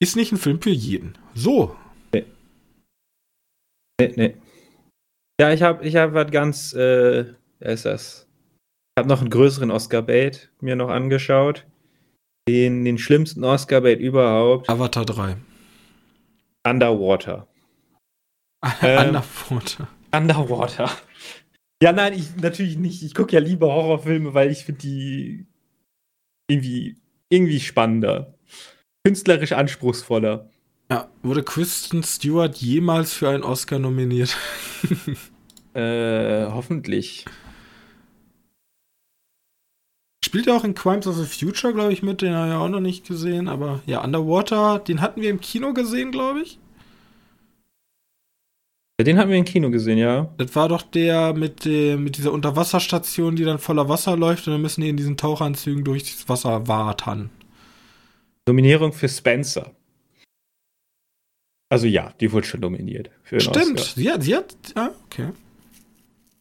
Ist 0.00 0.16
nicht 0.16 0.32
ein 0.32 0.38
Film 0.38 0.60
für 0.60 0.70
jeden. 0.70 1.16
So. 1.34 1.76
Nee. 2.12 2.24
Nee, 4.00 4.12
nee. 4.16 4.36
Ja, 5.40 5.52
ich 5.52 5.62
habe 5.62 5.86
ich 5.86 5.96
hab 5.96 6.14
was 6.14 6.30
ganz, 6.30 6.72
äh, 6.72 7.34
ist 7.60 7.84
das? 7.84 8.26
Ich 8.96 9.00
habe 9.00 9.08
noch 9.08 9.20
einen 9.20 9.30
größeren 9.30 9.70
Oscar 9.70 10.02
Bait 10.02 10.50
mir 10.60 10.76
noch 10.76 10.88
angeschaut 10.88 11.66
den, 12.50 12.84
den 12.84 12.98
schlimmsten 12.98 13.44
Oscar-Bait 13.44 14.00
überhaupt. 14.00 14.68
Avatar 14.68 15.04
3. 15.04 15.36
Underwater. 16.66 17.46
ähm, 18.82 19.08
Underwater. 19.08 19.88
Underwater. 20.14 20.90
Ja, 21.82 21.92
nein, 21.92 22.12
ich 22.12 22.36
natürlich 22.36 22.76
nicht. 22.76 23.02
Ich 23.02 23.14
gucke 23.14 23.32
ja 23.32 23.40
lieber 23.40 23.72
Horrorfilme, 23.72 24.34
weil 24.34 24.50
ich 24.50 24.64
finde 24.64 24.80
die 24.82 25.46
irgendwie, 26.50 26.96
irgendwie 27.30 27.60
spannender. 27.60 28.34
Künstlerisch 29.04 29.52
anspruchsvoller. 29.52 30.50
Ja, 30.90 31.08
wurde 31.22 31.42
Kristen 31.42 32.02
Stewart 32.02 32.56
jemals 32.56 33.12
für 33.14 33.28
einen 33.28 33.44
Oscar 33.44 33.78
nominiert? 33.78 34.36
äh, 35.74 36.46
hoffentlich. 36.46 37.24
Spielt 40.24 40.46
ja 40.46 40.56
auch 40.56 40.64
in 40.64 40.74
Crimes 40.74 41.06
of 41.06 41.16
the 41.16 41.24
Future, 41.24 41.72
glaube 41.72 41.92
ich, 41.92 42.02
mit. 42.02 42.22
Den 42.22 42.34
habe 42.34 42.48
ich 42.48 42.54
auch 42.54 42.68
noch 42.68 42.80
nicht 42.80 43.06
gesehen. 43.06 43.48
Aber 43.48 43.80
ja, 43.86 44.02
Underwater, 44.04 44.80
den 44.80 45.00
hatten 45.00 45.22
wir 45.22 45.30
im 45.30 45.40
Kino 45.40 45.72
gesehen, 45.72 46.12
glaube 46.12 46.42
ich. 46.42 46.58
Den 49.00 49.16
hatten 49.16 49.30
wir 49.30 49.38
im 49.38 49.46
Kino 49.46 49.70
gesehen, 49.70 49.96
ja. 49.96 50.28
Das 50.36 50.54
war 50.54 50.68
doch 50.68 50.82
der 50.82 51.32
mit, 51.32 51.64
dem, 51.64 52.04
mit 52.04 52.18
dieser 52.18 52.32
Unterwasserstation, 52.32 53.34
die 53.34 53.44
dann 53.44 53.58
voller 53.58 53.88
Wasser 53.88 54.16
läuft 54.16 54.46
und 54.46 54.52
dann 54.52 54.62
müssen 54.62 54.82
die 54.82 54.90
in 54.90 54.96
diesen 54.98 55.16
Tauchanzügen 55.16 55.84
durch 55.84 56.02
das 56.02 56.28
Wasser 56.28 56.68
watern. 56.68 57.30
Nominierung 58.50 58.92
für 58.92 59.08
Spencer. 59.08 59.74
Also 61.70 61.86
ja, 61.86 62.12
die 62.20 62.32
wurde 62.32 62.46
schon 62.46 62.60
nominiert. 62.60 63.10
Stimmt, 63.22 63.78
sie 63.78 64.10
hat, 64.10 64.24
sie 64.24 64.34
hat, 64.34 64.56
ja, 64.74 64.92
okay. 65.06 65.28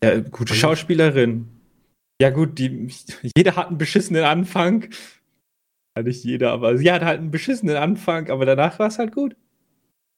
Ja, 0.03 0.19
gute 0.21 0.51
also 0.51 0.55
Schauspielerin. 0.55 1.47
Ja, 2.19 2.31
gut, 2.31 2.57
die, 2.57 2.89
jeder 3.37 3.55
hat 3.55 3.67
einen 3.67 3.77
beschissenen 3.77 4.23
Anfang. 4.23 4.89
Ja, 5.95 6.03
nicht 6.03 6.23
jeder, 6.23 6.51
aber 6.51 6.77
sie 6.77 6.91
hat 6.91 7.03
halt 7.03 7.19
einen 7.19 7.31
beschissenen 7.31 7.77
Anfang, 7.77 8.29
aber 8.29 8.45
danach 8.45 8.79
war 8.79 8.87
es 8.87 8.97
halt 8.97 9.13
gut. 9.13 9.35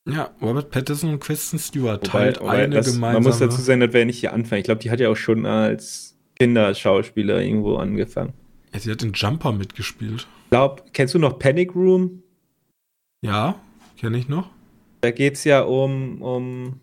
Ja, 0.09 0.31
Robert 0.41 0.71
Pattinson 0.71 1.11
und 1.11 1.19
Kristen 1.19 1.59
Stewart 1.59 2.05
teilt 2.05 2.39
wobei 2.39 2.63
eine 2.63 2.75
das, 2.75 2.93
gemeinsame... 2.93 3.13
Man 3.13 3.23
muss 3.23 3.39
dazu 3.39 3.61
sagen, 3.61 3.81
das 3.81 3.93
wäre 3.93 4.05
nicht 4.05 4.23
ihr 4.23 4.33
Anfang. 4.33 4.59
Ich 4.59 4.63
glaube, 4.63 4.81
die 4.81 4.89
hat 4.89 4.99
ja 4.99 5.09
auch 5.09 5.15
schon 5.15 5.45
als 5.45 6.17
Kinderschauspieler 6.39 7.41
irgendwo 7.41 7.75
angefangen. 7.75 8.33
Ja, 8.73 8.79
sie 8.79 8.91
hat 8.91 9.01
den 9.01 9.13
Jumper 9.13 9.51
mitgespielt. 9.51 10.27
Ich 10.51 10.57
glaube, 10.57 10.83
kennst 10.91 11.13
du 11.13 11.19
noch 11.19 11.39
Panic 11.39 11.73
Room? 11.75 12.23
Ja, 13.25 13.55
kenne 13.97 14.17
ich 14.17 14.27
noch. 14.27 14.49
Da 14.99 15.11
geht 15.11 15.35
es 15.35 15.45
ja 15.45 15.61
um, 15.61 16.21
um, 16.21 16.81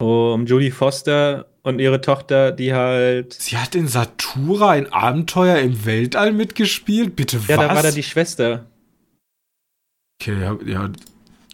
um 0.00 0.46
Judy 0.46 0.70
Foster 0.70 1.48
und 1.62 1.80
ihre 1.80 2.00
Tochter, 2.00 2.52
die 2.52 2.74
halt. 2.74 3.32
Sie 3.32 3.56
hat 3.56 3.74
in 3.74 3.88
Satura 3.88 4.70
ein 4.70 4.92
Abenteuer 4.92 5.58
im 5.58 5.84
Weltall 5.84 6.32
mitgespielt? 6.32 7.16
Bitte 7.16 7.40
was? 7.40 7.48
Ja, 7.48 7.56
da 7.56 7.74
war 7.74 7.82
da 7.82 7.90
die 7.90 8.04
Schwester. 8.04 8.70
Okay, 10.20 10.40
ja, 10.40 10.56
ja 10.64 10.92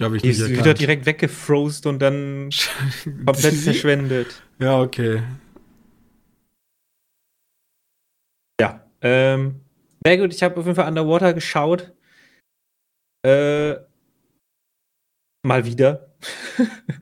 habe 0.03 0.17
ich 0.17 0.23
die 0.23 0.29
nicht 0.29 0.41
ist 0.41 0.51
wieder 0.51 0.75
direkt 0.75 1.07
weggefrost 1.07 1.87
und 1.87 1.99
dann 2.01 2.51
komplett 3.25 3.55
verschwendet. 3.55 4.43
Ja, 4.59 4.83
okay. 4.83 5.23
Ja, 8.61 8.85
ähm, 9.01 9.63
sehr 10.05 10.19
gut. 10.19 10.35
Ich 10.35 10.43
habe 10.43 10.57
auf 10.59 10.67
jeden 10.67 10.77
Fall 10.77 10.89
Underwater 10.89 11.35
geschaut. 11.35 11.93
Äh, 13.25 13.77
mal 15.47 15.65
wieder. 15.65 16.15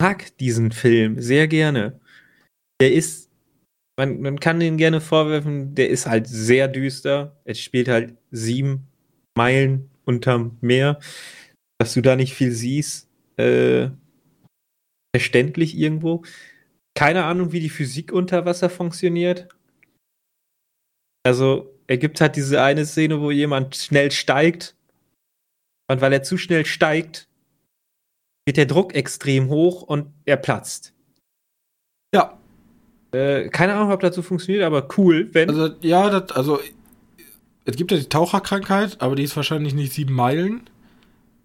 mag 0.00 0.36
diesen 0.38 0.72
Film 0.72 1.20
sehr 1.20 1.46
gerne. 1.46 2.00
Der 2.80 2.92
ist, 2.92 3.30
man, 3.98 4.20
man 4.22 4.40
kann 4.40 4.58
den 4.58 4.78
gerne 4.78 5.00
vorwerfen, 5.00 5.74
der 5.74 5.90
ist 5.90 6.06
halt 6.06 6.26
sehr 6.26 6.66
düster. 6.68 7.38
Er 7.44 7.54
spielt 7.54 7.88
halt 7.88 8.16
sieben 8.30 8.88
Meilen 9.36 9.90
unterm 10.04 10.56
Meer. 10.62 10.98
Dass 11.78 11.94
du 11.94 12.00
da 12.00 12.16
nicht 12.16 12.34
viel 12.34 12.52
siehst, 12.52 13.08
äh, 13.36 13.88
verständlich 15.14 15.76
irgendwo. 15.78 16.22
Keine 16.94 17.24
Ahnung, 17.24 17.52
wie 17.52 17.60
die 17.60 17.70
Physik 17.70 18.12
unter 18.12 18.44
Wasser 18.44 18.68
funktioniert. 18.68 19.48
Also, 21.22 21.74
er 21.86 21.98
gibt 21.98 22.20
halt 22.20 22.36
diese 22.36 22.62
eine 22.62 22.86
Szene, 22.86 23.20
wo 23.20 23.30
jemand 23.30 23.76
schnell 23.76 24.10
steigt. 24.10 24.76
Und 25.90 26.00
weil 26.00 26.12
er 26.12 26.22
zu 26.22 26.38
schnell 26.38 26.64
steigt, 26.64 27.28
geht 28.46 28.56
der 28.56 28.66
Druck 28.66 28.94
extrem 28.94 29.48
hoch 29.48 29.82
und 29.82 30.12
er 30.24 30.36
platzt. 30.36 30.94
Ja. 32.14 32.38
Äh, 33.12 33.48
keine 33.48 33.74
Ahnung, 33.74 33.90
ob 33.90 34.00
das 34.00 34.14
so 34.14 34.22
funktioniert, 34.22 34.64
aber 34.64 34.86
cool, 34.96 35.28
wenn. 35.32 35.50
Also, 35.50 35.74
ja, 35.80 36.08
das, 36.10 36.36
also, 36.36 36.60
es 37.64 37.76
gibt 37.76 37.90
ja 37.90 37.98
die 37.98 38.08
Taucherkrankheit, 38.08 39.00
aber 39.00 39.16
die 39.16 39.24
ist 39.24 39.36
wahrscheinlich 39.36 39.74
nicht 39.74 39.92
sieben 39.92 40.14
Meilen. 40.14 40.70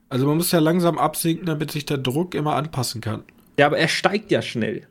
Also, 0.10 0.28
man 0.28 0.38
muss 0.38 0.52
ja 0.52 0.60
langsam 0.60 1.00
absinken, 1.00 1.48
damit 1.48 1.72
sich 1.72 1.86
der 1.86 1.98
Druck 1.98 2.36
immer 2.36 2.56
anpassen 2.56 3.02
kann. 3.02 3.24
Ja, 3.58 3.66
aber 3.66 3.78
er 3.80 3.88
steigt 3.88 4.32
ja 4.32 4.42
schnell. 4.42 4.88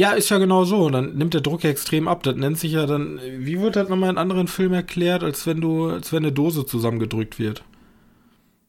Ja, 0.00 0.12
ist 0.12 0.30
ja 0.30 0.38
genau 0.38 0.64
so. 0.64 0.88
Dann 0.88 1.14
nimmt 1.16 1.34
der 1.34 1.42
Druck 1.42 1.62
ja 1.62 1.68
extrem 1.68 2.08
ab. 2.08 2.22
Das 2.22 2.34
nennt 2.34 2.58
sich 2.58 2.72
ja 2.72 2.86
dann, 2.86 3.20
wie 3.22 3.60
wird 3.60 3.76
das 3.76 3.90
nochmal 3.90 4.08
in 4.08 4.16
anderen 4.16 4.48
Filmen 4.48 4.72
erklärt, 4.72 5.22
als 5.22 5.46
wenn 5.46 5.60
du, 5.60 5.90
als 5.90 6.10
wenn 6.10 6.24
eine 6.24 6.32
Dose 6.32 6.64
zusammengedrückt 6.64 7.38
wird? 7.38 7.64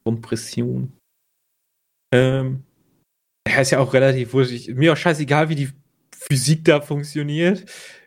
Kompression. 0.04 0.92
Ähm, 2.14 2.64
ja, 3.48 3.62
ist 3.62 3.72
ja 3.72 3.80
auch 3.80 3.94
relativ 3.94 4.34
wurscht. 4.34 4.68
Mir 4.72 4.92
auch 4.92 4.98
scheißegal, 4.98 5.48
wie 5.48 5.56
die 5.56 5.70
Physik 6.14 6.66
da 6.66 6.82
funktioniert. 6.82 7.64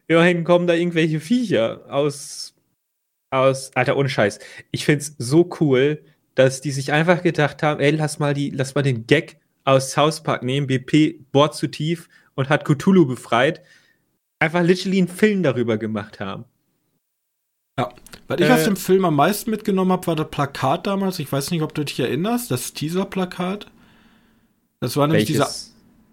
Immerhin 0.06 0.44
kommen 0.44 0.66
da 0.66 0.74
irgendwelche 0.74 1.18
Viecher 1.18 1.80
aus, 1.88 2.54
aus, 3.30 3.74
Alter, 3.74 3.96
Unscheiß. 3.96 4.38
Ich 4.70 4.84
find's 4.84 5.14
so 5.16 5.48
cool, 5.60 6.04
dass 6.34 6.60
die 6.60 6.72
sich 6.72 6.92
einfach 6.92 7.22
gedacht 7.22 7.62
haben, 7.62 7.80
ey, 7.80 7.92
lass 7.92 8.18
mal 8.18 8.34
die, 8.34 8.50
lass 8.50 8.74
mal 8.74 8.82
den 8.82 9.06
Gag 9.06 9.38
aus 9.64 9.92
South 9.92 10.22
Park 10.22 10.42
nehmen, 10.42 10.66
BP 10.66 11.24
bohrt 11.32 11.54
zu 11.54 11.68
tief 11.68 12.10
und 12.34 12.48
hat 12.48 12.64
Cthulhu 12.64 13.06
befreit. 13.06 13.62
Einfach 14.38 14.62
literally 14.62 14.98
einen 14.98 15.08
Film 15.08 15.42
darüber 15.42 15.78
gemacht 15.78 16.20
haben. 16.20 16.44
Ja. 17.78 17.90
Was 18.28 18.40
ich 18.40 18.46
äh, 18.46 18.52
aus 18.52 18.64
dem 18.64 18.76
Film 18.76 19.04
am 19.04 19.16
meisten 19.16 19.50
mitgenommen 19.50 19.92
habe, 19.92 20.06
war 20.06 20.16
das 20.16 20.30
Plakat 20.30 20.86
damals. 20.86 21.18
Ich 21.18 21.30
weiß 21.30 21.50
nicht, 21.50 21.62
ob 21.62 21.74
du 21.74 21.84
dich 21.84 21.98
erinnerst, 21.98 22.50
das 22.50 22.72
Teaser-Plakat. 22.72 23.66
Das 24.80 24.96
war 24.96 25.06
nämlich 25.06 25.26
dieser. 25.26 25.48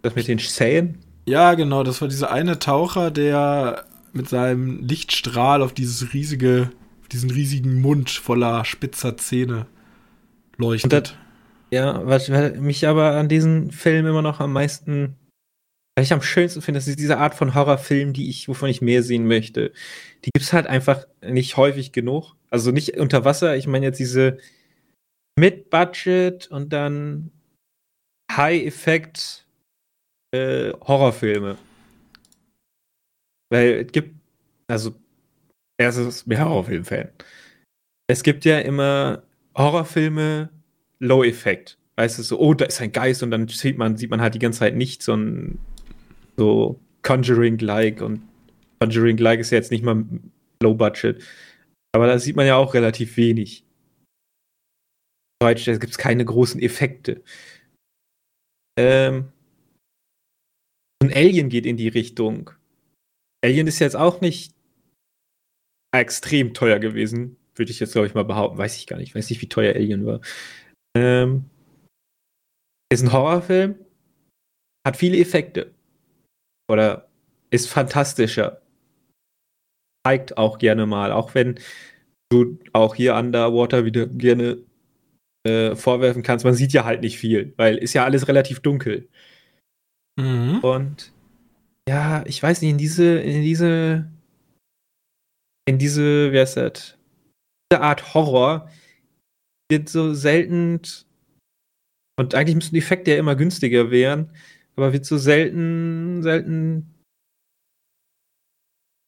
Das 0.02 0.16
mit 0.16 0.28
den 0.28 0.40
Zähnen? 0.40 0.98
Ja, 1.26 1.54
genau. 1.54 1.84
Das 1.84 2.02
war 2.02 2.08
dieser 2.08 2.32
eine 2.32 2.60
Taucher, 2.60 3.12
der 3.12 3.86
mit 4.14 4.28
seinem 4.30 4.82
Lichtstrahl 4.82 5.62
auf 5.62 5.74
dieses 5.74 6.14
riesige, 6.14 6.72
diesen 7.12 7.30
riesigen 7.30 7.82
Mund 7.82 8.10
voller 8.10 8.66
spitzer 8.66 9.18
Zähne 9.18 9.68
leuchtet. 10.58 10.92
Das, 10.92 11.14
ja, 11.72 12.02
was 12.06 12.30
mich 12.30 12.88
aber 12.88 13.12
an 13.12 13.30
diesem 13.30 13.70
Film 13.72 14.06
immer 14.06 14.22
noch 14.22 14.40
am 14.40 14.52
meisten, 14.54 15.16
was 15.96 16.06
ich 16.06 16.14
am 16.14 16.22
schönsten 16.22 16.62
finde, 16.62 16.80
das 16.80 16.88
ist 16.88 17.00
diese 17.00 17.18
Art 17.18 17.36
von 17.36 17.54
Horrorfilm, 17.54 18.14
die 18.14 18.30
ich, 18.30 18.48
wovon 18.48 18.70
ich 18.70 18.82
mehr 18.82 19.04
sehen 19.04 19.28
möchte. 19.28 19.74
Die 20.24 20.32
gibt 20.34 20.46
es 20.46 20.54
halt 20.54 20.68
einfach 20.68 21.06
nicht 21.22 21.58
häufig 21.58 21.92
genug. 21.92 22.36
Also 22.50 22.72
nicht 22.72 22.98
unter 22.98 23.26
Wasser, 23.26 23.56
ich 23.58 23.68
meine 23.68 23.86
jetzt 23.86 24.00
diese 24.00 24.38
Mid-Budget 25.38 26.48
und 26.48 26.72
dann 26.72 27.32
High-Effekt 28.32 29.46
äh, 30.34 30.72
Horrorfilme. 30.82 31.58
Weil 33.50 33.86
es 33.86 33.92
gibt, 33.92 34.16
also, 34.68 34.96
erstes, 35.78 36.24
bin 36.24 36.40
Horrorfilm-Fan. 36.40 37.10
Es 38.08 38.24
gibt 38.24 38.46
ja 38.46 38.60
immer 38.60 39.24
Horrorfilme, 39.58 40.50
Low-Effekt. 41.00 41.78
Weißt 41.98 42.20
du, 42.20 42.24
so, 42.24 42.40
oh, 42.40 42.54
da 42.54 42.66
ist 42.66 42.80
ein 42.82 42.94
Geist 42.94 43.24
und 43.24 43.32
dann 43.32 43.48
sieht 43.50 43.78
man, 43.78 43.98
sieht 43.98 44.10
man 44.10 44.22
halt 44.22 44.36
die 44.36 44.40
ganze 44.40 44.60
Zeit 44.60 44.76
nicht 44.76 45.04
so 45.04 45.14
ein 45.14 45.60
so 46.38 46.80
Conjuring-like 47.04 48.02
und 48.02 48.22
Conjuring-like 48.80 49.40
ist 49.40 49.52
ja 49.52 49.58
jetzt 49.58 49.72
nicht 49.72 49.84
mal 49.84 50.06
Low-Budget. 50.62 51.24
Aber 51.94 52.08
da 52.08 52.20
sieht 52.20 52.36
man 52.36 52.48
ja 52.48 52.56
auch 52.56 52.74
relativ 52.74 53.18
wenig. 53.18 53.66
Da 55.40 55.54
gibt 55.54 55.68
es 55.68 55.98
keine 55.98 56.24
großen 56.24 56.62
Effekte. 56.62 57.24
Ähm, 58.78 59.32
und 61.02 61.16
Alien 61.16 61.50
geht 61.50 61.66
in 61.66 61.78
die 61.78 61.88
Richtung. 61.88 62.52
Alien 63.44 63.68
ist 63.68 63.80
jetzt 63.80 63.96
auch 63.96 64.22
nicht 64.22 64.54
extrem 65.94 66.54
teuer 66.54 66.80
gewesen, 66.80 67.38
würde 67.56 67.72
ich 67.72 67.80
jetzt, 67.80 67.94
glaube 67.94 68.08
ich, 68.08 68.14
mal 68.14 68.24
behaupten. 68.24 68.58
Weiß 68.58 68.78
ich 68.78 68.88
gar 68.88 68.98
nicht. 68.98 69.16
Weiß 69.16 69.30
nicht, 69.30 69.42
wie 69.42 69.50
teuer 69.50 69.76
Alien 69.76 70.06
war. 70.06 70.22
Ähm, 70.96 71.50
ist 72.92 73.04
ein 73.04 73.12
Horrorfilm, 73.12 73.76
hat 74.86 74.98
viele 74.98 75.18
Effekte. 75.18 75.74
Oder 76.72 77.10
ist 77.50 77.70
fantastischer. 77.70 78.62
Zeigt 80.08 80.38
auch 80.38 80.58
gerne 80.58 80.86
mal, 80.86 81.12
auch 81.12 81.36
wenn 81.36 81.60
du 82.32 82.58
auch 82.72 82.96
hier 82.96 83.16
Underwater 83.16 83.84
wieder 83.84 84.08
gerne 84.08 84.64
äh, 85.46 85.76
vorwerfen 85.76 86.24
kannst, 86.24 86.46
man 86.46 86.54
sieht 86.54 86.72
ja 86.72 86.86
halt 86.86 87.02
nicht 87.02 87.18
viel, 87.18 87.54
weil 87.58 87.78
ist 87.78 87.94
ja 87.94 88.06
alles 88.06 88.28
relativ 88.30 88.62
dunkel. 88.62 89.10
Mhm. 90.18 90.60
Und 90.60 91.12
ja, 91.90 92.24
ich 92.26 92.42
weiß 92.42 92.62
nicht, 92.62 92.72
in 92.72 92.78
diese, 92.78 93.20
in 93.20 93.42
diese, 93.42 94.10
in 95.68 95.78
diese, 95.78 96.32
wie 96.32 96.40
heißt 96.40 96.58
das? 96.58 96.98
Diese 97.72 97.82
Art 97.82 98.14
Horror 98.14 98.70
wird 99.70 99.90
so 99.90 100.14
selten 100.14 100.82
und 102.18 102.36
eigentlich 102.36 102.56
müssten 102.56 102.76
die 102.76 102.82
Effekte 102.82 103.12
ja 103.12 103.18
immer 103.18 103.36
günstiger 103.36 103.92
werden, 103.92 104.32
aber 104.76 104.94
wird 104.94 105.06
so 105.06 105.18
selten, 105.18 106.22
selten, 106.24 106.94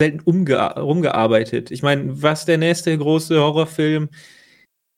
selten 0.02 0.20
umgearbeitet. 0.22 1.72
Ich 1.72 1.84
meine, 1.84 2.22
was 2.22 2.46
der 2.46 2.58
nächste 2.58 2.98
große 2.98 3.40
Horrorfilm 3.40 4.10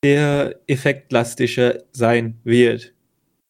der 0.04 0.60
effektlastischer 0.66 1.84
sein 1.92 2.38
wird. 2.44 2.94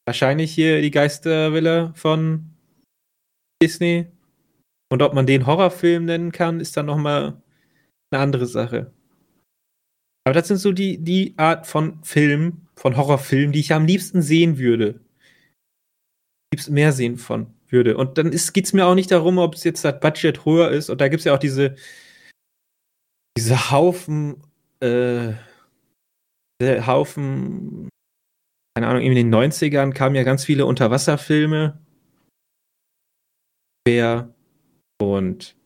Wahrscheinlich 0.06 0.52
hier 0.52 0.80
die 0.80 0.90
Geistervilla 0.90 1.92
von 1.94 2.50
Disney. 3.62 4.06
Und 4.90 5.02
ob 5.02 5.14
man 5.14 5.26
den 5.26 5.46
Horrorfilm 5.46 6.04
nennen 6.04 6.30
kann, 6.30 6.60
ist 6.60 6.76
dann 6.76 6.86
nochmal 6.86 7.42
eine 8.10 8.22
andere 8.22 8.46
Sache. 8.46 8.92
Aber 10.24 10.34
das 10.34 10.48
sind 10.48 10.58
so 10.58 10.72
die, 10.72 10.98
die 10.98 11.34
Art 11.36 11.66
von 11.66 12.02
Film, 12.04 12.68
von 12.76 12.96
Horrorfilm, 12.96 13.52
die 13.52 13.60
ich 13.60 13.72
am 13.72 13.86
liebsten 13.86 14.22
sehen 14.22 14.58
würde. 14.58 15.00
Es 16.60 16.68
mehr 16.68 16.92
sehen 16.92 17.16
von 17.16 17.54
würde. 17.68 17.96
Und 17.96 18.18
dann 18.18 18.30
geht 18.30 18.64
es 18.64 18.72
mir 18.72 18.86
auch 18.86 18.94
nicht 18.94 19.10
darum, 19.10 19.38
ob 19.38 19.54
es 19.54 19.64
jetzt 19.64 19.84
das 19.84 19.98
Budget 20.00 20.44
höher 20.44 20.70
ist. 20.70 20.90
Und 20.90 21.00
da 21.00 21.08
gibt 21.08 21.20
es 21.20 21.24
ja 21.24 21.34
auch 21.34 21.38
diese, 21.38 21.76
diese 23.36 23.70
Haufen, 23.70 24.42
äh, 24.80 25.34
Haufen, 26.62 27.88
keine 28.74 28.88
Ahnung, 28.88 29.02
in 29.02 29.14
den 29.14 29.34
90ern 29.34 29.92
kamen 29.92 30.16
ja 30.16 30.22
ganz 30.22 30.44
viele 30.44 30.66
Unterwasserfilme. 30.66 31.78
Bär 33.84 34.34
und 35.00 35.56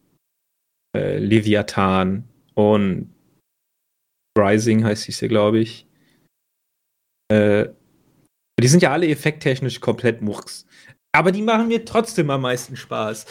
äh, 0.96 1.18
Leviathan 1.18 2.28
und 2.54 3.14
Rising 4.38 4.84
heißt 4.84 5.04
ja, 5.20 5.28
glaube 5.28 5.60
ich. 5.60 5.86
Äh, 7.30 7.68
die 8.60 8.68
sind 8.68 8.82
ja 8.82 8.92
alle 8.92 9.08
effekttechnisch 9.08 9.80
komplett 9.80 10.22
Murks. 10.22 10.66
Aber 11.12 11.32
die 11.32 11.42
machen 11.42 11.68
mir 11.68 11.84
trotzdem 11.84 12.30
am 12.30 12.42
meisten 12.42 12.76
Spaß. 12.76 13.26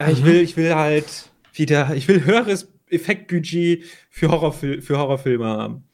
Ja, 0.00 0.10
ich, 0.10 0.20
mhm. 0.20 0.26
will, 0.26 0.40
ich 0.40 0.56
will 0.56 0.74
halt 0.74 1.30
wieder, 1.52 1.94
ich 1.94 2.08
will 2.08 2.24
höheres 2.24 2.68
Effektbudget 2.88 3.84
für, 4.10 4.30
Horrorfil 4.30 4.82
für 4.82 4.98
Horrorfilme 4.98 5.46
haben. 5.46 5.84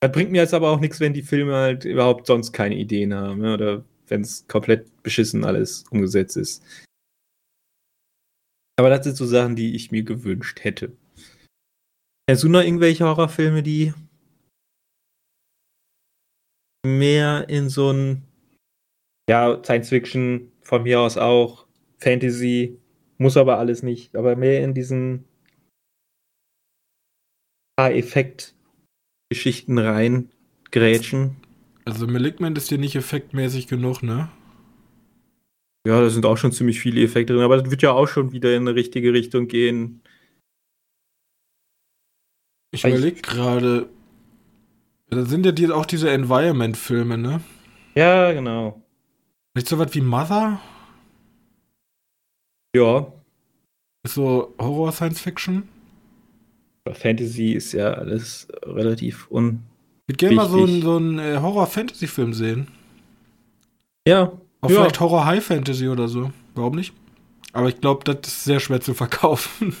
Das 0.00 0.12
bringt 0.12 0.30
mir 0.30 0.42
jetzt 0.42 0.54
aber 0.54 0.70
auch 0.70 0.80
nichts, 0.80 1.00
wenn 1.00 1.12
die 1.12 1.22
Filme 1.22 1.54
halt 1.54 1.84
überhaupt 1.84 2.26
sonst 2.26 2.52
keine 2.52 2.76
Ideen 2.76 3.12
haben. 3.14 3.40
Ne? 3.40 3.54
Oder 3.54 3.84
wenn 4.06 4.22
es 4.22 4.46
komplett 4.46 5.02
beschissen 5.02 5.44
alles 5.44 5.84
umgesetzt 5.90 6.36
ist. 6.36 6.62
Aber 8.78 8.90
das 8.90 9.04
sind 9.04 9.16
so 9.16 9.26
Sachen, 9.26 9.56
die 9.56 9.74
ich 9.74 9.90
mir 9.90 10.04
gewünscht 10.04 10.62
hätte. 10.62 10.92
Hast 12.30 12.44
du 12.44 12.48
noch 12.48 12.62
irgendwelche 12.62 13.04
Horrorfilme, 13.04 13.62
die 13.62 13.92
mehr 16.86 17.48
in 17.48 17.68
so 17.68 17.92
ein 17.92 18.22
ja, 19.28 19.60
Science 19.62 19.90
Fiction 19.90 20.50
von 20.62 20.84
mir 20.84 21.00
aus 21.00 21.18
auch, 21.18 21.66
Fantasy, 21.98 22.78
muss 23.18 23.36
aber 23.36 23.58
alles 23.58 23.82
nicht, 23.82 24.16
aber 24.16 24.36
mehr 24.36 24.64
in 24.64 24.72
diesen 24.74 25.24
Effekt-Geschichten 27.78 29.78
rein 29.78 30.30
grätschen. 30.70 31.36
Also 31.84 32.06
Malignant 32.06 32.58
ist 32.58 32.70
dir 32.70 32.78
nicht 32.78 32.96
effektmäßig 32.96 33.68
genug, 33.68 34.02
ne? 34.02 34.30
Ja, 35.86 36.00
da 36.00 36.10
sind 36.10 36.26
auch 36.26 36.36
schon 36.36 36.52
ziemlich 36.52 36.80
viele 36.80 37.02
Effekte 37.02 37.32
drin, 37.32 37.42
aber 37.42 37.56
das 37.56 37.70
wird 37.70 37.82
ja 37.82 37.92
auch 37.92 38.08
schon 38.08 38.32
wieder 38.32 38.54
in 38.54 38.68
eine 38.68 38.74
richtige 38.74 39.12
Richtung 39.12 39.48
gehen. 39.48 40.02
Ich 42.72 42.84
überlege 42.84 43.22
gerade, 43.22 43.88
da 45.10 45.24
sind 45.24 45.46
ja 45.46 45.52
die, 45.52 45.70
auch 45.70 45.86
diese 45.86 46.10
Environment-Filme, 46.10 47.18
ne? 47.18 47.40
Ja, 47.94 48.32
genau. 48.32 48.82
Nicht 49.54 49.68
so 49.68 49.78
was 49.78 49.94
wie 49.94 50.00
Mother? 50.00 50.60
Ja. 52.74 53.12
Ist 54.04 54.14
so 54.14 54.54
Horror 54.58 54.92
Science 54.92 55.20
Fiction? 55.20 55.68
Fantasy 56.92 57.52
ist 57.52 57.72
ja 57.72 57.92
alles 57.92 58.48
relativ 58.62 59.30
un. 59.30 59.62
Ich 60.06 60.12
würde 60.12 60.18
gerne 60.18 60.36
mal 60.36 60.48
so 60.48 60.64
einen, 60.64 60.82
so 60.82 60.96
einen 60.96 61.18
äh, 61.18 61.38
Horror-Fantasy-Film 61.40 62.32
sehen. 62.32 62.68
Ja. 64.06 64.32
Auch 64.60 64.70
ja. 64.70 64.76
vielleicht 64.76 65.00
Horror-High-Fantasy 65.00 65.88
oder 65.88 66.08
so. 66.08 66.30
Warum 66.54 66.76
nicht? 66.76 66.94
Aber 67.52 67.68
ich 67.68 67.80
glaube, 67.80 68.04
das 68.04 68.28
ist 68.28 68.44
sehr 68.44 68.60
schwer 68.60 68.80
zu 68.80 68.94
verkaufen. 68.94 69.76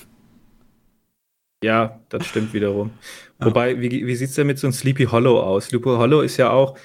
Ja, 1.64 2.00
das 2.08 2.26
stimmt 2.26 2.52
wiederum. 2.52 2.90
Ja. 3.40 3.46
Wobei, 3.46 3.80
wie, 3.80 4.04
wie 4.04 4.16
sieht 4.16 4.30
es 4.30 4.34
denn 4.34 4.48
mit 4.48 4.58
so 4.58 4.66
einem 4.66 4.74
Sleepy 4.74 5.04
Hollow 5.04 5.40
aus? 5.40 5.66
Sleepy 5.66 5.90
Hollow 5.90 6.22
ist 6.22 6.38
ja 6.38 6.50
auch 6.50 6.76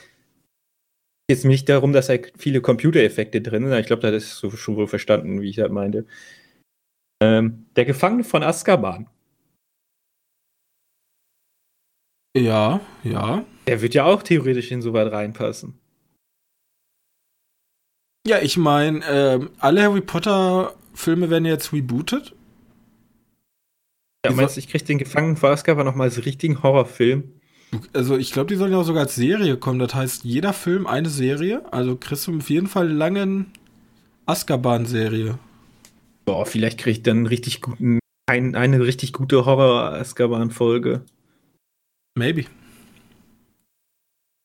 jetzt 1.32 1.46
nicht 1.46 1.68
darum, 1.68 1.94
dass 1.94 2.06
da 2.06 2.14
viele 2.38 2.62
Computereffekte 2.62 3.42
drin 3.42 3.68
sind. 3.68 3.80
Ich 3.80 3.88
glaube, 3.88 4.04
das 4.04 4.24
ist 4.24 4.38
so 4.38 4.52
schon 4.52 4.76
wohl 4.76 4.86
verstanden, 4.86 5.42
wie 5.42 5.50
ich 5.50 5.56
das 5.56 5.72
meinte. 5.72 6.06
Ähm, 7.24 7.66
der 7.76 7.86
Gefangene 7.86 8.24
von 8.24 8.44
Azkaban. 8.44 9.10
Ja, 12.38 12.82
ja. 13.04 13.46
Der 13.68 13.82
wird 13.82 13.94
ja 13.94 14.06
auch 14.06 14.22
theoretisch 14.22 14.72
in 14.72 14.84
so 14.84 14.94
weit 14.94 15.12
reinpassen. 15.12 15.80
Ja, 18.28 18.40
ich 18.42 18.58
meine, 18.58 19.04
äh, 19.06 19.48
alle 19.60 19.84
Harry 19.84 20.02
Potter 20.02 20.76
Filme 20.94 21.30
werden 21.30 21.46
jetzt 21.46 21.74
rebooted. 21.74 22.36
Ja, 24.26 24.32
meinst 24.32 24.56
du, 24.56 24.60
ich 24.60 24.70
krieg 24.70 24.86
den 24.86 24.98
Gefangenen 24.98 25.36
von 25.36 25.52
Azkaban 25.52 25.86
nochmal 25.86 26.08
als 26.08 26.26
richtigen 26.26 26.64
Horrorfilm? 26.64 27.24
Also 27.92 28.18
ich 28.18 28.32
glaube, 28.32 28.48
die 28.48 28.56
sollen 28.56 28.72
ja 28.72 28.78
auch 28.78 28.86
sogar 28.86 29.04
als 29.04 29.16
Serie 29.16 29.58
kommen. 29.58 29.80
Das 29.80 29.94
heißt, 29.94 30.24
jeder 30.24 30.54
Film 30.54 30.88
eine 30.88 31.10
Serie. 31.10 31.62
Also 31.72 31.96
kriegst 31.96 32.28
du 32.28 32.38
auf 32.38 32.50
jeden 32.50 32.68
Fall 32.68 32.86
eine 32.86 32.94
lange 32.94 33.46
Azkaban-Serie. 34.26 35.38
Boah, 36.26 36.46
vielleicht 36.46 36.80
krieg 36.80 36.98
ich 36.98 37.04
dann 37.04 37.26
richtig 37.26 37.62
guten, 37.62 38.00
ein, 38.28 38.56
eine 38.56 38.80
richtig 38.80 39.12
gute 39.12 39.46
Horror-Azkaban-Folge. 39.46 41.02
Maybe. 42.16 42.46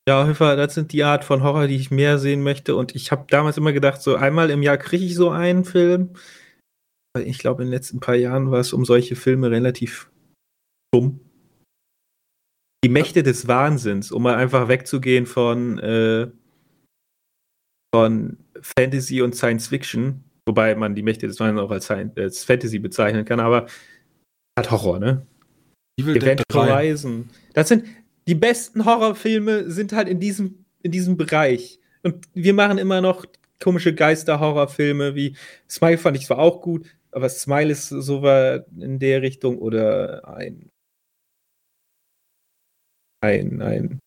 Ja, 0.09 0.25
Höfer, 0.25 0.57
das 0.57 0.75
sind 0.75 0.93
die 0.93 1.05
Art 1.05 1.23
von 1.23 1.43
Horror, 1.43 1.67
die 1.67 1.77
ich 1.77 1.91
mehr 1.91 2.19
sehen 2.19 2.43
möchte. 2.43 2.75
Und 2.75 2.97
ich 2.97 3.13
habe 3.13 3.27
damals 3.29 3.59
immer 3.59 3.73
gedacht, 3.73 4.01
so 4.01 4.17
einmal 4.17 4.51
im 4.51 4.63
Jahr 4.63 4.79
kriege 4.79 5.05
ich 5.05 5.15
so 5.15 5.31
einen 5.31 5.65
Film. 5.65 6.11
Ich 7.27 7.39
glaube, 7.39 7.63
in 7.63 7.69
den 7.69 7.75
letzten 7.75 8.01
paar 8.01 8.15
Jahren 8.15 8.51
war 8.51 8.61
es 8.61 8.73
um 8.73 8.85
solche 8.85 9.17
Filme 9.17 9.51
relativ 9.51 10.11
dumm 10.95 11.21
die 12.85 12.89
Mächte 12.89 13.23
des 13.23 13.49
Wahnsinns, 13.49 14.13
um 14.13 14.23
mal 14.23 14.37
einfach 14.37 14.69
wegzugehen 14.69 15.27
von, 15.27 15.79
äh, 15.79 16.29
von 17.95 18.39
Fantasy 18.61 19.23
und 19.23 19.35
Science 19.35 19.69
Fiction, 19.69 20.25
wobei 20.47 20.75
man 20.75 20.95
die 20.95 21.03
Mächte 21.03 21.27
des 21.27 21.41
Wahnsinns 21.41 21.61
auch 21.61 21.71
als, 21.71 21.91
als 21.91 22.45
Fantasy 22.45 22.79
bezeichnen 22.79 23.25
kann, 23.25 23.41
aber 23.41 23.67
hat 24.59 24.71
Horror, 24.71 24.99
ne? 24.99 25.27
Evil 26.01 26.17
Event 26.17 26.43
Horizon. 26.53 27.29
Das 27.55 27.69
sind 27.69 27.85
die 28.29 28.35
besten 28.35 28.85
Horrorfilme 28.85 29.71
sind 29.71 29.93
halt 29.93 30.09
in 30.09 30.21
diesem 30.21 30.65
in 30.83 30.93
diesem 30.93 31.17
Bereich 31.17 31.81
und 32.03 32.27
wir 32.35 32.55
machen 32.55 32.79
immer 32.79 33.01
noch 33.01 33.25
komische 33.61 33.93
Geister-Horrorfilme 33.93 35.17
wie 35.17 35.35
Smile 35.69 35.99
fand 35.99 36.17
ich 36.17 36.27
zwar 36.27 36.39
auch 36.39 36.61
gut, 36.61 36.87
aber 37.19 37.29
Smile 37.29 37.71
ist 37.71 37.89
so 37.89 38.23
war 38.23 38.65
in 38.79 38.99
der 38.99 39.23
Richtung 39.23 39.59
oder 39.59 40.27
ein 40.29 40.71
ein, 43.21 43.61
ein. 43.63 44.01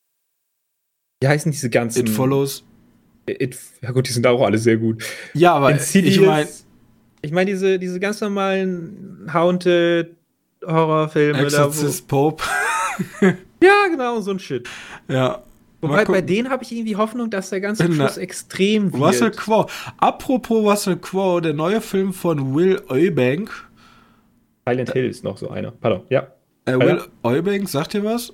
Wie 1.21 1.27
heißen 1.27 1.51
diese 1.51 1.69
ganzen. 1.69 2.07
It 2.07 2.09
Follows. 2.09 2.63
It, 3.27 3.57
ja 3.81 3.91
gut, 3.91 4.07
die 4.07 4.13
sind 4.13 4.25
auch 4.25 4.41
alle 4.41 4.57
sehr 4.57 4.77
gut. 4.77 5.03
Ja, 5.33 5.53
aber 5.53 5.71
Insidious, 5.71 6.15
ich 6.15 6.21
meine. 6.21 6.49
Ich 7.23 7.31
meine, 7.31 7.51
diese, 7.51 7.77
diese 7.77 7.99
ganz 7.99 8.19
normalen 8.21 9.29
Haunted 9.31 10.15
Horrorfilme. 10.65 11.39
Exorcist 11.39 12.03
da, 12.03 12.07
Pope. 12.07 12.43
ja, 13.61 13.87
genau, 13.89 14.21
so 14.21 14.31
ein 14.31 14.39
Shit. 14.39 14.67
Ja. 15.07 15.43
Wobei 15.81 16.05
bei 16.05 16.21
denen 16.21 16.49
habe 16.49 16.63
ich 16.63 16.71
irgendwie 16.71 16.95
Hoffnung, 16.95 17.29
dass 17.29 17.49
der 17.49 17.59
ganze 17.61 17.91
Schluss 17.91 18.17
extrem 18.17 18.93
wird. 18.93 19.01
Russell 19.01 19.31
Crowe. 19.31 19.65
Apropos 19.97 20.63
Russell 20.63 20.97
Crowe, 20.97 21.41
der 21.41 21.53
neue 21.53 21.81
Film 21.81 22.13
von 22.13 22.55
Will 22.55 22.81
Eubank. 22.87 23.51
Silent 24.67 24.93
Hill 24.93 25.05
ist 25.05 25.23
noch 25.23 25.37
so 25.37 25.49
einer. 25.49 25.71
Pardon, 25.71 26.03
ja. 26.09 26.27
Äh, 26.65 26.77
Will 26.77 27.01
Eubank, 27.23 27.67
sagt 27.67 27.95
ihr 27.95 28.03
was? 28.03 28.33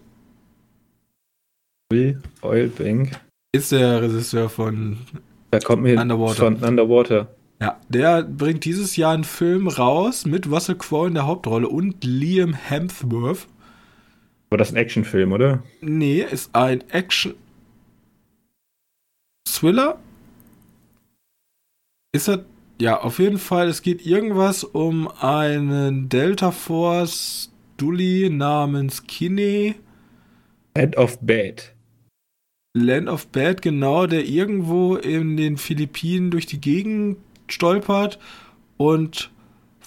Will 1.90 2.22
Oilbank. 2.42 3.12
Ist 3.54 3.72
der 3.72 4.02
Regisseur 4.02 4.50
von 4.50 4.98
da 5.52 5.60
kommt 5.60 5.84
mir 5.84 6.00
Underwater. 6.00 6.36
Von 6.36 6.56
Underwater. 6.58 7.30
Ja, 7.62 7.80
der 7.88 8.24
bringt 8.24 8.66
dieses 8.66 8.98
Jahr 8.98 9.14
einen 9.14 9.24
Film 9.24 9.68
raus 9.68 10.26
mit 10.26 10.52
Russell 10.52 10.76
Crowe 10.76 11.08
in 11.08 11.14
der 11.14 11.26
Hauptrolle 11.26 11.70
und 11.70 12.04
Liam 12.04 12.54
Hemsworth. 12.54 13.48
Aber 14.50 14.58
das 14.58 14.70
ist 14.70 14.76
ein 14.76 14.78
Actionfilm, 14.78 15.32
oder? 15.32 15.64
Nee, 15.82 16.22
ist 16.22 16.56
ein 16.56 16.90
Action 16.90 17.36
Thriller. 19.48 20.00
Ist 22.14 22.30
er 22.30 22.46
ja, 22.80 23.02
auf 23.02 23.18
jeden 23.18 23.40
Fall, 23.40 23.70
es 23.70 23.82
geht 23.82 24.06
irgendwas 24.06 24.64
um 24.64 25.08
einen 25.08 26.10
Delta 26.10 26.52
Force 26.52 27.52
Dully 27.78 28.30
namens 28.30 29.08
Kinney. 29.08 29.76
Head 30.78 30.96
of 30.96 31.18
Bad. 31.22 31.74
Land 32.76 33.10
of 33.10 33.28
Bad, 33.28 33.64
genau, 33.64 34.06
der 34.06 34.26
irgendwo 34.26 34.96
in 34.96 35.38
den 35.38 35.58
Philippinen 35.58 36.30
durch 36.30 36.46
die 36.46 36.62
Gegend 36.62 37.18
stolpert 37.48 38.20
und 38.78 39.32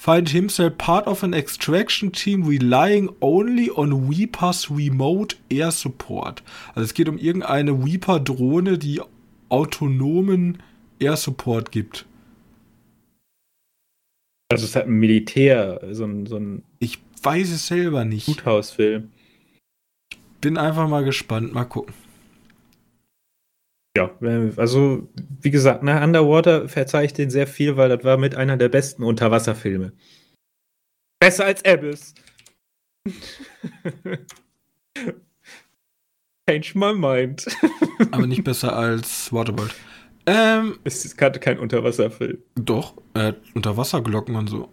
find 0.01 0.30
himself 0.30 0.78
part 0.78 1.07
of 1.07 1.22
an 1.22 1.34
extraction 1.34 2.11
team 2.11 2.42
relying 2.44 3.14
only 3.20 3.68
on 3.68 4.09
Weeper's 4.09 4.70
remote 4.70 5.36
air 5.51 5.70
support. 5.70 6.42
Also 6.74 6.86
es 6.86 6.94
geht 6.94 7.07
um 7.07 7.18
irgendeine 7.18 7.84
Weeper-Drohne, 7.84 8.78
die 8.78 9.03
autonomen 9.51 10.62
Air 10.98 11.16
Support 11.16 11.70
gibt. 11.70 12.07
Also 14.51 14.64
es 14.64 14.74
hat 14.74 14.86
ein 14.86 14.98
Militär, 14.98 15.80
so 15.92 16.05
ein, 16.05 16.26
so 16.26 16.36
ein 16.36 16.62
Ich 16.78 16.98
weiß 17.22 17.51
es 17.51 17.66
selber 17.66 18.05
nicht. 18.07 18.26
Guthausfilm. 18.26 19.11
Bin 20.40 20.57
einfach 20.57 20.88
mal 20.88 21.05
gespannt, 21.05 21.53
mal 21.53 21.64
gucken. 21.64 21.94
Ja, 23.97 24.11
also 24.57 25.09
wie 25.41 25.51
gesagt, 25.51 25.82
ne, 25.82 26.03
Underwater 26.03 26.68
verzeih 26.68 27.05
ich 27.05 27.12
den 27.12 27.30
sehr 27.30 27.47
viel, 27.47 27.76
weil 27.76 27.88
das 27.88 28.05
war 28.05 28.16
mit 28.16 28.36
einer 28.36 28.57
der 28.57 28.68
besten 28.68 29.03
Unterwasserfilme. 29.03 29.93
Besser 31.20 31.47
als 31.47 31.64
Abyss. 31.64 32.14
Change 36.49 36.72
my 36.74 36.95
mind. 36.95 37.47
Aber 38.11 38.26
nicht 38.26 38.45
besser 38.45 38.76
als 38.76 39.32
Waterworld. 39.32 39.74
Ähm, 40.26 40.78
es 40.84 41.05
ist 41.05 41.16
gerade 41.16 41.41
kein 41.41 41.59
Unterwasserfilm. 41.59 42.38
Doch, 42.55 42.95
äh, 43.14 43.32
Unterwasserglocken 43.55 44.36
und 44.36 44.49
so. 44.49 44.68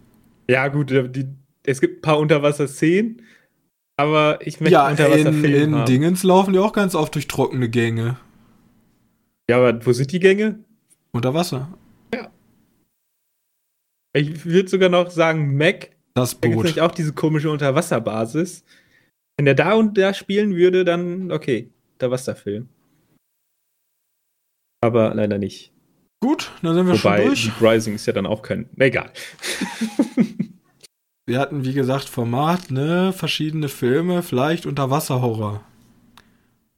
Ja, 0.49 0.67
gut, 0.67 0.91
die, 0.91 1.25
es 1.63 1.81
gibt 1.81 1.97
ein 1.97 2.01
paar 2.01 2.19
Unterwasserszenen, 2.19 3.23
aber 3.97 4.39
ich 4.45 4.59
möchte 4.59 4.73
ja, 4.73 4.87
Unterwasserfilm 4.89 5.43
in, 5.43 5.53
in 5.53 5.75
haben. 5.75 5.85
Dingens 5.85 6.23
laufen 6.23 6.53
die 6.53 6.59
auch 6.59 6.73
ganz 6.73 6.93
oft 6.95 7.15
durch 7.15 7.27
trockene 7.27 7.69
Gänge. 7.69 8.17
Ja, 9.49 9.57
aber 9.57 9.85
wo 9.85 9.93
sind 9.93 10.11
die 10.11 10.19
Gänge? 10.19 10.63
Unter 11.11 11.33
Wasser. 11.33 11.77
Ja. 12.13 12.31
Ich 14.13 14.45
würde 14.45 14.69
sogar 14.69 14.89
noch 14.89 15.09
sagen, 15.09 15.57
Mac. 15.57 15.95
Das 16.13 16.35
Boot. 16.35 16.77
Da 16.77 16.85
auch 16.85 16.91
diese 16.91 17.13
komische 17.13 17.49
Unterwasserbasis. 17.49 18.63
Wenn 19.37 19.45
der 19.45 19.55
da 19.55 19.73
und 19.73 19.97
da 19.97 20.13
spielen 20.13 20.55
würde, 20.55 20.83
dann 20.83 21.31
okay, 21.31 21.69
Unterwasserfilm. 21.93 22.67
Aber 24.81 25.13
leider 25.13 25.37
nicht. 25.37 25.71
Gut, 26.19 26.51
dann 26.63 26.73
sind 26.73 26.87
wir 26.87 26.93
Wobei, 26.93 27.17
schon 27.17 27.27
durch. 27.27 27.43
Deep 27.43 27.61
Rising 27.61 27.95
ist 27.95 28.07
ja 28.07 28.13
dann 28.13 28.25
auch 28.25 28.41
kein. 28.41 28.67
Egal. 28.77 29.11
wir 31.27 31.39
hatten, 31.39 31.63
wie 31.63 31.73
gesagt, 31.73 32.09
Format, 32.09 32.71
ne, 32.71 33.13
verschiedene 33.13 33.69
Filme, 33.69 34.23
vielleicht 34.23 34.65
Unterwasserhorror. 34.65 35.63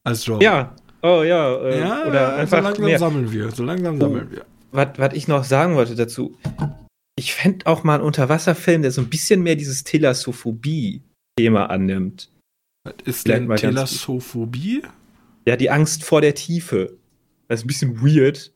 Als 0.03 0.25
Genre. 0.25 0.43
Ja, 0.43 0.75
oh 1.01 1.23
ja. 1.23 1.55
Äh, 1.57 1.79
ja 1.79 2.05
oder 2.05 2.35
einfach 2.35 2.57
so 2.59 2.63
langsam 2.63 2.85
mehr. 2.85 2.99
sammeln 2.99 3.31
wir. 3.31 3.51
So 3.51 3.63
langsam 3.63 3.95
oh, 3.95 3.99
sammeln 3.99 4.31
wir. 4.31 4.45
Was 4.71 5.13
ich 5.13 5.27
noch 5.27 5.43
sagen 5.43 5.75
wollte 5.75 5.95
dazu. 5.95 6.37
Ich 7.17 7.33
fände 7.33 7.65
auch 7.65 7.83
mal 7.83 7.95
einen 7.95 8.03
Unterwasserfilm, 8.03 8.81
der 8.81 8.91
so 8.91 9.01
ein 9.01 9.09
bisschen 9.09 9.41
mehr 9.41 9.55
dieses 9.55 9.83
Telassophobie-Thema 9.83 11.65
annimmt. 11.69 12.29
Was 12.85 12.95
ist 13.05 13.27
denn 13.27 13.53
Telassophobie? 13.55 14.83
Ja, 15.45 15.57
die 15.57 15.69
Angst 15.69 16.03
vor 16.03 16.21
der 16.21 16.35
Tiefe. 16.35 16.97
Das 17.47 17.59
ist 17.59 17.65
ein 17.65 17.67
bisschen 17.67 18.01
weird. 18.01 18.53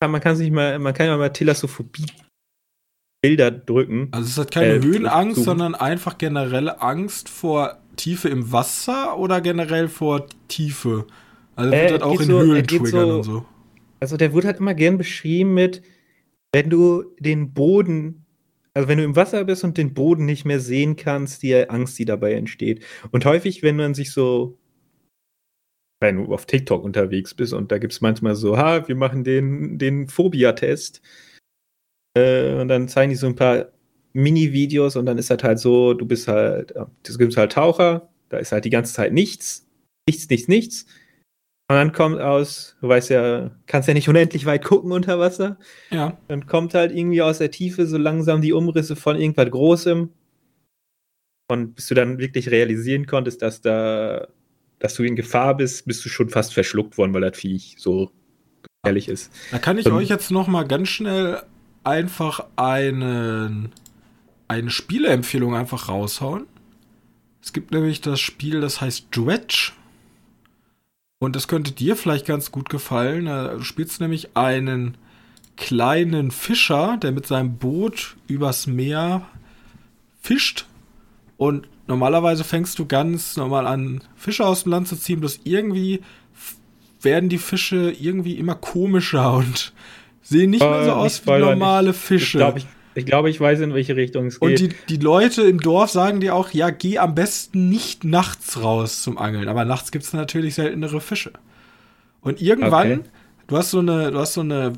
Man 0.00 0.20
kann 0.20 0.36
sich 0.36 0.50
mal, 0.50 0.78
man 0.78 0.94
kann 0.94 1.06
ja 1.06 1.16
mal 1.16 1.30
Telassophobie 1.30 2.06
Bilder 3.20 3.50
drücken. 3.50 4.08
Also 4.12 4.28
es 4.28 4.38
hat 4.38 4.52
keine 4.52 4.74
äh, 4.74 4.82
Höhenangst, 4.82 5.42
sondern 5.42 5.74
einfach 5.74 6.18
generelle 6.18 6.80
Angst 6.80 7.28
vor 7.28 7.78
Tiefe 7.96 8.28
im 8.28 8.52
Wasser 8.52 9.18
oder 9.18 9.40
generell 9.40 9.88
vor 9.88 10.26
Tiefe. 10.46 11.06
Also 11.58 11.72
wird 11.72 11.82
äh, 11.82 11.92
das 11.98 12.02
auch 12.02 12.20
in 12.20 12.26
so, 12.26 12.40
Höhlen 12.40 12.66
triggern 12.66 12.90
so, 12.90 13.16
und 13.16 13.22
so. 13.22 13.44
Also 14.00 14.16
der 14.16 14.32
wird 14.32 14.44
halt 14.44 14.58
immer 14.58 14.74
gern 14.74 14.96
beschrieben 14.96 15.54
mit, 15.54 15.82
wenn 16.52 16.70
du 16.70 17.04
den 17.18 17.52
Boden, 17.52 18.24
also 18.74 18.88
wenn 18.88 18.98
du 18.98 19.04
im 19.04 19.16
Wasser 19.16 19.44
bist 19.44 19.64
und 19.64 19.76
den 19.76 19.92
Boden 19.92 20.24
nicht 20.24 20.44
mehr 20.44 20.60
sehen 20.60 20.96
kannst, 20.96 21.42
die 21.42 21.68
Angst, 21.68 21.98
die 21.98 22.04
dabei 22.04 22.34
entsteht. 22.34 22.84
Und 23.10 23.24
häufig, 23.24 23.62
wenn 23.62 23.76
man 23.76 23.94
sich 23.94 24.12
so 24.12 24.56
wenn 26.00 26.16
du 26.16 26.32
auf 26.32 26.46
TikTok 26.46 26.84
unterwegs 26.84 27.34
bist 27.34 27.52
und 27.52 27.72
da 27.72 27.78
gibt 27.78 27.92
es 27.92 28.00
manchmal 28.00 28.36
so, 28.36 28.56
ha, 28.56 28.86
wir 28.86 28.94
machen 28.94 29.24
den, 29.24 29.78
den 29.78 30.06
Phobia-Test. 30.08 31.02
Äh, 32.16 32.54
und 32.60 32.68
dann 32.68 32.88
zeigen 32.88 33.10
die 33.10 33.16
so 33.16 33.26
ein 33.26 33.34
paar 33.34 33.72
Mini-Videos 34.12 34.96
und 34.96 35.06
dann 35.06 35.18
ist 35.18 35.30
halt 35.30 35.44
halt 35.44 35.58
so, 35.58 35.94
du 35.94 36.06
bist 36.06 36.28
halt, 36.28 36.72
das 37.02 37.18
gibt 37.18 37.36
halt 37.36 37.52
Taucher, 37.52 38.08
da 38.28 38.38
ist 38.38 38.52
halt 38.52 38.64
die 38.64 38.70
ganze 38.70 38.94
Zeit 38.94 39.12
nichts, 39.12 39.66
nichts, 40.08 40.28
nichts, 40.28 40.48
nichts. 40.48 40.86
Und 41.70 41.76
dann 41.76 41.92
kommt 41.92 42.20
aus, 42.20 42.76
du 42.80 42.88
weißt 42.88 43.10
ja, 43.10 43.50
kannst 43.66 43.88
ja 43.88 43.94
nicht 43.94 44.08
unendlich 44.08 44.46
weit 44.46 44.64
gucken 44.64 44.90
unter 44.90 45.18
Wasser. 45.18 45.58
Ja. 45.90 46.16
Dann 46.28 46.46
kommt 46.46 46.72
halt 46.74 46.92
irgendwie 46.92 47.20
aus 47.20 47.38
der 47.38 47.50
Tiefe 47.50 47.86
so 47.86 47.98
langsam 47.98 48.40
die 48.40 48.54
Umrisse 48.54 48.96
von 48.96 49.16
irgendwas 49.16 49.50
Großem. 49.50 50.10
Und 51.50 51.74
bis 51.74 51.88
du 51.88 51.94
dann 51.94 52.18
wirklich 52.18 52.50
realisieren 52.50 53.06
konntest, 53.06 53.42
dass 53.42 53.60
da 53.60 54.28
dass 54.78 54.94
du 54.94 55.02
in 55.02 55.16
Gefahr 55.16 55.56
bist, 55.56 55.86
bist 55.86 56.04
du 56.04 56.08
schon 56.08 56.28
fast 56.28 56.54
verschluckt 56.54 56.98
worden, 56.98 57.12
weil 57.14 57.22
das 57.22 57.36
Viech 57.36 57.76
so 57.78 58.10
gefährlich 58.82 59.08
ist. 59.08 59.32
Da 59.50 59.58
kann 59.58 59.78
ich 59.78 59.86
um, 59.86 59.94
euch 59.94 60.08
jetzt 60.08 60.30
noch 60.30 60.46
mal 60.46 60.64
ganz 60.66 60.88
schnell 60.88 61.42
einfach 61.84 62.46
einen, 62.56 63.72
eine 64.46 64.70
Spieleempfehlung 64.70 65.54
einfach 65.54 65.88
raushauen. 65.88 66.46
Es 67.42 67.52
gibt 67.52 67.72
nämlich 67.72 68.00
das 68.00 68.20
Spiel, 68.20 68.60
das 68.60 68.80
heißt 68.80 69.08
Dredge. 69.10 69.72
Und 71.20 71.34
das 71.34 71.48
könnte 71.48 71.72
dir 71.72 71.96
vielleicht 71.96 72.26
ganz 72.26 72.52
gut 72.52 72.68
gefallen. 72.68 73.26
Du 73.26 73.62
spielst 73.62 74.00
nämlich 74.00 74.36
einen 74.36 74.96
kleinen 75.56 76.30
Fischer, 76.30 76.96
der 76.96 77.12
mit 77.12 77.26
seinem 77.26 77.56
Boot 77.56 78.16
übers 78.28 78.66
Meer 78.66 79.26
fischt 80.20 80.66
und 81.36 81.68
normalerweise 81.86 82.44
fängst 82.44 82.78
du 82.78 82.86
ganz 82.86 83.36
normal 83.36 83.66
an, 83.66 84.02
Fische 84.16 84.46
aus 84.46 84.64
dem 84.64 84.72
Land 84.72 84.88
zu 84.88 84.96
ziehen, 84.96 85.20
bloß 85.20 85.40
irgendwie 85.44 86.02
werden 87.00 87.28
die 87.28 87.38
Fische 87.38 87.92
irgendwie 87.98 88.34
immer 88.34 88.54
komischer 88.54 89.32
und 89.36 89.72
sehen 90.22 90.50
nicht 90.50 90.62
mehr 90.62 90.84
so 90.84 90.90
äh, 90.90 90.94
aus 90.94 91.26
wie 91.26 91.38
normale 91.38 91.94
Fische. 91.94 92.38
Ich 92.38 92.42
glaube, 92.42 92.58
ich, 92.58 92.66
ich, 92.98 93.06
glaub, 93.06 93.26
ich 93.26 93.40
weiß, 93.40 93.60
in 93.60 93.74
welche 93.74 93.96
Richtung 93.96 94.26
es 94.26 94.40
geht. 94.40 94.48
Und 94.48 94.60
die, 94.60 94.74
die 94.88 95.02
Leute 95.02 95.42
im 95.42 95.60
Dorf 95.60 95.90
sagen 95.90 96.20
dir 96.20 96.34
auch, 96.34 96.50
ja, 96.50 96.70
geh 96.70 96.98
am 96.98 97.14
besten 97.14 97.68
nicht 97.68 98.04
nachts 98.04 98.62
raus 98.62 99.02
zum 99.02 99.18
Angeln. 99.18 99.48
Aber 99.48 99.64
nachts 99.64 99.90
gibt 99.90 100.04
es 100.04 100.12
natürlich 100.12 100.54
seltenere 100.54 101.00
Fische. 101.00 101.32
Und 102.20 102.42
irgendwann, 102.42 102.92
okay. 102.92 103.00
du 103.46 103.56
hast 103.56 103.70
so 103.70 103.78
eine, 103.78 104.10
du 104.10 104.18
hast 104.18 104.34
so 104.34 104.40
eine 104.40 104.72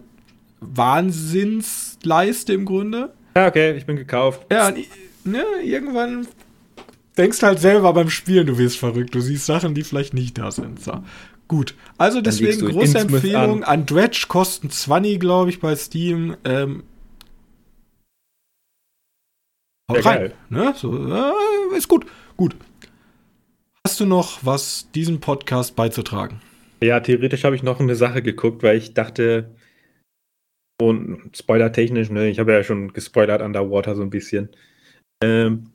Wahnsinnsleiste 0.61 2.53
im 2.53 2.65
Grunde. 2.65 3.13
Ja, 3.37 3.49
okay, 3.49 3.77
ich 3.77 3.87
bin 3.87 3.97
gekauft. 3.97 4.47
Ja, 4.51 4.69
und, 4.69 4.79
ne, 5.25 5.45
irgendwann 5.63 6.27
denkst 7.17 7.43
halt 7.43 7.61
selber 7.61 7.93
beim 7.93 8.11
Spielen, 8.11 8.47
du 8.47 8.59
wirst 8.59 8.79
verrückt. 8.79 9.15
Du 9.15 9.21
siehst 9.21 9.47
Sachen, 9.47 9.75
die 9.75 9.85
vielleicht 9.85 10.15
nicht 10.15 10.39
da 10.39 10.51
sind. 10.51 10.83
So. 10.83 11.03
Gut. 11.49 11.75
Also 11.99 12.21
deswegen 12.21 12.69
große 12.69 12.99
Empfehlung. 12.99 13.65
An. 13.65 13.81
an 13.81 13.87
Dredge 13.87 14.27
kosten 14.29 14.71
20, 14.71 15.19
glaube 15.19 15.51
ich, 15.51 15.61
bei 15.61 15.75
Steam. 15.75 16.37
Ähm, 16.45 16.85
haut 19.91 20.07
rein. 20.07 20.33
Ne? 20.49 20.73
So, 20.77 20.95
äh, 20.95 21.77
ist 21.77 21.89
gut. 21.89 22.07
Gut. 22.37 22.57
Hast 23.87 24.01
du 24.01 24.07
noch 24.07 24.45
was 24.45 24.91
diesem 24.93 25.21
Podcast 25.21 25.77
beizutragen? 25.77 26.41
Ja, 26.83 27.01
theoretisch 27.01 27.45
habe 27.45 27.57
ich 27.57 27.63
noch 27.63 27.81
eine 27.81 27.95
Sache 27.95 28.23
geguckt, 28.23 28.63
weil 28.63 28.77
ich 28.77 28.95
dachte, 28.95 29.51
und 30.81 31.37
spoilertechnisch, 31.37 32.11
ne, 32.11 32.29
ich 32.29 32.39
habe 32.39 32.53
ja 32.53 32.63
schon 32.63 32.93
gespoilert 32.93 33.43
Underwater 33.43 33.95
so 33.95 34.03
ein 34.03 34.11
bisschen. 34.11 34.49
Ähm, 35.23 35.71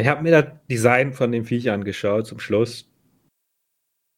ich 0.00 0.06
habe 0.08 0.22
mir 0.22 0.30
das 0.30 0.52
Design 0.70 1.12
von 1.12 1.32
dem 1.32 1.44
Viech 1.44 1.70
angeschaut 1.70 2.26
zum 2.26 2.40
Schluss 2.40 2.90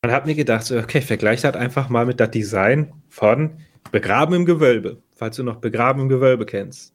und 0.04 0.12
habe 0.12 0.26
mir 0.26 0.34
gedacht, 0.34 0.64
so, 0.64 0.78
okay, 0.78 1.00
vergleich 1.00 1.40
das 1.40 1.56
einfach 1.56 1.88
mal 1.88 2.06
mit 2.06 2.20
das 2.20 2.30
Design 2.30 2.92
von 3.08 3.58
Begraben 3.90 4.34
im 4.34 4.44
Gewölbe, 4.44 5.02
falls 5.14 5.36
du 5.36 5.42
noch 5.42 5.56
Begraben 5.56 6.02
im 6.02 6.08
Gewölbe 6.08 6.46
kennst. 6.46 6.94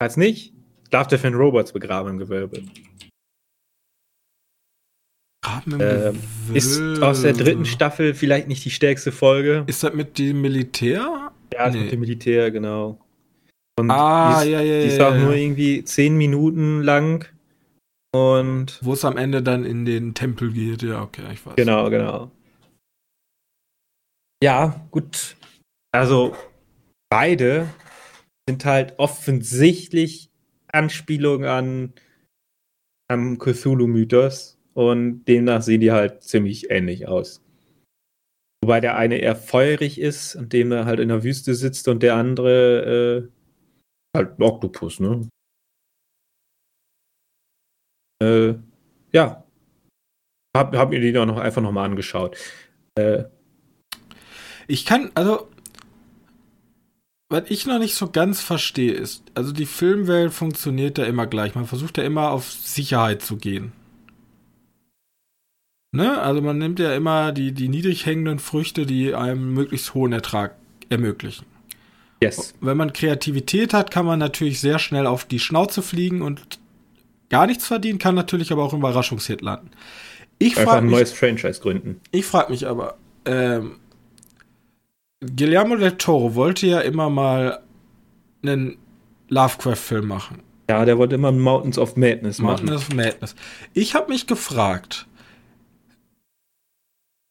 Falls 0.00 0.16
nicht, 0.16 0.53
Love 0.94 1.08
Death 1.08 1.24
and 1.24 1.34
Robots 1.34 1.72
Begraben 1.72 2.08
im 2.10 2.18
Gewölbe. 2.18 2.62
Im 5.66 5.80
ähm, 5.80 6.20
ist 6.52 6.80
aus 7.02 7.22
der 7.22 7.32
dritten 7.32 7.64
Staffel 7.64 8.14
vielleicht 8.14 8.46
nicht 8.46 8.64
die 8.64 8.70
stärkste 8.70 9.10
Folge. 9.10 9.64
Ist 9.66 9.82
das 9.82 9.92
mit 9.92 10.18
dem 10.18 10.40
Militär? 10.40 11.32
Ja, 11.52 11.68
nee. 11.68 11.82
mit 11.82 11.92
dem 11.92 12.00
Militär, 12.00 12.52
genau. 12.52 13.00
Und 13.76 13.90
ah, 13.90 14.44
die 14.44 14.50
ist, 14.50 14.52
ja, 14.52 14.60
ja, 14.60 14.80
die 14.82 14.86
ist 14.86 14.98
ja, 14.98 15.08
auch 15.08 15.14
ja. 15.14 15.20
nur 15.20 15.34
irgendwie 15.34 15.84
zehn 15.84 16.16
Minuten 16.16 16.80
lang 16.82 17.26
und 18.14 18.78
wo 18.80 18.92
es 18.92 19.04
am 19.04 19.16
Ende 19.16 19.42
dann 19.42 19.64
in 19.64 19.84
den 19.84 20.14
Tempel 20.14 20.52
geht, 20.52 20.82
ja, 20.82 21.02
okay, 21.02 21.22
ich 21.32 21.44
weiß. 21.44 21.56
Genau, 21.56 21.90
genau. 21.90 22.30
Ja, 24.40 24.86
gut. 24.92 25.34
Also 25.90 26.36
beide 27.10 27.66
sind 28.48 28.64
halt 28.64 28.94
offensichtlich 28.98 30.30
Anspielungen 30.74 31.48
an 31.48 31.92
am 33.08 33.38
Cthulhu-Mythos 33.38 34.58
und 34.74 35.24
demnach 35.26 35.62
sehen 35.62 35.80
die 35.80 35.92
halt 35.92 36.22
ziemlich 36.22 36.70
ähnlich 36.70 37.06
aus. 37.06 37.42
Wobei 38.62 38.80
der 38.80 38.96
eine 38.96 39.18
eher 39.18 39.36
feurig 39.36 40.00
ist 40.00 40.36
und 40.36 40.52
dem 40.52 40.72
er 40.72 40.86
halt 40.86 41.00
in 41.00 41.08
der 41.08 41.22
Wüste 41.22 41.54
sitzt 41.54 41.86
und 41.86 42.02
der 42.02 42.16
andere 42.16 43.28
äh, 44.14 44.16
halt 44.16 44.38
ein 44.38 44.42
Oktopus, 44.42 45.00
ne? 45.00 45.28
Äh, 48.22 48.54
ja. 49.12 49.44
Hab, 50.56 50.74
hab 50.74 50.90
mir 50.90 51.00
die 51.00 51.12
dann 51.12 51.28
noch 51.28 51.38
einfach 51.38 51.60
nochmal 51.60 51.84
angeschaut. 51.84 52.38
Äh, 52.94 53.24
ich 54.66 54.86
kann, 54.86 55.10
also, 55.14 55.50
was 57.34 57.50
ich 57.50 57.66
noch 57.66 57.80
nicht 57.80 57.96
so 57.96 58.08
ganz 58.10 58.40
verstehe, 58.40 58.92
ist, 58.92 59.24
also 59.34 59.52
die 59.52 59.66
Filmwelt 59.66 60.32
funktioniert 60.32 60.98
ja 60.98 61.04
immer 61.04 61.26
gleich. 61.26 61.54
Man 61.56 61.66
versucht 61.66 61.98
ja 61.98 62.04
immer 62.04 62.30
auf 62.30 62.50
Sicherheit 62.50 63.22
zu 63.22 63.36
gehen. 63.36 63.72
Ne? 65.90 66.20
Also 66.20 66.42
man 66.42 66.58
nimmt 66.58 66.78
ja 66.78 66.94
immer 66.94 67.32
die, 67.32 67.52
die 67.52 67.68
niedrig 67.68 68.06
hängenden 68.06 68.38
Früchte, 68.38 68.86
die 68.86 69.14
einem 69.14 69.52
möglichst 69.52 69.94
hohen 69.94 70.12
Ertrag 70.12 70.54
ermöglichen. 70.90 71.46
Yes. 72.22 72.54
Wenn 72.60 72.76
man 72.76 72.92
Kreativität 72.92 73.74
hat, 73.74 73.90
kann 73.90 74.06
man 74.06 74.20
natürlich 74.20 74.60
sehr 74.60 74.78
schnell 74.78 75.06
auf 75.06 75.24
die 75.24 75.40
Schnauze 75.40 75.82
fliegen 75.82 76.22
und 76.22 76.60
gar 77.30 77.46
nichts 77.46 77.66
verdienen, 77.66 77.98
kann 77.98 78.14
natürlich 78.14 78.52
aber 78.52 78.62
auch 78.62 78.72
Überraschungshit 78.72 79.40
landen. 79.40 79.70
Ich 80.38 80.56
Einfach 80.56 80.72
frage 80.72 80.78
ein 80.78 80.86
mich, 80.86 80.94
neues 80.94 81.12
Franchise 81.12 81.60
gründen. 81.60 82.00
ich 82.12 82.26
frag 82.26 82.48
mich 82.48 82.66
aber, 82.66 82.96
ähm, 83.24 83.76
Guillermo 85.36 85.76
del 85.76 85.96
Toro 85.96 86.34
wollte 86.34 86.66
ja 86.66 86.80
immer 86.80 87.10
mal 87.10 87.60
einen 88.42 88.76
Lovecraft-Film 89.28 90.06
machen. 90.06 90.42
Ja, 90.68 90.84
der 90.84 90.98
wollte 90.98 91.14
immer 91.16 91.32
Mountains 91.32 91.78
of 91.78 91.96
Madness 91.96 92.38
machen. 92.38 92.72
of 92.72 92.92
Madness. 92.94 93.34
Ich 93.74 93.94
habe 93.94 94.10
mich 94.10 94.26
gefragt, 94.26 95.06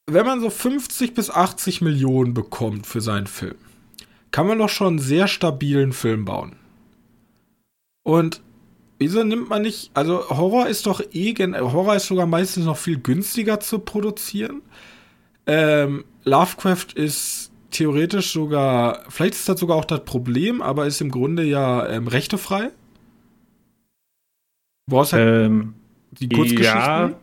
wenn 0.05 0.25
man 0.25 0.41
so 0.41 0.49
50 0.49 1.13
bis 1.13 1.29
80 1.29 1.81
Millionen 1.81 2.33
bekommt 2.33 2.85
für 2.85 3.01
seinen 3.01 3.27
Film, 3.27 3.55
kann 4.31 4.47
man 4.47 4.59
doch 4.59 4.69
schon 4.69 4.87
einen 4.87 4.99
sehr 4.99 5.27
stabilen 5.27 5.93
Film 5.93 6.25
bauen. 6.25 6.55
Und 8.03 8.41
wieso 8.99 9.23
nimmt 9.23 9.49
man 9.49 9.61
nicht, 9.61 9.91
also 9.93 10.29
Horror 10.29 10.67
ist 10.67 10.85
doch 10.85 11.01
eh, 11.13 11.33
Horror 11.33 11.95
ist 11.95 12.07
sogar 12.07 12.25
meistens 12.25 12.65
noch 12.65 12.77
viel 12.77 12.99
günstiger 12.99 13.59
zu 13.59 13.79
produzieren. 13.79 14.61
Ähm, 15.45 16.05
Lovecraft 16.23 16.93
ist 16.95 17.42
theoretisch 17.73 18.31
sogar, 18.31 19.03
vielleicht 19.09 19.33
ist 19.33 19.49
das 19.49 19.59
sogar 19.59 19.77
auch 19.77 19.85
das 19.85 20.05
Problem, 20.05 20.61
aber 20.61 20.87
ist 20.87 21.01
im 21.01 21.11
Grunde 21.11 21.43
ja 21.43 21.87
ähm, 21.87 22.07
rechtefrei. 22.07 22.69
Du 24.87 24.95
brauchst 24.95 25.13
halt 25.13 25.27
Ähm, 25.27 25.75
die 26.11 26.29
Kurzgeschichten. 26.29 27.15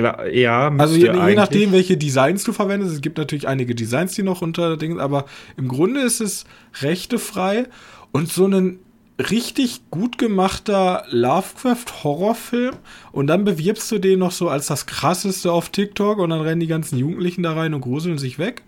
ja, 0.00 0.24
ja, 0.26 0.68
Also 0.76 0.96
je, 0.96 1.12
je 1.12 1.34
nachdem, 1.34 1.72
welche 1.72 1.96
Designs 1.96 2.44
du 2.44 2.52
verwendest. 2.52 2.94
Es 2.94 3.00
gibt 3.00 3.18
natürlich 3.18 3.48
einige 3.48 3.74
Designs, 3.74 4.14
die 4.14 4.22
noch 4.22 4.42
unter 4.42 4.76
Dings, 4.76 4.98
aber 5.00 5.26
im 5.56 5.68
Grunde 5.68 6.00
ist 6.00 6.20
es 6.20 6.44
rechtefrei 6.80 7.66
und 8.12 8.28
so 8.28 8.46
ein 8.46 8.78
richtig 9.18 9.82
gut 9.90 10.16
gemachter 10.18 11.04
Lovecraft-Horrorfilm 11.10 12.76
und 13.12 13.26
dann 13.26 13.44
bewirbst 13.44 13.90
du 13.92 13.98
den 13.98 14.18
noch 14.18 14.32
so 14.32 14.48
als 14.48 14.66
das 14.68 14.86
krasseste 14.86 15.52
auf 15.52 15.68
TikTok 15.68 16.18
und 16.18 16.30
dann 16.30 16.40
rennen 16.40 16.60
die 16.60 16.66
ganzen 16.66 16.98
Jugendlichen 16.98 17.42
da 17.42 17.52
rein 17.52 17.74
und 17.74 17.82
gruseln 17.82 18.18
sich 18.18 18.38
weg. 18.38 18.62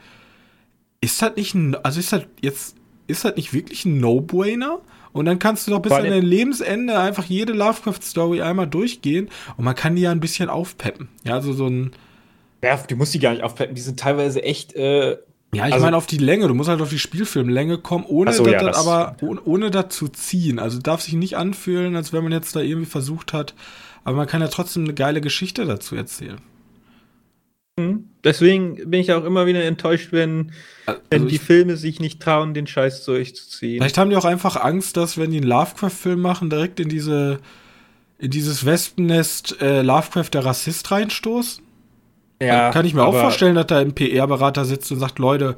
Ist 1.03 1.21
das 1.21 1.37
nicht 1.37 1.55
ein, 1.55 1.75
also 1.85 2.01
ist 2.01 2.13
das 2.15 2.23
jetzt, 2.41 2.77
ist 3.09 3.25
das 3.27 3.37
nicht 3.37 3.53
wirklich 3.53 3.85
ein 3.85 3.99
No-Brainer? 3.99 4.79
Und 5.13 5.27
dann 5.27 5.39
kannst 5.39 5.67
du 5.67 5.73
doch 5.73 5.81
bis 5.81 5.93
an 5.93 6.05
dein 6.05 6.23
Lebensende 6.23 6.99
einfach 6.99 7.27
jede 7.27 7.53
Lovecraft-Story 7.53 8.41
einmal 8.41 8.67
durchgehen 8.67 9.29
und 9.59 9.65
man 9.67 9.75
kann 9.75 9.95
die 9.95 10.01
ja 10.03 10.11
ein 10.11 10.21
bisschen 10.21 10.49
aufpeppen. 10.49 11.09
Ja, 11.25 11.35
also 11.35 11.53
so 11.53 11.67
ein, 11.67 11.93
Ja, 12.65 12.77
du 12.89 12.97
musst 12.97 13.13
die 13.13 13.19
gar 13.19 13.33
nicht 13.33 13.43
aufpeppen. 13.43 13.75
Die 13.75 13.83
sind 13.83 14.01
teilweise 14.01 14.43
echt. 14.43 14.73
Äh, 14.75 15.19
ja, 15.55 15.67
ich 15.67 15.75
Also- 15.75 15.85
meine 15.85 15.99
auf 15.99 16.07
die 16.07 16.17
Länge, 16.17 16.49
du 16.49 16.55
musst 16.55 16.71
halt 16.71 16.81
auf 16.81 16.89
die 16.89 16.99
Spielfilmlänge 16.99 17.77
kommen, 17.77 18.07
ohne 18.07 18.33
so, 18.33 18.45
das, 18.45 18.53
ja, 18.55 18.63
das- 18.63 18.77
aber 18.79 19.17
ohne, 19.21 19.43
ohne 19.43 19.71
das 19.71 19.89
zu 19.91 20.09
ziehen. 20.09 20.59
Also 20.59 20.79
darf 20.79 21.03
sich 21.03 21.13
nicht 21.13 21.37
anfühlen, 21.37 21.95
als 21.97 22.15
wenn 22.15 22.23
man 22.23 22.33
jetzt 22.33 22.57
da 22.57 22.61
irgendwie 22.61 22.87
versucht 22.89 23.35
hat, 23.35 23.55
aber 24.05 24.17
man 24.17 24.27
kann 24.29 24.41
ja 24.41 24.49
trotzdem 24.49 24.85
eine 24.85 24.95
geile 24.95 25.21
Geschichte 25.21 25.67
dazu 25.67 25.95
erzählen. 25.95 26.39
Deswegen 27.79 28.91
bin 28.91 29.01
ich 29.01 29.13
auch 29.13 29.25
immer 29.25 29.47
wieder 29.47 29.65
enttäuscht, 29.65 30.09
wenn, 30.13 30.53
wenn 30.87 30.97
Also 31.11 31.27
die 31.27 31.37
ich, 31.37 31.41
Filme 31.41 31.77
sich 31.77 32.01
nicht 32.01 32.21
trauen, 32.21 32.55
den 32.55 32.67
Scheiß 32.67 33.05
durchzuziehen. 33.05 33.79
vielleicht 33.81 33.99
haben 33.99 34.11
die 34.11 34.17
auch 34.17 34.25
einfach 34.25 34.57
Angst, 34.57 34.97
dass 34.97 35.17
wenn 35.19 35.31
die 35.31 35.39
einen 35.39 35.47
Lovecraft-Film 35.47 36.21
machen, 36.21 36.51
direkt 36.51 36.81
in 36.81 36.89
diese 36.89 37.41
in 38.19 38.31
dieses 38.31 38.65
Wespennest 38.65 39.61
äh, 39.61 39.83
Lovecraft 39.83 40.29
der 40.33 40.45
Rassist 40.45 40.93
reinstoßen. 40.93 41.65
Kann 42.71 42.87
ich 42.87 42.95
mir 42.95 43.03
auch 43.05 43.19
vorstellen, 43.19 43.57
dass 43.57 43.67
da 43.67 43.79
ein 43.79 43.95
PR-Berater 43.95 44.65
sitzt 44.65 44.93
und 44.93 45.01
sagt, 45.01 45.19
Leute, 45.19 45.57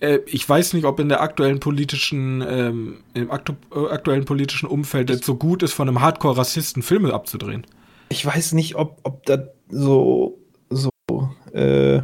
äh, 0.00 0.20
ich 0.26 0.46
weiß 0.48 0.72
nicht, 0.72 0.84
ob 0.84 1.00
in 1.00 1.08
der 1.08 1.20
aktuellen 1.20 1.60
politischen, 1.60 2.42
ähm, 2.46 2.96
im 3.14 3.30
aktu 3.30 3.54
äh, 3.74 3.90
aktuellen 3.90 4.24
politischen 4.24 4.68
Umfeld 4.68 5.10
es 5.10 5.24
so 5.24 5.36
gut 5.36 5.62
ist, 5.62 5.74
von 5.74 5.86
einem 5.86 6.00
Hardcore-Rassisten 6.00 6.82
Filme 6.82 7.12
abzudrehen. 7.12 7.66
Ich 8.08 8.24
weiß 8.24 8.52
nicht, 8.52 8.74
ob, 8.74 9.00
ob 9.04 9.24
das 9.26 9.40
so, 9.70 10.38
so, 11.12 11.58
äh, 11.58 12.02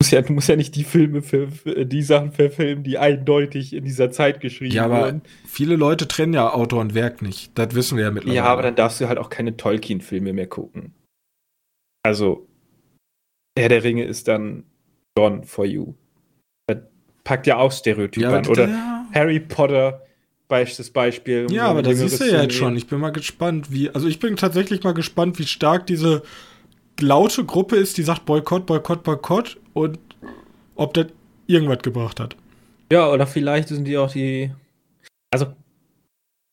muss 0.00 0.10
ja, 0.10 0.22
du 0.22 0.32
musst 0.32 0.48
ja 0.48 0.56
nicht 0.56 0.74
die 0.76 0.84
Filme 0.84 1.20
für, 1.20 1.48
für 1.50 1.84
die 1.84 2.02
Sachen 2.02 2.32
verfilmen, 2.32 2.82
die 2.84 2.96
eindeutig 2.96 3.74
in 3.74 3.84
dieser 3.84 4.10
Zeit 4.10 4.40
geschrieben 4.40 4.74
Ja, 4.74 4.86
aber 4.86 5.04
wurden. 5.04 5.22
viele 5.46 5.76
Leute 5.76 6.08
trennen 6.08 6.32
ja 6.32 6.52
Autor 6.52 6.80
und 6.80 6.94
Werk 6.94 7.20
nicht. 7.20 7.56
Das 7.58 7.74
wissen 7.74 7.98
wir 7.98 8.04
ja 8.04 8.10
mittlerweile. 8.10 8.36
Ja, 8.36 8.44
aber 8.44 8.62
dann 8.62 8.76
darfst 8.76 9.00
du 9.00 9.08
halt 9.08 9.18
auch 9.18 9.28
keine 9.28 9.56
Tolkien-Filme 9.56 10.32
mehr 10.32 10.46
gucken. 10.46 10.94
Also, 12.02 12.48
Herr 13.58 13.68
der 13.68 13.84
Ringe 13.84 14.04
ist 14.04 14.26
dann 14.26 14.64
gone 15.14 15.42
for 15.44 15.66
you. 15.66 15.92
Das 16.66 16.78
packt 17.24 17.46
ja 17.46 17.58
auch 17.58 17.70
Stereotype 17.70 18.24
ja, 18.24 18.38
an. 18.38 18.46
Oder 18.46 18.68
ja, 18.68 19.06
Harry 19.12 19.40
Potter, 19.40 20.02
bestes 20.48 20.90
Beispiel. 20.90 21.46
um 21.46 21.52
ja, 21.54 21.66
aber 21.66 21.80
ein 21.80 21.84
da 21.84 21.90
jüngeres 21.90 22.12
siehst 22.12 22.22
du 22.22 22.34
ja 22.34 22.42
jetzt 22.42 22.54
schon. 22.54 22.74
Ich 22.74 22.86
bin 22.86 23.00
mal 23.00 23.10
gespannt, 23.10 23.70
wie. 23.70 23.90
Also, 23.90 24.08
ich 24.08 24.18
bin 24.18 24.36
tatsächlich 24.36 24.82
mal 24.82 24.94
gespannt, 24.94 25.38
wie 25.38 25.46
stark 25.46 25.86
diese 25.86 26.22
laute 26.98 27.44
Gruppe 27.44 27.76
ist, 27.76 27.96
die 27.98 28.02
sagt 28.02 28.26
Boykott, 28.26 28.66
Boykott, 28.66 29.02
Boykott 29.02 29.58
und 29.72 29.98
ob 30.74 30.94
das 30.94 31.06
irgendwas 31.46 31.78
gebracht 31.78 32.20
hat. 32.20 32.36
Ja, 32.92 33.08
oder 33.08 33.26
vielleicht 33.26 33.68
sind 33.68 33.84
die 33.84 33.96
auch 33.98 34.10
die. 34.10 34.52
Also, 35.32 35.54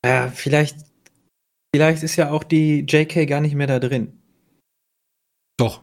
ja, 0.06 0.28
vielleicht, 0.28 0.78
vielleicht 1.74 2.04
ist 2.04 2.16
ja 2.16 2.32
auch 2.32 2.44
die 2.44 2.86
JK 2.88 3.28
gar 3.28 3.42
nicht 3.42 3.56
mehr 3.56 3.68
da 3.68 3.80
drin. 3.80 4.14
Doch. 5.58 5.82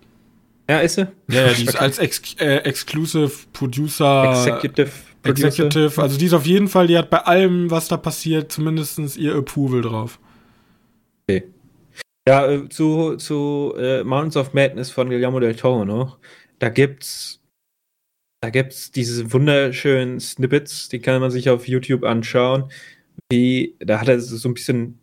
Ja, 0.69 0.79
ist 0.79 0.95
sie? 0.95 1.09
Ja, 1.29 1.47
ja, 1.47 1.53
die 1.53 1.65
ist 1.67 1.77
als 1.77 1.99
Ex 1.99 2.35
äh, 2.39 2.59
Exclusive 2.59 3.33
Producer. 3.53 4.31
Executive 4.31 4.91
Producer. 5.23 5.47
Executive, 5.49 6.03
also 6.03 6.19
die 6.19 6.27
ist 6.27 6.33
auf 6.33 6.47
jeden 6.47 6.69
Fall, 6.69 6.87
die 6.87 6.97
hat 6.97 7.11
bei 7.11 7.19
allem, 7.19 7.71
was 7.71 7.89
da 7.89 7.97
passiert, 7.97 8.53
zumindest 8.53 9.17
ihr 9.17 9.35
Approval 9.35 9.83
drauf. 9.83 10.21
Ja, 12.27 12.51
äh, 12.51 12.69
zu, 12.69 13.17
zu 13.17 13.75
äh, 13.77 14.03
Mountains 14.03 14.37
of 14.37 14.55
Madness 14.55 14.91
von 14.91 15.09
Guillermo 15.09 15.41
del 15.41 15.55
Toro 15.55 15.85
noch. 15.85 16.19
Da 16.59 16.71
gibt's, 16.71 17.43
da 18.41 18.51
gibt's 18.51 18.91
diese 18.91 19.33
wunderschönen 19.33 20.21
Snippets, 20.21 20.89
die 20.89 21.01
kann 21.01 21.21
man 21.21 21.31
sich 21.31 21.51
auf 21.51 21.69
YouTube 21.69 22.05
anschauen. 22.05 22.71
Wie, 23.31 23.77
da 23.81 24.01
hat 24.01 24.09
er 24.09 24.21
so 24.21 24.49
ein 24.49 24.55
bisschen 24.55 24.99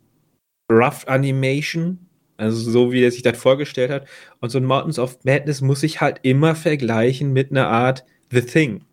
Rough 0.72 1.07
Animation, 1.07 1.99
also 2.38 2.72
so 2.72 2.91
wie 2.91 3.03
er 3.03 3.11
sich 3.11 3.22
das 3.22 3.38
vorgestellt 3.38 3.91
hat. 3.91 4.07
Und 4.39 4.49
so 4.49 4.57
ein 4.57 4.65
Mountains 4.65 4.97
of 4.97 5.24
Madness 5.24 5.61
muss 5.61 5.82
sich 5.82 6.01
halt 6.01 6.19
immer 6.24 6.55
vergleichen 6.55 7.34
mit 7.34 7.51
einer 7.51 7.67
Art 7.67 8.03
The 8.32 8.41
Thing. 8.41 8.84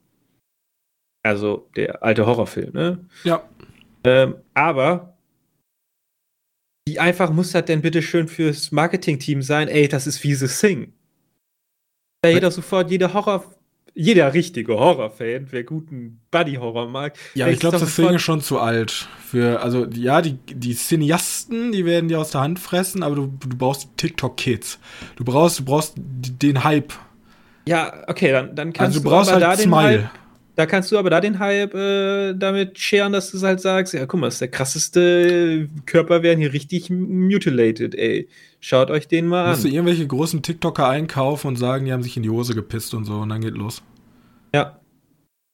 Also 1.23 1.69
der 1.77 2.03
alte 2.03 2.27
Horrorfilm, 2.27 2.73
ne? 2.73 3.07
Ja. 3.25 3.49
Ähm, 4.05 4.37
aber 4.55 5.18
wie 6.89 6.99
einfach 6.99 7.31
muss 7.31 7.53
das 7.53 7.67
denn 7.67 7.83
bitte 7.83 8.01
schön 8.01 8.29
fürs 8.29 8.73
Marketingteam 8.73 9.43
sein? 9.43 9.69
Ey, 9.69 9.89
das 9.89 10.07
ist 10.07 10.25
wie 10.25 10.35
The 10.35 10.47
Thing. 10.49 10.95
Da 12.23 12.31
jeder 12.31 12.51
sofort, 12.51 12.91
jeder 12.91 13.13
Horror, 13.13 13.45
jeder 13.95 14.33
richtige 14.33 14.73
Horrorfan, 14.73 15.49
wer 15.51 15.65
guten 15.65 16.21
Buddy-Horror 16.31 16.89
mag. 16.89 17.19
Ja, 17.35 17.47
ich 17.49 17.61
glaube, 17.61 17.79
das 17.79 17.95
Ding 17.95 18.15
ist 18.15 18.23
schon 18.23 18.41
zu 18.41 18.59
alt. 18.59 19.07
Für, 19.23 19.61
also, 19.61 19.87
ja, 19.87 20.23
die, 20.23 20.39
die 20.47 20.75
Cineasten, 20.75 21.73
die 21.73 21.85
werden 21.85 22.09
dir 22.09 22.21
aus 22.21 22.31
der 22.31 22.41
Hand 22.41 22.59
fressen, 22.59 23.03
aber 23.03 23.17
du, 23.17 23.27
du 23.27 23.57
brauchst 23.57 23.89
TikTok-Kids. 23.99 24.79
Du 25.17 25.25
brauchst, 25.25 25.59
du 25.59 25.65
brauchst 25.67 25.95
den 25.97 26.65
Hype. 26.65 26.95
Ja, 27.67 27.93
okay, 28.07 28.33
dann, 28.33 28.57
dann 28.57 28.73
kannst 28.73 28.97
Also, 28.97 29.01
du 29.01 29.11
brauchst 29.11 29.31
aber 29.31 29.47
halt 29.47 29.59
da 29.59 29.63
den 29.63 29.71
Smile. 29.71 30.03
Hype, 30.05 30.11
da 30.59 30.67
kannst 30.67 30.91
du 30.91 30.99
aber 30.99 31.09
da 31.09 31.21
den 31.21 31.39
Hype 31.39 31.73
äh, 31.73 32.35
damit 32.35 32.81
scheren, 32.81 33.13
dass 33.13 33.31
du 33.31 33.41
halt 33.41 33.61
sagst, 33.61 33.95
ja, 33.95 34.07
guck 34.07 34.19
mal, 34.19 34.27
das 34.27 34.35
ist 34.35 34.41
der 34.41 34.49
krasseste 34.49 35.69
Körper 35.87 36.25
werden 36.25 36.41
hier 36.41 36.53
richtig 36.53 36.91
mutilated, 36.91 37.95
ey. 37.95 38.29
Schaut 38.59 38.91
euch 38.91 39.07
den 39.07 39.29
mal 39.29 39.51
Musst 39.51 39.63
du 39.63 39.69
an. 39.69 39.75
irgendwelche 39.75 40.05
großen 40.05 40.43
TikToker 40.43 40.89
einkaufen 40.89 41.47
und 41.47 41.57
sagen, 41.57 41.85
die 41.85 41.93
haben 41.93 42.03
sich 42.03 42.17
in 42.17 42.25
die 42.25 42.31
Hose 42.31 42.57
gepisst 42.57 42.93
und 42.95 43.05
so 43.05 43.19
und 43.19 43.29
dann 43.29 43.41
geht 43.41 43.55
los. 43.55 43.85
Ja, 44.53 44.81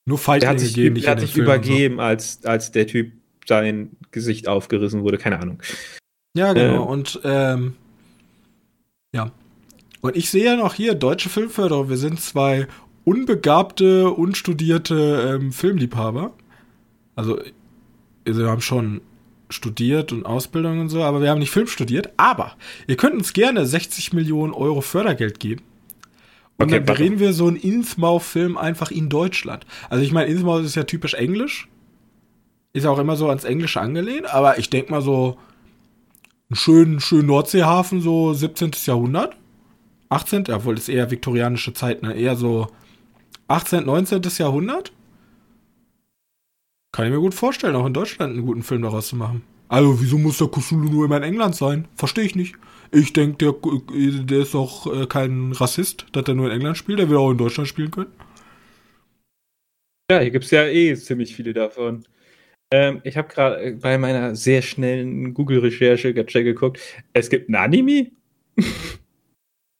Nur 0.07 0.17
Feiglinge 0.17 0.53
hat 0.53 0.61
sich, 0.61 0.73
gehen 0.73 0.95
nicht 0.95 1.05
der 1.05 1.13
in 1.13 1.19
hat 1.19 1.21
sich 1.21 1.35
Film 1.35 1.45
übergeben, 1.45 2.01
als, 2.01 2.43
als 2.47 2.73
der 2.73 2.87
Typ 2.87 3.13
sein 3.47 3.91
Gesicht 4.11 4.49
aufgerissen 4.49 5.03
wurde, 5.03 5.19
keine 5.19 5.39
Ahnung. 5.39 5.59
So. 5.63 5.75
Ja, 6.35 6.55
genau. 6.55 6.83
Äh. 6.83 6.89
Und, 6.89 7.21
ähm, 7.25 7.75
ja. 9.15 9.31
Und 10.01 10.17
ich 10.17 10.31
sehe 10.31 10.47
ja 10.47 10.57
noch 10.57 10.73
hier, 10.73 10.95
deutsche 10.95 11.29
Filmförderung, 11.29 11.91
wir 11.91 11.99
sind 11.99 12.23
zwei 12.23 12.69
unbegabte, 13.05 14.11
unstudierte 14.11 15.39
ähm, 15.41 15.53
Filmliebhaber. 15.53 16.33
Also, 17.17 17.41
wir 18.25 18.49
haben 18.49 18.61
schon 18.61 19.01
studiert 19.51 20.13
und 20.13 20.27
Ausbildung 20.27 20.81
und 20.81 20.89
so, 20.89 21.03
aber 21.03 21.21
wir 21.21 21.31
haben 21.31 21.39
nicht 21.39 21.51
Film 21.51 21.67
studiert. 21.67 22.13
Aber 22.17 22.53
ihr 22.87 22.97
könnt 22.97 23.15
uns 23.15 23.33
gerne 23.33 23.67
60 23.67 24.13
Millionen 24.13 24.53
Euro 24.53 24.81
Fördergeld 24.81 25.39
geben. 25.39 25.63
Und 26.57 26.67
Okay, 26.67 26.79
dann 26.79 26.89
warte. 26.89 27.03
drehen 27.03 27.19
wir 27.19 27.33
so 27.33 27.47
einen 27.47 27.57
Innsmouth-Film 27.57 28.57
einfach 28.57 28.91
in 28.91 29.09
Deutschland. 29.09 29.67
Also 29.91 30.05
ich 30.05 30.13
meine, 30.13 30.31
Innsmouth 30.31 30.65
ist 30.65 30.77
ja 30.77 30.85
typisch 30.85 31.15
englisch. 31.15 31.69
Ist 32.73 32.87
auch 32.87 32.99
immer 32.99 33.17
so 33.17 33.29
ans 33.29 33.45
Englische 33.45 33.81
angelehnt, 33.81 34.33
aber 34.33 34.59
ich 34.59 34.71
denke 34.71 34.91
mal 34.91 35.03
so 35.03 35.37
einen 36.51 36.57
schönen, 36.57 37.01
schönen 37.01 37.27
Nordseehafen, 37.27 38.01
so 38.01 38.35
17. 38.35 38.73
Jahrhundert. 38.85 39.37
18. 40.09 40.45
Obwohl, 40.53 40.75
das 40.75 40.85
ist 40.89 40.95
eher 40.95 41.11
viktorianische 41.11 41.73
Zeit, 41.73 42.03
ne? 42.03 42.15
Eher 42.15 42.37
so 42.37 42.69
18., 43.49 43.85
19. 43.85 44.23
Jahrhundert. 44.39 44.93
Kann 46.93 47.07
ich 47.07 47.13
mir 47.13 47.21
gut 47.21 47.35
vorstellen, 47.35 47.75
auch 47.77 47.87
in 47.87 47.93
Deutschland 47.93 48.35
einen 48.35 48.47
guten 48.47 48.63
Film 48.63 48.83
daraus 48.83 49.09
zu 49.09 49.17
machen. 49.17 49.43
Also, 49.69 50.01
wieso 50.01 50.19
muss 50.19 50.39
der 50.39 50.49
Cthulhu 50.49 50.91
nur 50.91 51.05
immer 51.07 51.17
in 51.17 51.25
England 51.25 51.57
sein? 51.57 51.89
Verstehe 51.97 52.25
ich 52.25 52.37
nicht. 52.37 52.55
Ich 52.93 53.13
denke, 53.13 53.39
der, 53.39 53.55
der 54.25 54.39
ist 54.41 54.55
auch 54.55 54.87
äh, 54.87 55.07
kein 55.07 55.53
Rassist, 55.53 56.07
dass 56.13 56.29
er 56.29 56.35
nur 56.35 56.47
in 56.47 56.53
England 56.53 56.79
spielt. 56.79 57.01
Der 57.01 57.11
will 57.11 57.17
auch 57.17 57.33
in 57.33 57.39
Deutschland 57.39 57.69
spielen 57.69 57.91
können. 57.91 58.13
Ja, 60.11 60.21
hier 60.21 60.31
gibt 60.31 60.45
es 60.45 60.51
ja 60.51 60.67
eh 60.67 60.95
ziemlich 60.95 61.35
viele 61.35 61.53
davon. 61.53 62.05
Ähm, 62.71 63.01
ich 63.05 63.17
habe 63.17 63.29
gerade 63.29 63.63
äh, 63.63 63.73
bei 63.73 63.99
meiner 63.99 64.37
sehr 64.37 64.63
schnellen 64.63 65.35
Google-Recherche 65.35 66.15
geguckt. 66.15 66.79
Es 67.13 67.31
gibt 67.31 67.49
ein 67.49 67.55
Anime. 67.57 68.11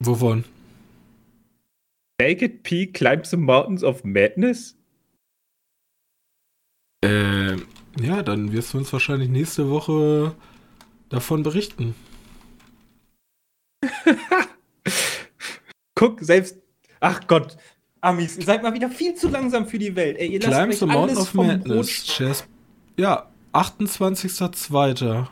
Wovon? 0.03 0.45
Naked 2.25 2.63
Peak 2.63 2.95
Climbs 2.95 3.31
the 3.31 3.37
Mountains 3.37 3.85
of 3.85 4.03
Madness? 4.03 4.77
Äh, 7.05 7.57
ja, 8.01 8.23
dann 8.23 8.53
wirst 8.53 8.73
du 8.73 8.79
uns 8.79 8.91
wahrscheinlich 8.95 9.29
nächste 9.29 9.69
Woche 9.69 10.35
davon 11.11 11.43
berichten. 11.43 11.95
Guck, 15.95 16.21
selbst. 16.23 16.57
Ach 17.01 17.21
Gott, 17.27 17.59
Amis, 18.01 18.39
ihr 18.39 18.45
seid 18.45 18.63
mal 18.63 18.73
wieder 18.73 18.89
viel 18.89 19.15
zu 19.15 19.29
langsam 19.29 19.69
für 19.69 19.79
die 19.79 19.95
Welt. 19.95 20.17
Ey, 20.17 20.29
ihr 20.29 20.41
lasst 20.41 20.55
Climbs 20.55 20.79
the 20.79 20.87
Mountain 20.87 21.19
of 21.19 21.35
Madness. 21.35 22.47
Ja, 22.97 23.29
28.02. 23.53 25.05
Aber 25.07 25.29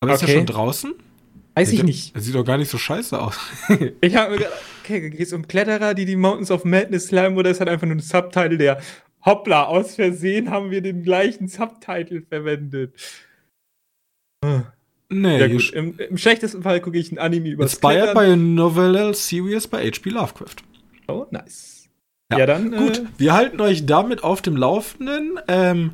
okay. 0.00 0.14
ist 0.14 0.22
ja 0.22 0.28
schon 0.28 0.46
draußen? 0.46 0.94
Weiß 1.54 1.70
ich 1.70 1.82
nicht. 1.82 2.14
Er 2.14 2.22
sieht 2.22 2.34
doch 2.34 2.44
gar 2.44 2.56
nicht 2.56 2.70
so 2.70 2.78
scheiße 2.78 3.20
aus. 3.20 3.38
ich 4.00 4.16
habe 4.16 4.32
mir 4.32 4.38
gedacht, 4.38 4.54
okay, 4.84 5.10
geht 5.10 5.20
es 5.20 5.32
um 5.32 5.48
Kletterer, 5.48 5.94
die 5.94 6.04
die 6.04 6.16
Mountains 6.16 6.50
of 6.50 6.64
Madness 6.64 7.08
climben 7.08 7.38
oder 7.38 7.50
ist 7.50 7.60
halt 7.60 7.70
einfach 7.70 7.86
nur 7.86 7.96
ein 7.96 8.00
Subtitle, 8.00 8.58
der 8.58 8.80
hoppla, 9.24 9.64
aus 9.64 9.94
Versehen 9.94 10.50
haben 10.50 10.70
wir 10.70 10.82
den 10.82 11.02
gleichen 11.02 11.48
Subtitle 11.48 12.22
verwendet. 12.22 12.94
Nee. 15.08 15.40
Ja 15.40 15.48
gut, 15.48 15.72
im, 15.72 15.98
im, 15.98 16.18
schlechtesten 16.18 16.62
Fall 16.62 16.80
gucke 16.80 16.98
ich 16.98 17.10
ein 17.10 17.18
Anime 17.18 17.48
über 17.48 17.62
Inspired 17.64 18.14
by 18.14 18.20
a 18.20 18.36
novel 18.36 19.14
series 19.14 19.66
by 19.66 19.78
H.P. 19.78 20.10
Lovecraft. 20.10 20.56
Oh, 21.08 21.26
nice. 21.30 21.88
Ja, 22.30 22.40
ja 22.40 22.46
dann. 22.46 22.72
Gut, 22.72 22.98
äh, 22.98 23.04
wir 23.16 23.32
halten 23.32 23.60
euch 23.60 23.86
damit 23.86 24.22
auf 24.22 24.42
dem 24.42 24.56
Laufenden. 24.56 25.38
Ähm, 25.48 25.92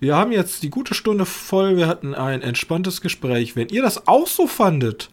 wir 0.00 0.16
haben 0.16 0.32
jetzt 0.32 0.64
die 0.64 0.70
gute 0.70 0.94
Stunde 0.94 1.26
voll. 1.26 1.76
Wir 1.76 1.86
hatten 1.86 2.14
ein 2.14 2.42
entspanntes 2.42 3.00
Gespräch. 3.00 3.54
Wenn 3.54 3.68
ihr 3.68 3.82
das 3.82 4.08
auch 4.08 4.26
so 4.26 4.48
fandet, 4.48 5.10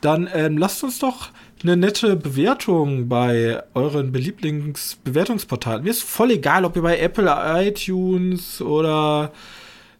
dann 0.00 0.28
ähm, 0.32 0.58
lasst 0.58 0.82
uns 0.82 0.98
doch 0.98 1.30
eine 1.62 1.76
nette 1.76 2.16
Bewertung 2.16 3.08
bei 3.08 3.62
euren 3.74 4.12
Belieblingsbewertungsportalen. 4.12 5.84
Mir 5.84 5.90
ist 5.90 6.02
voll 6.02 6.32
egal, 6.32 6.64
ob 6.64 6.76
ihr 6.76 6.82
bei 6.82 6.98
Apple 6.98 7.30
iTunes 7.66 8.60
oder 8.60 9.32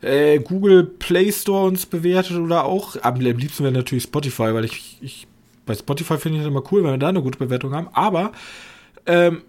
äh, 0.00 0.38
Google 0.38 0.84
Play 0.84 1.32
Store 1.32 1.66
uns 1.66 1.86
bewertet 1.86 2.38
oder 2.38 2.64
auch. 2.64 2.96
Am 3.02 3.16
liebsten 3.16 3.64
wäre 3.64 3.72
natürlich 3.72 4.04
Spotify, 4.04 4.54
weil 4.54 4.64
ich, 4.64 4.98
ich 5.00 5.26
bei 5.64 5.74
Spotify 5.74 6.18
finde 6.18 6.38
ich 6.38 6.44
das 6.44 6.50
immer 6.50 6.62
cool, 6.72 6.82
wenn 6.84 6.92
wir 6.92 6.98
da 6.98 7.08
eine 7.08 7.22
gute 7.22 7.38
Bewertung 7.38 7.74
haben. 7.74 7.88
Aber 7.92 8.32
ähm, 9.06 9.42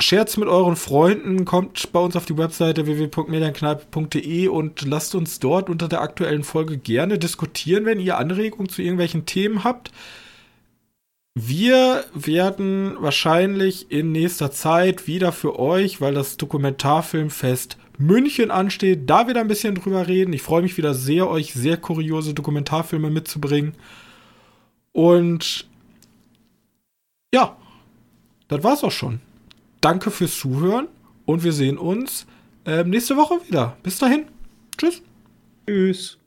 Scherz 0.00 0.36
mit 0.36 0.48
euren 0.48 0.76
Freunden, 0.76 1.44
kommt 1.44 1.92
bei 1.92 1.98
uns 1.98 2.14
auf 2.14 2.24
die 2.24 2.38
Webseite 2.38 2.86
www.mediankneipe.de 2.86 4.46
und 4.46 4.82
lasst 4.82 5.16
uns 5.16 5.40
dort 5.40 5.68
unter 5.68 5.88
der 5.88 6.02
aktuellen 6.02 6.44
Folge 6.44 6.78
gerne 6.78 7.18
diskutieren, 7.18 7.84
wenn 7.84 7.98
ihr 7.98 8.16
Anregungen 8.16 8.68
zu 8.68 8.80
irgendwelchen 8.80 9.26
Themen 9.26 9.64
habt. 9.64 9.90
Wir 11.34 12.04
werden 12.14 12.96
wahrscheinlich 12.98 13.90
in 13.90 14.12
nächster 14.12 14.50
Zeit 14.50 15.06
wieder 15.06 15.32
für 15.32 15.58
euch, 15.58 16.00
weil 16.00 16.14
das 16.14 16.36
Dokumentarfilmfest 16.36 17.78
München 17.96 18.50
ansteht, 18.50 19.08
da 19.10 19.28
wieder 19.28 19.40
ein 19.40 19.48
bisschen 19.48 19.74
drüber 19.74 20.06
reden. 20.06 20.32
Ich 20.32 20.42
freue 20.42 20.62
mich 20.62 20.76
wieder 20.76 20.94
sehr, 20.94 21.28
euch 21.28 21.52
sehr 21.52 21.76
kuriose 21.76 22.34
Dokumentarfilme 22.34 23.10
mitzubringen. 23.10 23.74
Und 24.92 25.68
ja, 27.32 27.56
das 28.48 28.62
war's 28.62 28.84
auch 28.84 28.92
schon 28.92 29.20
danke 29.80 30.10
fürs 30.10 30.36
Zuhören 30.38 30.88
und 31.26 31.44
wir 31.44 31.52
sehen 31.52 31.78
uns 31.78 32.26
äh, 32.64 32.84
nächste 32.84 33.16
Woche 33.16 33.34
wieder. 33.46 33.76
Bis 33.82 33.98
dahin. 33.98 34.26
Tschüss. 34.76 35.02
Tschüss. 35.66 36.17